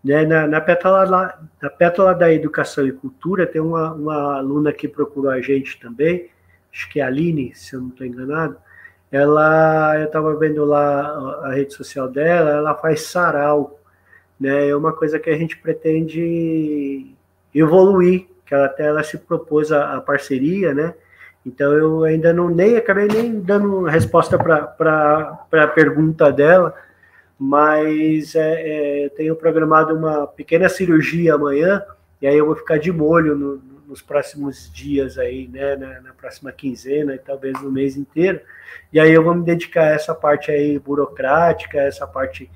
Né? 0.03 0.25
Na, 0.25 0.45
na, 0.45 0.61
pétala, 0.61 1.39
na 1.61 1.69
pétala 1.69 2.13
da 2.13 2.31
educação 2.31 2.85
e 2.85 2.91
cultura, 2.91 3.47
tem 3.47 3.61
uma, 3.61 3.93
uma 3.93 4.37
aluna 4.37 4.71
que 4.71 4.87
procurou 4.87 5.31
a 5.31 5.41
gente 5.41 5.79
também, 5.79 6.29
acho 6.75 6.89
que 6.89 6.99
é 6.99 7.03
a 7.03 7.07
Aline, 7.07 7.53
se 7.55 7.73
eu 7.73 7.79
não 7.79 7.87
estou 7.87 8.05
enganado. 8.05 8.57
Ela, 9.09 9.97
eu 9.99 10.05
estava 10.07 10.35
vendo 10.35 10.65
lá 10.65 11.41
a 11.45 11.53
rede 11.53 11.73
social 11.73 12.09
dela, 12.09 12.49
ela 12.51 12.75
faz 12.75 13.03
sarau, 13.03 13.79
né? 14.37 14.67
É 14.67 14.75
uma 14.75 14.91
coisa 14.91 15.17
que 15.17 15.29
a 15.29 15.37
gente 15.37 15.57
pretende 15.57 17.15
evoluir, 17.53 18.27
que 18.45 18.53
ela 18.53 18.65
até 18.65 18.87
ela 18.87 19.03
se 19.03 19.17
propôs 19.17 19.71
a, 19.71 19.95
a 19.95 20.01
parceria, 20.01 20.73
né? 20.73 20.93
Então 21.45 21.71
eu 21.71 22.03
ainda 22.03 22.33
não 22.33 22.49
nem 22.49 22.75
acabei 22.75 23.07
nem 23.07 23.39
dando 23.39 23.83
resposta 23.83 24.37
para 24.37 25.47
a 25.53 25.67
pergunta 25.67 26.29
dela, 26.29 26.75
mas 27.39 28.35
é, 28.35 28.61
é, 28.61 29.05
eu 29.05 29.09
tenho 29.11 29.35
programado 29.35 29.95
uma 29.95 30.27
pequena 30.27 30.67
cirurgia 30.67 31.35
amanhã, 31.35 31.81
e 32.21 32.27
aí 32.27 32.37
eu 32.37 32.47
vou 32.47 32.55
ficar 32.55 32.79
de 32.79 32.91
molho 32.91 33.35
no, 33.35 33.61
nos 33.87 34.01
próximos 34.01 34.71
dias 34.73 35.17
aí, 35.17 35.47
né, 35.47 35.75
na, 35.75 36.01
na, 36.01 36.13
próxima 36.13 36.51
quinzena 36.51 37.15
e 37.15 37.19
talvez 37.19 37.61
no 37.61 37.71
mês 37.71 37.95
inteiro, 37.97 38.41
e 38.91 38.99
aí 38.99 39.11
eu 39.11 39.23
vou 39.23 39.35
me 39.35 39.43
dedicar 39.43 39.83
a 39.83 39.93
essa 39.93 40.13
parte 40.13 40.51
aí 40.51 40.77
burocrática, 40.79 41.79
essa 41.79 42.05
parte 42.05 42.49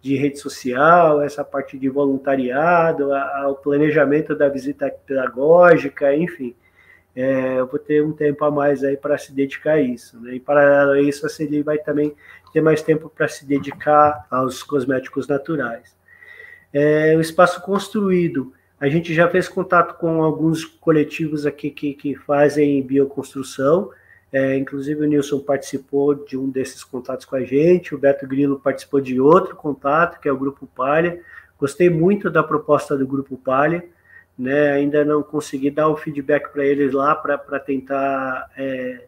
de 0.00 0.16
rede 0.16 0.38
social, 0.38 1.20
essa 1.20 1.44
parte 1.44 1.76
de 1.76 1.88
voluntariado, 1.88 3.12
ao 3.12 3.56
planejamento 3.56 4.34
da 4.36 4.48
visita 4.48 4.88
pedagógica, 5.04 6.14
enfim. 6.14 6.54
é, 7.14 7.58
eu 7.58 7.66
vou 7.66 7.78
ter 7.78 8.04
um 8.04 8.12
tempo 8.12 8.44
a 8.44 8.50
mais 8.50 8.84
aí 8.84 8.96
para 8.96 9.18
se 9.18 9.32
dedicar 9.32 9.72
a 9.72 9.80
isso. 9.80 10.20
Né? 10.20 10.34
E 10.34 10.40
para 10.40 11.00
isso, 11.00 11.26
a 11.26 11.28
Celi 11.28 11.62
vai 11.62 11.78
também 11.78 12.14
ter 12.52 12.60
mais 12.60 12.82
tempo 12.82 13.08
para 13.08 13.26
se 13.26 13.44
dedicar 13.44 14.26
aos 14.30 14.62
cosméticos 14.62 15.26
naturais. 15.26 15.96
É, 16.72 17.16
o 17.16 17.20
espaço 17.20 17.62
construído, 17.62 18.52
a 18.78 18.88
gente 18.88 19.14
já 19.14 19.28
fez 19.28 19.48
contato 19.48 19.98
com 19.98 20.22
alguns 20.22 20.64
coletivos 20.64 21.46
aqui 21.46 21.70
que, 21.70 21.94
que 21.94 22.14
fazem 22.14 22.82
bioconstrução, 22.82 23.90
é, 24.32 24.56
inclusive 24.56 25.02
o 25.02 25.06
Nilson 25.06 25.40
participou 25.40 26.14
de 26.14 26.36
um 26.36 26.50
desses 26.50 26.84
contatos 26.84 27.24
com 27.24 27.36
a 27.36 27.44
gente, 27.44 27.94
o 27.94 27.98
Beto 27.98 28.26
Grilo 28.26 28.60
participou 28.60 29.00
de 29.00 29.18
outro 29.20 29.56
contato, 29.56 30.20
que 30.20 30.28
é 30.28 30.32
o 30.32 30.36
Grupo 30.36 30.66
Palha. 30.66 31.20
Gostei 31.58 31.88
muito 31.88 32.30
da 32.30 32.42
proposta 32.42 32.96
do 32.96 33.06
Grupo 33.06 33.38
Palha, 33.38 33.82
né? 34.38 34.72
ainda 34.72 35.04
não 35.04 35.22
consegui 35.22 35.70
dar 35.70 35.88
o 35.88 35.96
feedback 35.96 36.52
para 36.52 36.64
eles 36.66 36.92
lá 36.92 37.14
para 37.14 37.58
tentar 37.58 38.50
é, 38.58 39.04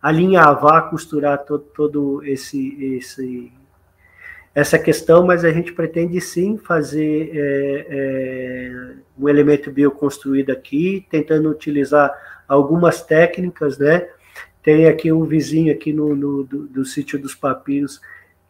alinhavar, 0.00 0.90
costurar 0.90 1.44
todo, 1.44 1.62
todo 1.62 2.24
esse, 2.24 2.96
esse 2.96 3.52
essa 4.54 4.78
questão, 4.78 5.24
mas 5.24 5.44
a 5.44 5.50
gente 5.50 5.72
pretende 5.72 6.20
sim 6.20 6.58
fazer 6.58 7.30
é, 7.34 7.86
é, 7.88 8.94
um 9.18 9.28
elemento 9.28 9.70
bioconstruído 9.70 10.52
aqui, 10.52 11.06
tentando 11.10 11.48
utilizar 11.48 12.12
algumas 12.46 13.02
técnicas, 13.02 13.78
né? 13.78 14.06
Tem 14.62 14.86
aqui 14.86 15.10
um 15.10 15.24
vizinho 15.24 15.72
aqui 15.72 15.92
no, 15.92 16.14
no 16.14 16.44
do, 16.44 16.66
do, 16.68 16.84
sítio 16.84 17.18
dos 17.18 17.34
papiros, 17.34 18.00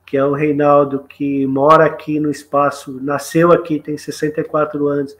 que 0.04 0.16
é 0.16 0.24
o 0.24 0.32
Reinaldo, 0.32 1.04
que 1.08 1.46
mora 1.46 1.86
aqui 1.86 2.18
no 2.18 2.30
espaço, 2.30 2.98
nasceu 3.00 3.52
aqui, 3.52 3.78
tem 3.78 3.96
64 3.96 4.88
anos, 4.88 5.16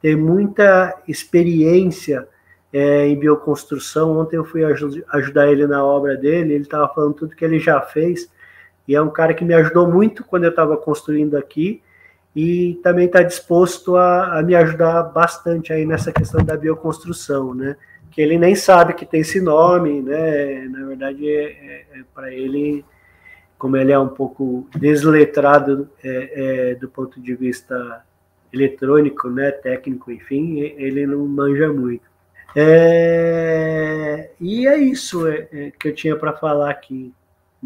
tem 0.00 0.14
muita 0.14 1.02
experiência 1.08 2.28
é, 2.72 3.08
em 3.08 3.18
bioconstrução. 3.18 4.18
Ontem 4.18 4.36
eu 4.36 4.44
fui 4.44 4.62
ajudar 4.64 5.50
ele 5.50 5.66
na 5.66 5.82
obra 5.84 6.16
dele, 6.16 6.54
ele 6.54 6.64
estava 6.64 6.92
falando 6.94 7.14
tudo 7.14 7.34
que 7.34 7.44
ele 7.44 7.58
já 7.58 7.80
fez, 7.80 8.30
e 8.86 8.94
é 8.94 9.02
um 9.02 9.10
cara 9.10 9.34
que 9.34 9.44
me 9.44 9.54
ajudou 9.54 9.90
muito 9.90 10.24
quando 10.24 10.44
eu 10.44 10.50
estava 10.50 10.76
construindo 10.76 11.36
aqui 11.36 11.82
e 12.36 12.78
também 12.82 13.06
está 13.06 13.22
disposto 13.22 13.96
a, 13.96 14.38
a, 14.38 14.42
me 14.42 14.54
ajudar 14.54 15.02
bastante 15.04 15.72
aí 15.72 15.86
nessa 15.86 16.12
questão 16.12 16.44
da 16.44 16.54
bioconstrução, 16.54 17.54
né? 17.54 17.76
Que 18.10 18.20
ele 18.20 18.38
nem 18.38 18.54
sabe 18.54 18.92
que 18.92 19.06
tem 19.06 19.20
esse 19.20 19.40
nome, 19.40 20.02
né? 20.02 20.68
Na 20.68 20.84
verdade, 20.84 21.26
é, 21.26 21.44
é, 21.44 21.86
é 22.00 22.04
para 22.14 22.30
ele, 22.30 22.84
como 23.58 23.76
ele 23.78 23.90
é 23.90 23.98
um 23.98 24.08
pouco 24.08 24.68
desletrado 24.76 25.88
é, 26.04 26.72
é, 26.72 26.74
do 26.74 26.88
ponto 26.90 27.18
de 27.20 27.34
vista 27.34 28.04
eletrônico, 28.52 29.30
né? 29.30 29.50
Técnico, 29.50 30.12
enfim, 30.12 30.60
ele 30.60 31.06
não 31.06 31.26
manja 31.26 31.72
muito. 31.72 32.04
É, 32.54 34.30
e 34.38 34.68
é 34.68 34.76
isso 34.76 35.26
é, 35.26 35.72
que 35.78 35.88
eu 35.88 35.94
tinha 35.94 36.16
para 36.16 36.34
falar 36.34 36.70
aqui. 36.70 37.14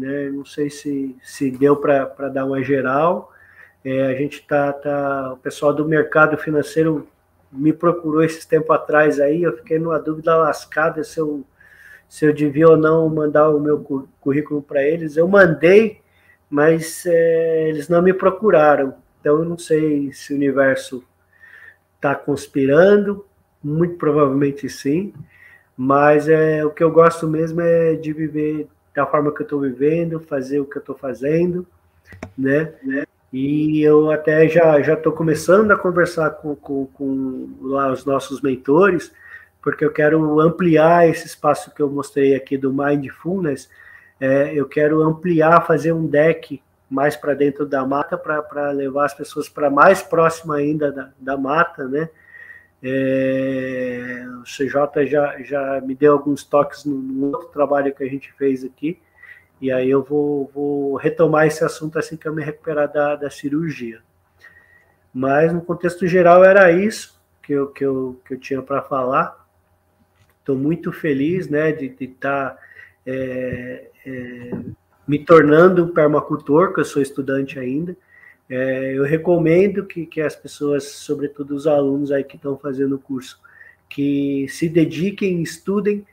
Né? 0.01 0.31
Não 0.31 0.43
sei 0.43 0.69
se, 0.71 1.15
se 1.21 1.51
deu 1.51 1.75
para 1.75 2.27
dar 2.29 2.45
uma 2.45 2.63
geral. 2.63 3.31
É, 3.85 4.07
a 4.07 4.15
gente 4.15 4.41
tá, 4.47 4.73
tá. 4.73 5.33
O 5.33 5.37
pessoal 5.37 5.71
do 5.73 5.87
mercado 5.87 6.37
financeiro 6.37 7.07
me 7.51 7.71
procurou 7.71 8.23
esses 8.23 8.45
tempo 8.45 8.71
atrás 8.73 9.19
aí, 9.19 9.43
eu 9.43 9.55
fiquei 9.57 9.77
numa 9.77 9.99
dúvida 9.99 10.35
lascada 10.37 11.03
se 11.03 11.19
eu, 11.19 11.43
se 12.07 12.25
eu 12.25 12.33
devia 12.33 12.67
ou 12.67 12.77
não 12.77 13.09
mandar 13.09 13.49
o 13.49 13.59
meu 13.59 13.79
currículo 14.19 14.61
para 14.61 14.83
eles. 14.83 15.17
Eu 15.17 15.27
mandei, 15.27 16.01
mas 16.49 17.05
é, 17.05 17.69
eles 17.69 17.89
não 17.89 18.01
me 18.01 18.13
procuraram. 18.13 18.95
Então 19.19 19.37
eu 19.37 19.45
não 19.45 19.57
sei 19.57 20.11
se 20.13 20.33
o 20.33 20.35
universo 20.35 21.03
está 21.95 22.15
conspirando, 22.15 23.25
muito 23.63 23.95
provavelmente 23.95 24.67
sim, 24.67 25.13
mas 25.77 26.27
é, 26.27 26.65
o 26.65 26.71
que 26.71 26.83
eu 26.83 26.91
gosto 26.91 27.27
mesmo 27.27 27.61
é 27.61 27.95
de 27.95 28.11
viver 28.11 28.67
da 28.95 29.05
forma 29.05 29.33
que 29.33 29.41
eu 29.41 29.45
estou 29.45 29.59
vivendo, 29.61 30.19
fazer 30.19 30.59
o 30.59 30.65
que 30.65 30.77
eu 30.77 30.81
estou 30.81 30.95
fazendo, 30.95 31.65
né? 32.37 32.73
né? 32.83 33.03
E 33.31 33.81
eu 33.81 34.11
até 34.11 34.47
já 34.47 34.81
já 34.81 34.93
estou 34.93 35.13
começando 35.13 35.71
a 35.71 35.77
conversar 35.77 36.31
com, 36.31 36.55
com, 36.55 36.85
com, 36.87 37.49
os 37.61 38.05
nossos 38.05 38.41
mentores, 38.41 39.13
porque 39.61 39.85
eu 39.85 39.91
quero 39.91 40.39
ampliar 40.41 41.07
esse 41.07 41.27
espaço 41.27 41.73
que 41.73 41.81
eu 41.81 41.89
mostrei 41.89 42.35
aqui 42.35 42.57
do 42.57 42.73
Mindfulness. 42.73 43.69
É, 44.19 44.53
eu 44.53 44.67
quero 44.67 45.01
ampliar, 45.01 45.65
fazer 45.65 45.93
um 45.93 46.05
deck 46.05 46.61
mais 46.89 47.15
para 47.15 47.33
dentro 47.33 47.65
da 47.65 47.85
mata, 47.85 48.17
para 48.17 48.71
levar 48.71 49.05
as 49.05 49.13
pessoas 49.13 49.47
para 49.47 49.69
mais 49.69 50.01
próxima 50.01 50.57
ainda 50.57 50.91
da, 50.91 51.09
da 51.17 51.37
mata, 51.37 51.87
né? 51.87 52.09
É, 52.83 54.25
o 54.39 54.43
CJ 54.43 55.05
já, 55.05 55.41
já 55.43 55.81
me 55.81 55.93
deu 55.93 56.13
alguns 56.13 56.43
toques 56.43 56.83
no, 56.83 57.27
outro 57.27 57.49
trabalho 57.49 57.93
que 57.93 58.03
a 58.03 58.09
gente 58.09 58.33
fez 58.33 58.63
aqui, 58.63 58.99
e 59.59 59.71
aí 59.71 59.89
eu 59.89 60.01
vou, 60.01 60.49
vou 60.53 60.95
retomar 60.95 61.45
esse 61.45 61.63
assunto 61.63 61.99
assim 61.99 62.17
que 62.17 62.27
eu 62.27 62.33
me 62.33 62.43
recuperar 62.43 62.91
da, 62.91 63.15
da 63.15 63.29
cirurgia. 63.29 64.01
Mas 65.13 65.53
no 65.53 65.61
contexto 65.61 66.07
geral 66.07 66.43
era 66.43 66.71
isso 66.71 67.21
que 67.43 67.53
eu, 67.53 67.67
que 67.67 67.85
eu, 67.85 68.19
que 68.25 68.33
eu 68.33 68.39
tinha 68.39 68.61
para 68.61 68.81
falar. 68.81 69.45
Estou 70.39 70.55
muito 70.55 70.91
feliz 70.91 71.47
né, 71.47 71.71
de 71.71 71.85
estar 72.03 72.51
tá, 72.51 72.57
é, 73.05 73.89
é, 74.05 74.51
me 75.07 75.19
tornando 75.19 75.85
um 75.85 75.93
permacultor, 75.93 76.73
que 76.73 76.79
eu 76.79 76.85
sou 76.85 77.01
estudante 77.01 77.59
ainda. 77.59 77.95
É, 78.53 78.97
eu 78.97 79.05
recomendo 79.05 79.85
que, 79.85 80.05
que 80.05 80.19
as 80.19 80.35
pessoas, 80.35 80.83
sobretudo 80.83 81.55
os 81.55 81.65
alunos 81.65 82.11
aí 82.11 82.21
que 82.21 82.35
estão 82.35 82.57
fazendo 82.57 82.97
o 82.97 82.99
curso, 82.99 83.39
que 83.87 84.45
se 84.49 84.67
dediquem, 84.67 85.41
estudem, 85.41 86.05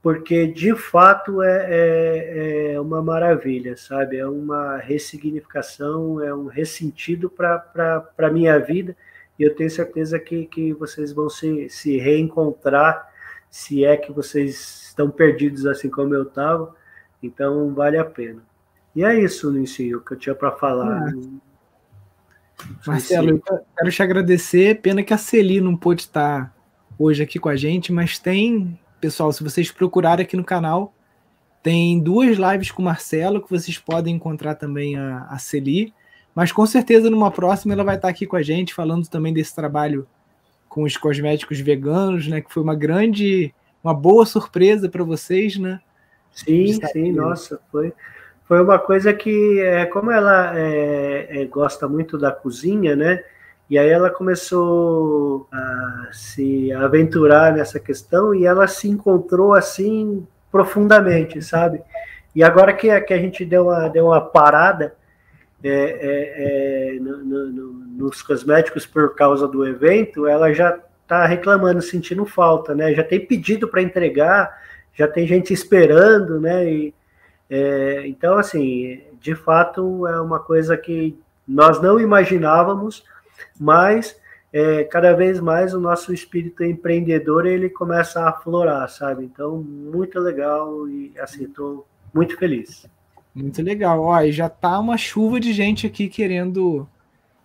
porque 0.00 0.46
de 0.46 0.74
fato 0.74 1.42
é, 1.42 1.66
é, 1.68 2.72
é 2.72 2.80
uma 2.80 3.02
maravilha, 3.02 3.76
sabe? 3.76 4.16
É 4.16 4.26
uma 4.26 4.78
ressignificação, 4.78 6.18
é 6.24 6.34
um 6.34 6.46
ressentido 6.46 7.28
para 7.28 8.08
a 8.16 8.30
minha 8.30 8.58
vida, 8.58 8.96
e 9.38 9.42
eu 9.42 9.54
tenho 9.54 9.70
certeza 9.70 10.18
que, 10.18 10.46
que 10.46 10.72
vocês 10.72 11.12
vão 11.12 11.28
se, 11.28 11.68
se 11.68 11.98
reencontrar, 11.98 13.06
se 13.50 13.84
é 13.84 13.98
que 13.98 14.10
vocês 14.10 14.86
estão 14.88 15.10
perdidos 15.10 15.66
assim 15.66 15.90
como 15.90 16.14
eu 16.14 16.22
estava, 16.22 16.74
então 17.22 17.74
vale 17.74 17.98
a 17.98 18.04
pena. 18.04 18.42
E 18.96 19.04
é 19.04 19.14
isso, 19.20 19.52
Nicinho, 19.52 20.00
que 20.00 20.14
eu 20.14 20.18
tinha 20.18 20.34
para 20.34 20.52
falar. 20.52 21.10
É. 21.10 21.51
Marcelo, 22.86 23.30
eu 23.30 23.42
quero 23.76 23.90
te 23.90 24.02
agradecer. 24.02 24.80
Pena 24.80 25.02
que 25.02 25.14
a 25.14 25.18
Celi 25.18 25.60
não 25.60 25.76
pôde 25.76 26.02
estar 26.02 26.54
hoje 26.98 27.22
aqui 27.22 27.38
com 27.38 27.48
a 27.48 27.56
gente, 27.56 27.92
mas 27.92 28.18
tem, 28.18 28.78
pessoal, 29.00 29.32
se 29.32 29.42
vocês 29.42 29.70
procurarem 29.70 30.24
aqui 30.24 30.36
no 30.36 30.44
canal, 30.44 30.94
tem 31.62 32.00
duas 32.00 32.36
lives 32.36 32.70
com 32.70 32.82
o 32.82 32.84
Marcelo 32.84 33.40
que 33.40 33.50
vocês 33.50 33.78
podem 33.78 34.16
encontrar 34.16 34.54
também 34.56 34.96
a, 34.96 35.26
a 35.30 35.38
Celi. 35.38 35.92
Mas 36.34 36.50
com 36.50 36.66
certeza 36.66 37.10
numa 37.10 37.30
próxima 37.30 37.74
ela 37.74 37.84
vai 37.84 37.96
estar 37.96 38.08
aqui 38.08 38.26
com 38.26 38.36
a 38.36 38.42
gente, 38.42 38.74
falando 38.74 39.06
também 39.08 39.32
desse 39.32 39.54
trabalho 39.54 40.06
com 40.68 40.84
os 40.84 40.96
cosméticos 40.96 41.60
veganos, 41.60 42.26
né? 42.26 42.40
Que 42.40 42.52
foi 42.52 42.62
uma 42.62 42.74
grande, 42.74 43.54
uma 43.84 43.92
boa 43.92 44.24
surpresa 44.24 44.88
para 44.88 45.04
vocês, 45.04 45.58
né? 45.58 45.80
Sim, 46.32 46.78
sim, 46.92 47.12
nossa, 47.12 47.60
foi 47.70 47.92
foi 48.52 48.60
uma 48.60 48.78
coisa 48.78 49.14
que, 49.14 49.60
é, 49.62 49.86
como 49.86 50.10
ela 50.10 50.52
é, 50.54 51.40
é, 51.40 51.44
gosta 51.46 51.88
muito 51.88 52.18
da 52.18 52.30
cozinha, 52.30 52.94
né? 52.94 53.24
E 53.70 53.78
aí 53.78 53.88
ela 53.88 54.10
começou 54.10 55.48
a 55.50 56.08
se 56.12 56.70
aventurar 56.74 57.54
nessa 57.54 57.80
questão 57.80 58.34
e 58.34 58.44
ela 58.44 58.68
se 58.68 58.90
encontrou 58.90 59.54
assim 59.54 60.26
profundamente, 60.50 61.40
sabe? 61.40 61.80
E 62.36 62.44
agora 62.44 62.74
que, 62.74 63.00
que 63.00 63.14
a 63.14 63.16
gente 63.16 63.42
deu 63.42 63.68
uma, 63.68 63.88
deu 63.88 64.08
uma 64.08 64.20
parada 64.20 64.94
é, 65.64 65.70
é, 65.70 66.96
é 66.96 67.00
no, 67.00 67.24
no, 67.24 67.72
nos 67.72 68.20
cosméticos 68.20 68.84
por 68.84 69.14
causa 69.14 69.48
do 69.48 69.66
evento, 69.66 70.26
ela 70.26 70.52
já 70.52 70.78
está 71.04 71.24
reclamando, 71.24 71.80
sentindo 71.80 72.26
falta, 72.26 72.74
né? 72.74 72.92
Já 72.92 73.02
tem 73.02 73.18
pedido 73.18 73.66
para 73.66 73.80
entregar, 73.80 74.54
já 74.92 75.08
tem 75.08 75.26
gente 75.26 75.54
esperando, 75.54 76.38
né? 76.38 76.70
E, 76.70 76.94
é, 77.48 78.06
então, 78.06 78.38
assim, 78.38 79.00
de 79.20 79.34
fato 79.34 80.06
é 80.06 80.20
uma 80.20 80.40
coisa 80.40 80.76
que 80.76 81.18
nós 81.46 81.80
não 81.80 82.00
imaginávamos, 82.00 83.04
mas 83.58 84.16
é, 84.52 84.84
cada 84.84 85.12
vez 85.14 85.40
mais 85.40 85.74
o 85.74 85.80
nosso 85.80 86.12
espírito 86.12 86.62
empreendedor 86.62 87.46
ele 87.46 87.70
começa 87.70 88.20
a 88.20 88.30
aflorar, 88.30 88.88
sabe? 88.88 89.24
Então, 89.24 89.56
muito 89.56 90.18
legal 90.18 90.88
e 90.88 91.12
assim, 91.18 91.44
estou 91.44 91.86
muito 92.12 92.36
feliz. 92.36 92.86
Muito 93.34 93.62
legal. 93.62 94.00
Ó, 94.00 94.20
e 94.20 94.30
já 94.30 94.48
tá 94.48 94.78
uma 94.78 94.96
chuva 94.98 95.40
de 95.40 95.52
gente 95.52 95.86
aqui 95.86 96.08
querendo 96.08 96.86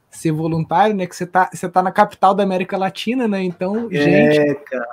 ser 0.10 0.32
voluntário, 0.32 0.96
né? 0.96 1.06
Que 1.06 1.16
você 1.16 1.26
tá, 1.26 1.50
você 1.54 1.68
tá 1.70 1.82
na 1.82 1.92
capital 1.92 2.34
da 2.34 2.44
América 2.44 2.78
Latina, 2.78 3.28
né? 3.28 3.42
Então, 3.42 3.88
é, 3.92 4.32
gente, 4.32 4.56
cara. 4.64 4.88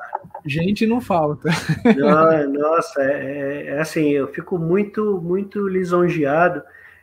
gente 0.45 0.87
não 0.87 1.01
falta. 1.01 1.49
Não, 1.97 2.53
nossa, 2.53 3.03
é, 3.03 3.07
é, 3.07 3.67
é, 3.69 3.81
assim, 3.81 4.11
eu 4.11 4.29
fico 4.29 4.59
muito, 4.59 5.21
muito 5.23 5.67
lisonjeado 5.69 6.62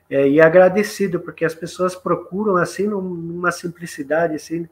é, 0.09 0.27
e 0.27 0.41
agradecido, 0.41 1.19
porque 1.19 1.45
as 1.45 1.55
pessoas 1.55 1.95
procuram, 1.95 2.57
assim, 2.57 2.87
numa 2.87 3.51
simplicidade, 3.51 4.35
assim, 4.35 4.67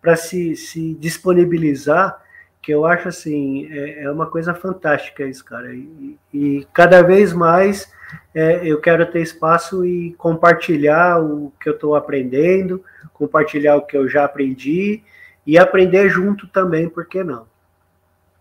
para 0.00 0.16
se, 0.16 0.54
se 0.56 0.94
disponibilizar 0.94 2.20
que 2.62 2.72
eu 2.72 2.86
acho 2.86 3.08
assim, 3.08 3.66
é, 3.72 4.04
é 4.04 4.10
uma 4.10 4.26
coisa 4.26 4.54
fantástica 4.54 5.26
isso, 5.26 5.44
cara. 5.44 5.74
E, 5.74 6.16
e 6.32 6.66
cada 6.72 7.02
vez 7.02 7.32
mais 7.32 7.92
é, 8.32 8.64
eu 8.64 8.80
quero 8.80 9.04
ter 9.10 9.20
espaço 9.20 9.84
e 9.84 10.14
compartilhar 10.14 11.20
o 11.20 11.52
que 11.60 11.68
eu 11.68 11.74
estou 11.74 11.96
aprendendo, 11.96 12.82
compartilhar 13.12 13.76
o 13.76 13.82
que 13.82 13.96
eu 13.96 14.08
já 14.08 14.24
aprendi 14.24 15.02
e 15.44 15.58
aprender 15.58 16.08
junto 16.08 16.46
também, 16.46 16.88
por 16.88 17.06
que 17.06 17.24
não? 17.24 17.46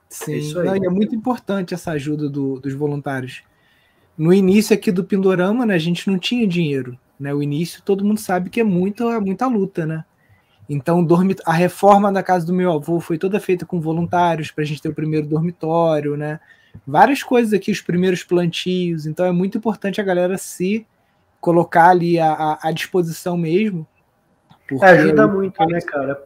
Sim, 0.07 0.51
é, 0.59 0.63
não, 0.63 0.75
é 0.75 0.89
muito 0.89 1.15
importante 1.15 1.73
essa 1.73 1.91
ajuda 1.91 2.29
do, 2.29 2.59
dos 2.59 2.73
voluntários. 2.73 3.43
No 4.17 4.31
início 4.31 4.75
aqui 4.75 4.91
do 4.91 5.03
Pindorama, 5.03 5.65
né, 5.65 5.73
a 5.73 5.79
gente 5.79 6.07
não 6.07 6.19
tinha 6.19 6.47
dinheiro. 6.47 6.97
Né? 7.19 7.33
O 7.33 7.41
início 7.41 7.81
todo 7.81 8.05
mundo 8.05 8.19
sabe 8.19 8.49
que 8.49 8.59
é 8.59 8.63
muita, 8.63 9.19
muita 9.19 9.47
luta, 9.47 9.85
né? 9.85 10.03
Então, 10.73 11.05
a 11.45 11.51
reforma 11.51 12.09
da 12.13 12.23
casa 12.23 12.45
do 12.45 12.53
meu 12.53 12.71
avô 12.71 13.01
foi 13.01 13.17
toda 13.17 13.41
feita 13.41 13.65
com 13.65 13.81
voluntários 13.81 14.51
para 14.51 14.63
a 14.63 14.65
gente 14.65 14.81
ter 14.81 14.87
o 14.87 14.93
primeiro 14.93 15.27
dormitório, 15.27 16.15
né? 16.15 16.39
Várias 16.87 17.21
coisas 17.21 17.51
aqui, 17.51 17.71
os 17.71 17.81
primeiros 17.81 18.23
plantios. 18.23 19.05
Então, 19.05 19.25
é 19.25 19.33
muito 19.33 19.57
importante 19.57 19.99
a 19.99 20.03
galera 20.03 20.37
se 20.37 20.87
colocar 21.41 21.89
ali 21.89 22.17
à, 22.17 22.71
disposição 22.73 23.35
mesmo. 23.35 23.85
É, 24.81 24.85
ajuda 24.85 25.27
muito, 25.27 25.61
né, 25.65 25.81
cara? 25.81 26.23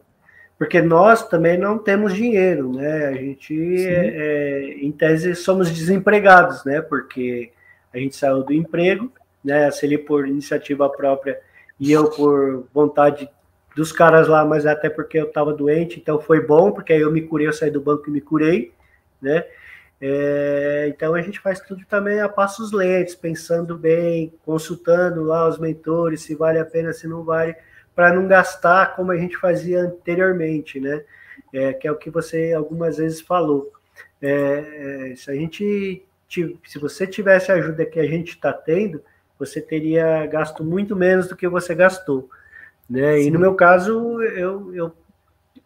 Porque 0.60 0.80
nós 0.80 1.28
também 1.28 1.58
não 1.58 1.80
temos 1.80 2.14
dinheiro, 2.14 2.72
né? 2.72 3.08
A 3.08 3.14
gente, 3.14 3.84
é, 3.84 4.14
é, 4.16 4.74
em 4.80 4.92
tese, 4.92 5.34
somos 5.34 5.72
desempregados, 5.72 6.64
né? 6.64 6.82
Porque 6.82 7.52
a 7.92 7.98
gente 7.98 8.16
saiu 8.16 8.44
do 8.44 8.54
emprego, 8.54 9.12
né? 9.44 9.72
Se 9.72 9.88
ele 9.88 9.98
por 9.98 10.28
iniciativa 10.28 10.88
própria 10.88 11.40
e 11.80 11.92
eu 11.92 12.12
por 12.12 12.68
vontade 12.72 13.28
dos 13.76 13.92
caras 13.92 14.28
lá, 14.28 14.46
mas 14.46 14.66
até 14.66 14.90
porque 14.90 15.20
eu 15.20 15.26
estava 15.26 15.54
doente, 15.54 16.00
então 16.00 16.20
foi 16.20 16.40
bom, 16.40 16.72
porque 16.72 16.94
aí 16.94 17.02
eu 17.02 17.12
me 17.12 17.22
curei, 17.22 17.48
eu 17.48 17.54
saí 17.54 17.70
do 17.70 17.82
banco 17.82 18.10
e 18.10 18.12
me 18.12 18.22
curei, 18.22 18.72
né? 19.22 19.44
É, 20.00 20.86
então 20.90 21.14
a 21.14 21.22
gente 21.22 21.40
faz 21.40 21.60
tudo 21.60 21.84
também 21.86 22.22
a 22.22 22.30
passos 22.30 22.72
lentos, 22.72 23.16
pensando 23.16 23.78
bem, 23.78 24.34
consultando 24.46 25.24
lá 25.24 25.48
os 25.48 25.58
mentores, 25.58 26.22
se 26.22 26.36
vale 26.36 26.60
a 26.60 26.66
pena, 26.66 26.94
se 26.94 27.08
não 27.08 27.24
vale, 27.24 27.56
para 27.94 28.14
não 28.14 28.28
gastar 28.28 28.96
como 28.96 29.12
a 29.12 29.18
gente 29.18 29.38
fazia 29.38 29.82
anteriormente, 29.82 30.80
né? 30.80 31.04
É, 31.54 31.74
que 31.74 31.88
é 31.88 31.92
o 31.92 31.98
que 31.98 32.10
você 32.10 32.54
algumas 32.54 32.98
vezes 32.98 33.20
falou. 33.22 33.72
É, 34.22 35.12
é 35.12 35.16
se 35.16 35.30
a 35.30 35.34
gente, 35.34 36.06
se 36.30 36.80
você 36.80 37.06
tivesse 37.06 37.52
a 37.52 37.56
ajuda 37.56 37.86
que 37.86 38.00
a 38.00 38.06
gente 38.06 38.30
está 38.30 38.54
tendo, 38.54 39.02
você 39.38 39.62
teria 39.62 40.26
gasto 40.28 40.64
muito 40.64 40.96
menos 40.96 41.28
do 41.28 41.36
que 41.36 41.48
você 41.48 41.76
gastou. 41.76 42.30
Né? 42.90 43.22
E 43.22 43.32
no 43.32 43.40
meu 43.40 43.56
caso, 43.56 44.22
eu, 44.22 44.74
eu 44.76 44.92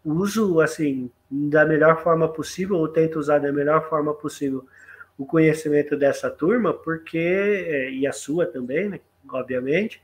uso 0.04 0.60
assim 0.62 1.12
da 1.30 1.66
melhor 1.66 2.02
forma 2.02 2.28
possível, 2.28 2.78
ou 2.78 2.88
tento 2.88 3.20
usar 3.20 3.40
da 3.40 3.52
melhor 3.52 3.88
forma 3.88 4.14
possível 4.14 4.66
o 5.18 5.26
conhecimento 5.26 5.98
dessa 5.98 6.30
turma, 6.30 6.74
porque, 6.74 7.18
é, 7.18 7.92
e 7.92 8.08
a 8.08 8.14
sua 8.14 8.46
também, 8.46 8.90
né, 8.90 9.00
obviamente, 9.30 10.02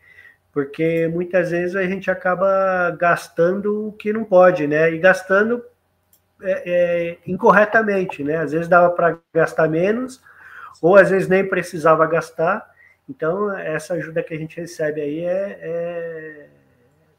porque 0.52 1.08
muitas 1.08 1.52
vezes 1.52 1.76
a 1.76 1.84
gente 1.84 2.12
acaba 2.12 2.92
gastando 2.92 3.90
o 3.90 3.92
que 3.92 4.14
não 4.14 4.24
pode, 4.24 4.66
né? 4.68 4.90
E 4.90 4.98
gastando 4.98 5.62
é, 6.42 6.64
é, 6.66 7.18
incorretamente, 7.28 8.24
né? 8.24 8.38
Às 8.38 8.54
vezes 8.54 8.68
dava 8.70 8.90
para 8.92 9.20
gastar 9.34 9.68
menos, 9.68 10.22
ou 10.82 10.96
às 10.96 11.10
vezes 11.10 11.28
nem 11.28 11.46
precisava 11.48 12.06
gastar. 12.08 12.66
Então, 13.10 13.54
essa 13.58 13.96
ajuda 13.96 14.24
que 14.24 14.34
a 14.34 14.38
gente 14.38 14.60
recebe 14.60 15.02
aí 15.02 15.26
é, 15.26 15.60
é 15.62 16.48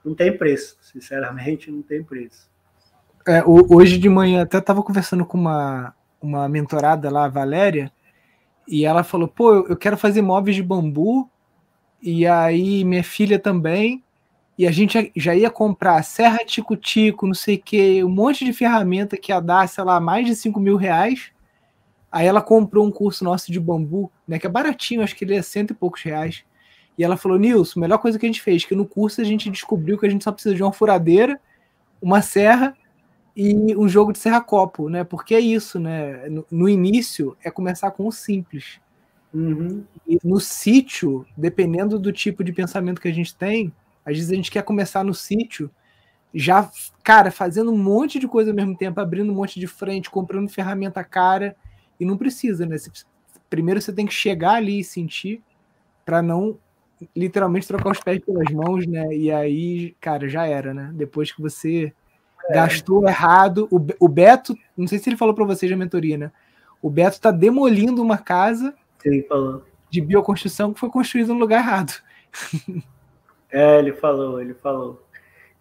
não 0.06 0.14
tem 0.14 0.36
preço, 0.36 0.78
sinceramente, 0.80 1.70
não 1.70 1.82
tem 1.82 2.02
preço. 2.02 2.48
É, 3.26 3.42
hoje 3.44 3.98
de 3.98 4.08
manhã 4.08 4.42
até 4.42 4.58
estava 4.58 4.80
conversando 4.80 5.26
com 5.26 5.36
uma, 5.36 5.92
uma 6.22 6.48
mentorada 6.48 7.10
lá, 7.10 7.24
a 7.24 7.28
Valéria, 7.28 7.92
e 8.68 8.86
ela 8.86 9.02
falou: 9.02 9.26
pô, 9.26 9.66
eu 9.68 9.76
quero 9.76 9.96
fazer 9.96 10.22
móveis 10.22 10.54
de 10.54 10.62
bambu, 10.62 11.28
e 12.00 12.24
aí 12.24 12.84
minha 12.84 13.02
filha 13.02 13.36
também, 13.36 14.04
e 14.56 14.64
a 14.64 14.70
gente 14.70 15.10
já 15.16 15.34
ia 15.34 15.50
comprar 15.50 16.00
serra 16.04 16.38
tico-tico, 16.46 17.26
não 17.26 17.34
sei 17.34 17.56
o 17.56 17.62
que, 17.62 18.04
um 18.04 18.08
monte 18.08 18.44
de 18.44 18.52
ferramenta 18.52 19.16
que 19.16 19.32
ia 19.32 19.40
dar, 19.40 19.68
sei 19.68 19.82
lá, 19.82 19.98
mais 19.98 20.24
de 20.24 20.36
5 20.36 20.60
mil 20.60 20.76
reais. 20.76 21.32
Aí 22.12 22.26
ela 22.26 22.40
comprou 22.40 22.86
um 22.86 22.90
curso 22.92 23.24
nosso 23.24 23.50
de 23.50 23.58
bambu, 23.58 24.10
né, 24.26 24.38
que 24.38 24.46
é 24.46 24.50
baratinho, 24.50 25.02
acho 25.02 25.16
que 25.16 25.24
ele 25.24 25.34
é 25.34 25.42
cento 25.42 25.72
e 25.72 25.74
poucos 25.74 26.02
reais. 26.02 26.44
E 26.98 27.04
ela 27.04 27.16
falou: 27.16 27.38
Nilson, 27.38 27.80
melhor 27.80 27.98
coisa 27.98 28.18
que 28.18 28.26
a 28.26 28.28
gente 28.28 28.42
fez, 28.42 28.64
que 28.64 28.74
no 28.74 28.86
curso 28.86 29.20
a 29.20 29.24
gente 29.24 29.50
descobriu 29.50 29.98
que 29.98 30.06
a 30.06 30.10
gente 30.10 30.24
só 30.24 30.32
precisa 30.32 30.54
de 30.54 30.62
uma 30.62 30.72
furadeira, 30.72 31.40
uma 32.00 32.22
serra 32.22 32.76
e 33.36 33.76
um 33.76 33.88
jogo 33.88 34.12
de 34.12 34.18
serra-copo, 34.18 34.88
né? 34.88 35.04
Porque 35.04 35.34
é 35.34 35.40
isso, 35.40 35.78
né? 35.78 36.28
No, 36.28 36.46
no 36.50 36.68
início 36.68 37.36
é 37.44 37.50
começar 37.50 37.90
com 37.90 38.06
o 38.06 38.12
simples. 38.12 38.80
Uhum. 39.34 39.84
E 40.08 40.18
no 40.24 40.40
sítio, 40.40 41.26
dependendo 41.36 41.98
do 41.98 42.10
tipo 42.10 42.42
de 42.42 42.52
pensamento 42.52 43.00
que 43.00 43.08
a 43.08 43.12
gente 43.12 43.36
tem, 43.36 43.70
às 44.04 44.14
vezes 44.16 44.32
a 44.32 44.34
gente 44.34 44.50
quer 44.50 44.62
começar 44.62 45.04
no 45.04 45.12
sítio, 45.12 45.70
já, 46.32 46.70
cara, 47.04 47.30
fazendo 47.30 47.70
um 47.70 47.76
monte 47.76 48.18
de 48.18 48.26
coisa 48.26 48.50
ao 48.50 48.56
mesmo 48.56 48.76
tempo, 48.76 49.00
abrindo 49.00 49.30
um 49.30 49.34
monte 49.34 49.60
de 49.60 49.66
frente, 49.66 50.10
comprando 50.10 50.48
ferramenta 50.48 51.04
cara, 51.04 51.54
e 52.00 52.04
não 52.04 52.16
precisa, 52.16 52.64
né? 52.64 52.78
Você, 52.78 52.90
primeiro 53.50 53.80
você 53.80 53.92
tem 53.92 54.06
que 54.06 54.14
chegar 54.14 54.54
ali 54.54 54.80
e 54.80 54.84
sentir 54.84 55.42
para 56.04 56.22
não 56.22 56.58
literalmente 57.14 57.66
trocar 57.66 57.90
os 57.90 58.00
pés 58.00 58.20
pelas 58.24 58.50
mãos, 58.50 58.86
né? 58.86 59.14
E 59.14 59.30
aí, 59.30 59.94
cara, 60.00 60.28
já 60.28 60.46
era, 60.46 60.72
né? 60.72 60.90
Depois 60.94 61.32
que 61.32 61.42
você 61.42 61.92
é. 62.48 62.54
gastou 62.54 63.06
errado, 63.06 63.68
o, 63.70 63.84
o 64.00 64.08
Beto, 64.08 64.56
não 64.76 64.86
sei 64.86 64.98
se 64.98 65.08
ele 65.08 65.16
falou 65.16 65.34
para 65.34 65.44
vocês 65.44 65.70
na 65.70 65.76
mentoria, 65.76 66.16
né? 66.16 66.32
O 66.80 66.90
Beto 66.90 67.20
tá 67.20 67.30
demolindo 67.30 68.02
uma 68.02 68.18
casa 68.18 68.74
Sim, 68.98 69.22
falou. 69.28 69.64
de 69.90 70.00
bioconstrução 70.00 70.72
que 70.72 70.80
foi 70.80 70.88
construída 70.90 71.32
no 71.32 71.38
lugar 71.38 71.60
errado. 71.60 71.92
É, 73.48 73.78
ele 73.78 73.92
falou, 73.92 74.40
ele 74.40 74.54
falou 74.54 75.02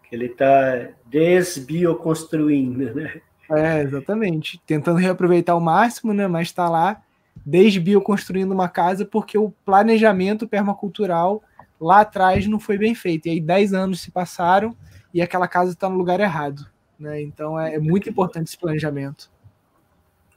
que 0.04 0.16
ele 0.16 0.28
tá 0.28 0.90
desbioconstruindo, 1.06 2.94
né? 2.94 3.22
É, 3.50 3.82
exatamente. 3.82 4.60
Tentando 4.66 4.98
reaproveitar 4.98 5.56
o 5.56 5.62
máximo, 5.62 6.12
né? 6.12 6.28
Mas 6.28 6.52
tá 6.52 6.68
lá 6.68 7.02
desbioconstruindo 7.46 8.54
uma 8.54 8.68
casa 8.68 9.06
porque 9.06 9.38
o 9.38 9.52
planejamento 9.64 10.48
permacultural 10.48 11.44
lá 11.80 12.02
atrás 12.02 12.48
não 12.48 12.60
foi 12.60 12.78
bem 12.78 12.96
feito. 12.96 13.28
E 13.28 13.32
aí 13.32 13.40
10 13.40 13.74
anos 13.74 14.02
se 14.02 14.10
passaram 14.10 14.76
e 15.14 15.22
aquela 15.22 15.48
casa 15.48 15.72
está 15.72 15.88
no 15.88 15.98
lugar 15.98 16.20
errado. 16.20 16.66
Né? 17.00 17.22
Então 17.22 17.60
é, 17.60 17.76
é, 17.76 17.80
muito 17.80 18.10
importante 18.10 18.48
esse 18.48 18.58
planejamento. 18.58 19.30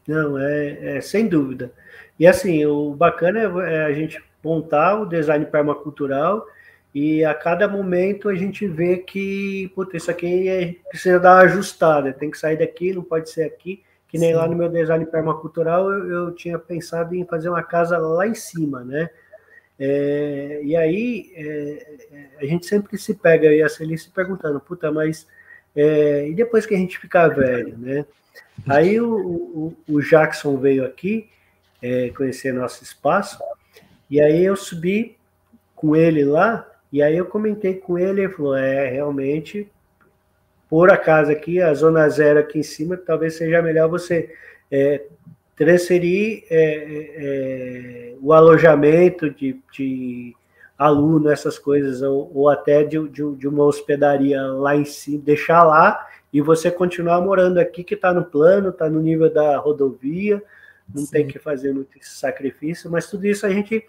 Não, 0.07 0.39
é, 0.39 0.97
é, 0.97 1.01
sem 1.01 1.27
dúvida. 1.27 1.73
E 2.19 2.27
assim, 2.27 2.65
o 2.67 2.95
bacana 2.95 3.41
é, 3.41 3.75
é 3.75 3.85
a 3.85 3.93
gente 3.93 4.23
montar 4.45 5.01
o 5.01 5.07
design 5.07 5.45
permacultural 5.47 6.47
e 6.95 7.25
a 7.25 7.35
cada 7.35 7.69
momento 7.69 8.29
a 8.29 8.35
gente 8.35 8.67
vê 8.67 8.99
que, 8.99 9.71
puta, 9.75 9.97
isso 9.97 10.11
aqui 10.11 10.49
é, 10.49 10.75
precisa 10.89 11.21
dar 11.21 11.37
uma 11.37 11.43
ajustada, 11.43 12.13
tem 12.13 12.31
que 12.31 12.39
sair 12.39 12.59
daqui, 12.59 12.93
não 12.93 13.03
pode 13.03 13.31
ser 13.31 13.45
aqui. 13.45 13.83
Que 14.09 14.19
nem 14.19 14.31
Sim. 14.31 14.37
lá 14.37 14.49
no 14.49 14.57
meu 14.57 14.69
design 14.69 15.05
permacultural 15.07 15.93
eu, 15.93 16.11
eu, 16.11 16.35
tinha 16.35 16.59
pensado 16.59 17.15
em 17.15 17.27
fazer 17.27 17.51
uma 17.51 17.63
casa 17.63 17.99
lá 17.99 18.27
em 18.27 18.35
cima, 18.35 18.83
né? 18.83 19.11
É, 19.79 20.61
e 20.65 20.75
aí 20.75 21.31
é, 21.37 22.37
a 22.41 22.45
gente 22.47 22.67
sempre 22.67 22.99
se 22.99 23.15
pega, 23.15 23.53
e 23.53 23.63
a 23.63 23.69
Celine 23.69 23.99
se 23.99 24.11
perguntando, 24.11 24.59
puta, 24.59 24.91
mas 24.91 25.27
é, 25.77 26.27
e 26.29 26.35
depois 26.35 26.67
que 26.67 26.75
a 26.75 26.79
gente 26.79 26.99
ficar 26.99 27.29
velho, 27.29 27.77
né? 27.79 28.05
Aí 28.67 29.01
o, 29.01 29.15
o, 29.15 29.77
o 29.89 30.01
Jackson 30.01 30.57
veio 30.57 30.85
aqui 30.85 31.29
é, 31.81 32.11
conhecer 32.11 32.53
nosso 32.53 32.83
espaço, 32.83 33.39
e 34.11 34.21
aí 34.21 34.45
eu 34.45 34.57
subi 34.57 35.17
com 35.77 35.95
ele 35.95 36.25
lá, 36.25 36.69
e 36.93 37.03
aí 37.03 37.17
eu 37.17 37.27
comentei 37.27 37.75
com 37.75 37.99
ele, 37.99 38.23
ele 38.23 38.33
falou, 38.33 38.57
é, 38.57 38.89
realmente 38.89 39.71
por 40.69 40.91
acaso 40.91 41.31
aqui, 41.31 41.61
a 41.61 41.73
zona 41.73 42.09
zero 42.09 42.41
aqui 42.41 42.59
em 42.59 42.63
cima, 42.63 42.97
talvez 42.97 43.37
seja 43.37 43.63
melhor 43.63 43.89
você 43.89 44.35
é, 44.71 45.03
transferir 45.57 46.45
é, 46.51 46.63
é, 46.63 47.13
é, 47.17 48.15
o 48.21 48.33
alojamento 48.33 49.31
de, 49.31 49.59
de, 49.73 50.35
aluno, 50.77 51.31
essas 51.31 51.59
coisas, 51.59 52.03
ou, 52.03 52.31
ou 52.33 52.49
até 52.49 52.85
de, 52.85 53.09
de, 53.09 53.35
de, 53.35 53.49
uma 53.49 53.65
hospedaria 53.65 54.41
lá 54.43 54.77
em 54.77 54.85
cima, 54.85 55.21
deixar 55.25 55.65
lá 55.65 56.07
e 56.33 56.41
você 56.41 56.71
continuar 56.71 57.21
morando 57.21 57.59
aqui, 57.59 57.83
que 57.83 57.95
está 57.95 58.13
no 58.13 58.25
plano, 58.25 58.69
está 58.69 58.89
no 58.89 59.01
nível 59.01 59.33
da 59.33 59.57
rodovia, 59.57 60.41
não 60.95 61.03
Sim. 61.03 61.11
tem 61.11 61.27
que 61.27 61.39
fazer 61.39 61.73
muito 61.73 61.91
sacrifício, 62.01 62.91
mas 62.91 63.11
tudo 63.11 63.27
isso 63.27 63.45
a 63.45 63.51
gente 63.51 63.85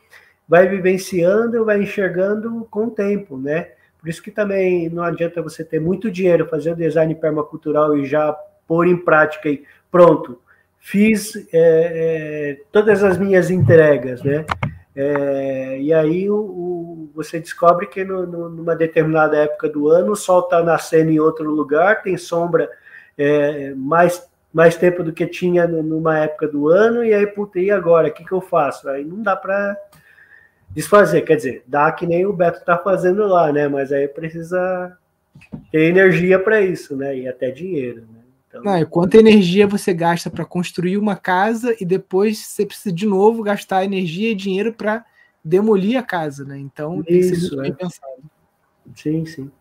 vai 0.47 0.67
vivenciando, 0.67 1.63
vai 1.63 1.83
enxergando 1.83 2.67
com 2.71 2.85
o 2.85 2.91
tempo, 2.91 3.37
né? 3.37 3.69
Por 3.99 4.09
isso 4.09 4.23
que 4.23 4.31
também 4.31 4.89
não 4.89 5.03
adianta 5.03 5.41
você 5.41 5.63
ter 5.63 5.79
muito 5.79 6.09
dinheiro, 6.09 6.47
fazer 6.47 6.71
o 6.71 6.75
design 6.75 7.13
permacultural 7.15 7.97
e 7.97 8.05
já 8.05 8.31
pôr 8.67 8.87
em 8.87 8.95
prática 8.95 9.49
e 9.49 9.63
pronto, 9.91 10.39
fiz 10.79 11.35
é, 11.35 11.47
é, 11.53 12.61
todas 12.71 13.03
as 13.03 13.17
minhas 13.17 13.49
entregas, 13.49 14.23
né? 14.23 14.45
É, 14.95 15.79
e 15.79 15.93
aí 15.93 16.29
o, 16.29 16.35
o, 16.35 17.11
você 17.13 17.39
descobre 17.39 17.87
que 17.87 18.03
no, 18.03 18.25
no, 18.25 18.49
numa 18.49 18.75
determinada 18.75 19.37
época 19.37 19.69
do 19.69 19.89
ano 19.89 20.13
o 20.13 20.15
sol 20.15 20.41
está 20.41 20.63
nascendo 20.63 21.11
em 21.11 21.19
outro 21.19 21.49
lugar, 21.49 22.01
tem 22.01 22.17
sombra 22.17 22.69
é, 23.17 23.73
mais 23.75 24.27
mais 24.51 24.75
tempo 24.75 25.03
do 25.03 25.13
que 25.13 25.27
tinha 25.27 25.67
numa 25.67 26.17
época 26.17 26.47
do 26.47 26.69
ano, 26.69 27.03
e 27.03 27.13
aí, 27.13 27.27
puta, 27.27 27.59
e 27.59 27.69
agora? 27.69 28.07
O 28.07 28.11
que, 28.11 28.25
que 28.25 28.31
eu 28.31 28.41
faço? 28.41 28.89
Aí 28.89 29.05
não 29.05 29.21
dá 29.21 29.35
para 29.35 29.77
desfazer, 30.71 31.21
quer 31.21 31.35
dizer, 31.35 31.63
dá 31.67 31.91
que 31.91 32.05
nem 32.05 32.25
o 32.25 32.33
Beto 32.33 32.63
tá 32.63 32.77
fazendo 32.77 33.25
lá, 33.27 33.51
né? 33.51 33.67
Mas 33.67 33.91
aí 33.91 34.07
precisa 34.07 34.97
ter 35.71 35.83
energia 35.83 36.39
para 36.39 36.61
isso, 36.61 36.95
né? 36.95 37.17
E 37.17 37.27
até 37.27 37.51
dinheiro, 37.51 38.01
né? 38.01 38.19
Então... 38.47 38.63
Não, 38.63 38.85
quanta 38.85 39.17
energia 39.17 39.67
você 39.67 39.93
gasta 39.93 40.29
para 40.29 40.43
construir 40.43 40.97
uma 40.97 41.15
casa 41.15 41.75
e 41.79 41.85
depois 41.85 42.39
você 42.39 42.65
precisa 42.65 42.93
de 42.93 43.05
novo 43.05 43.43
gastar 43.43 43.85
energia 43.85 44.31
e 44.31 44.35
dinheiro 44.35 44.73
para 44.73 45.05
demolir 45.43 45.97
a 45.97 46.03
casa, 46.03 46.43
né? 46.43 46.57
Então 46.57 47.01
tem 47.03 47.19
isso, 47.19 47.55
muito 47.55 47.59
é. 47.59 47.63
bem 47.63 47.73
pensado. 47.73 48.23
Sim, 48.95 49.25
sim. 49.25 49.51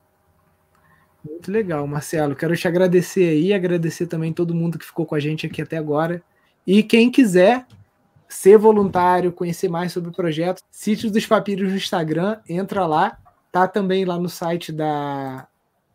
Muito 1.28 1.52
legal, 1.52 1.86
Marcelo. 1.86 2.34
Quero 2.34 2.56
te 2.56 2.66
agradecer 2.66 3.28
aí, 3.28 3.52
agradecer 3.52 4.06
também 4.06 4.32
todo 4.32 4.54
mundo 4.54 4.78
que 4.78 4.86
ficou 4.86 5.04
com 5.04 5.14
a 5.14 5.20
gente 5.20 5.46
aqui 5.46 5.60
até 5.60 5.76
agora. 5.76 6.22
E 6.66 6.82
quem 6.82 7.10
quiser 7.10 7.66
ser 8.28 8.58
voluntário, 8.58 9.32
conhecer 9.32 9.68
mais 9.68 9.92
sobre 9.92 10.10
o 10.10 10.12
projeto, 10.12 10.62
Sítio 10.70 11.10
dos 11.10 11.26
Papiros 11.26 11.70
no 11.70 11.76
Instagram, 11.76 12.38
entra 12.48 12.86
lá. 12.86 13.18
Tá 13.50 13.66
também 13.66 14.04
lá 14.04 14.18
no 14.18 14.28
site 14.28 14.70
da, 14.70 15.48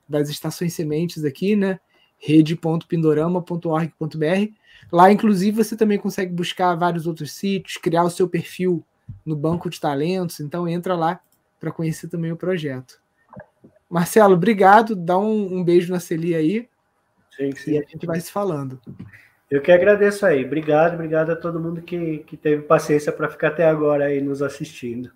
das 0.09 0.27
estações 0.29 0.73
sementes 0.73 1.23
aqui, 1.23 1.55
né? 1.55 1.79
rede.pindorama.org.br. 2.17 4.53
Lá, 4.91 5.11
inclusive, 5.11 5.63
você 5.63 5.75
também 5.75 5.99
consegue 5.99 6.33
buscar 6.33 6.73
vários 6.75 7.05
outros 7.05 7.33
sítios, 7.33 7.77
criar 7.77 8.03
o 8.03 8.09
seu 8.09 8.27
perfil 8.29 8.83
no 9.25 9.35
banco 9.35 9.69
de 9.69 9.77
talentos. 9.79 10.39
Então, 10.39 10.67
entra 10.67 10.95
lá 10.95 11.19
para 11.59 11.71
conhecer 11.71 12.07
também 12.07 12.31
o 12.31 12.37
projeto. 12.37 12.99
Marcelo, 13.89 14.33
obrigado. 14.33 14.95
Dá 14.95 15.17
um, 15.17 15.57
um 15.57 15.63
beijo 15.63 15.91
na 15.91 15.99
Celi 15.99 16.33
aí. 16.33 16.67
Sim, 17.35 17.51
sim. 17.55 17.71
E 17.73 17.77
a 17.77 17.81
gente 17.81 18.05
vai 18.05 18.19
se 18.19 18.31
falando. 18.31 18.79
Eu 19.53 19.61
que 19.61 19.71
agradeço 19.71 20.25
aí. 20.25 20.43
Obrigado, 20.45 20.95
obrigado 20.95 21.31
a 21.31 21.35
todo 21.35 21.59
mundo 21.59 21.81
que, 21.81 22.19
que 22.19 22.35
teve 22.35 22.63
paciência 22.63 23.11
para 23.11 23.29
ficar 23.29 23.49
até 23.49 23.65
agora 23.65 24.05
aí 24.05 24.19
nos 24.19 24.41
assistindo. 24.41 25.11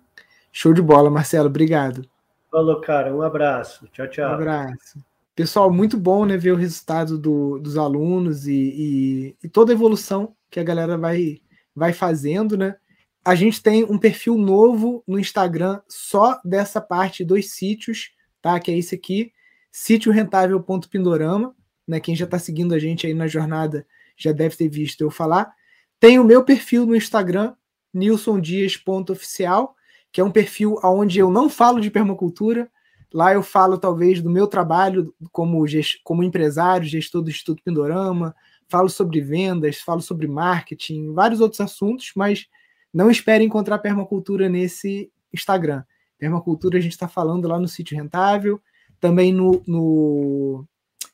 Show 0.52 0.72
de 0.72 0.80
bola, 0.80 1.10
Marcelo. 1.10 1.48
Obrigado. 1.48 2.08
Falou, 2.50 2.80
cara. 2.80 3.14
Um 3.14 3.22
abraço. 3.22 3.88
Tchau, 3.92 4.06
tchau. 4.06 4.30
Um 4.30 4.34
abraço. 4.34 5.04
Pessoal, 5.34 5.70
muito 5.70 5.96
bom 5.96 6.24
né, 6.24 6.36
ver 6.36 6.52
o 6.52 6.56
resultado 6.56 7.18
do, 7.18 7.58
dos 7.58 7.76
alunos 7.76 8.46
e, 8.46 8.52
e, 8.54 9.36
e, 9.42 9.48
toda 9.48 9.72
a 9.72 9.74
evolução 9.74 10.34
que 10.50 10.58
a 10.58 10.64
galera 10.64 10.96
vai, 10.96 11.40
vai 11.74 11.92
fazendo, 11.92 12.56
né? 12.56 12.76
A 13.24 13.34
gente 13.34 13.62
tem 13.62 13.84
um 13.84 13.98
perfil 13.98 14.36
novo 14.36 15.02
no 15.06 15.18
Instagram 15.18 15.80
só 15.86 16.40
dessa 16.44 16.80
parte 16.80 17.24
dos 17.24 17.50
sítios 17.50 18.12
tá? 18.40 18.58
Que 18.58 18.70
é 18.70 18.78
esse 18.78 18.94
aqui, 18.94 19.32
sítio 19.70 20.12
rentável.pindorama, 20.12 21.54
né? 21.86 22.00
Quem 22.00 22.14
já 22.16 22.24
está 22.24 22.38
seguindo 22.38 22.74
a 22.74 22.78
gente 22.78 23.06
aí 23.06 23.14
na 23.14 23.26
jornada 23.26 23.86
já 24.18 24.32
deve 24.32 24.56
ter 24.56 24.68
visto 24.68 25.00
eu 25.00 25.10
falar. 25.10 25.52
Tem 26.00 26.18
o 26.18 26.24
meu 26.24 26.44
perfil 26.44 26.84
no 26.84 26.96
Instagram, 26.96 27.54
nilsondias.oficial, 27.94 29.74
que 30.12 30.20
é 30.20 30.24
um 30.24 30.30
perfil 30.30 30.76
onde 30.82 31.18
eu 31.18 31.30
não 31.30 31.48
falo 31.48 31.80
de 31.80 31.90
permacultura. 31.90 32.70
Lá 33.12 33.32
eu 33.32 33.42
falo 33.42 33.78
talvez 33.78 34.20
do 34.20 34.28
meu 34.28 34.46
trabalho 34.46 35.14
como, 35.32 35.64
como 36.04 36.22
empresário, 36.22 36.86
gestor 36.86 37.22
do 37.22 37.30
Instituto 37.30 37.62
Pindorama, 37.62 38.34
falo 38.68 38.88
sobre 38.88 39.20
vendas, 39.20 39.80
falo 39.80 40.02
sobre 40.02 40.26
marketing, 40.26 41.12
vários 41.14 41.40
outros 41.40 41.60
assuntos, 41.60 42.12
mas 42.14 42.46
não 42.92 43.10
espere 43.10 43.44
encontrar 43.44 43.78
permacultura 43.78 44.48
nesse 44.48 45.10
Instagram. 45.32 45.82
Permacultura 46.18 46.78
a 46.78 46.80
gente 46.80 46.92
está 46.92 47.08
falando 47.08 47.48
lá 47.48 47.58
no 47.58 47.68
sítio 47.68 47.96
rentável, 47.96 48.60
também 49.00 49.32
no, 49.32 49.62
no, 49.66 50.66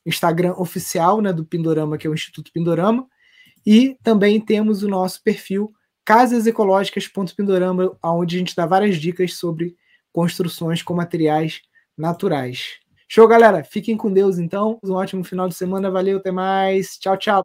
Instagram 0.07 0.55
oficial 0.57 1.21
né, 1.21 1.33
do 1.33 1.45
Pindorama, 1.45 1.97
que 1.99 2.07
é 2.07 2.11
o 2.11 2.15
Instituto 2.15 2.53
Pindorama, 2.53 3.07
e 3.67 3.97
também 4.03 4.41
temos 4.41 4.83
o 4.83 4.89
nosso 4.89 5.23
perfil 5.23 5.73
casasecológicas.pindorama, 6.05 7.97
onde 8.03 8.37
a 8.37 8.39
gente 8.39 8.55
dá 8.55 8.67
várias 8.67 8.97
dicas 8.97 9.35
sobre 9.35 9.75
construções 10.13 10.83
com 10.83 10.95
materiais 10.95 11.63
naturais. 11.97 12.79
Show, 13.09 13.27
galera. 13.27 13.65
Fiquem 13.65 13.97
com 13.97 14.13
Deus, 14.13 14.39
então. 14.39 14.79
Um 14.85 14.93
ótimo 14.93 15.25
final 15.25 15.49
de 15.49 15.55
semana. 15.55 15.91
Valeu, 15.91 16.19
até 16.19 16.31
mais. 16.31 16.99
Tchau, 16.99 17.17
tchau. 17.17 17.43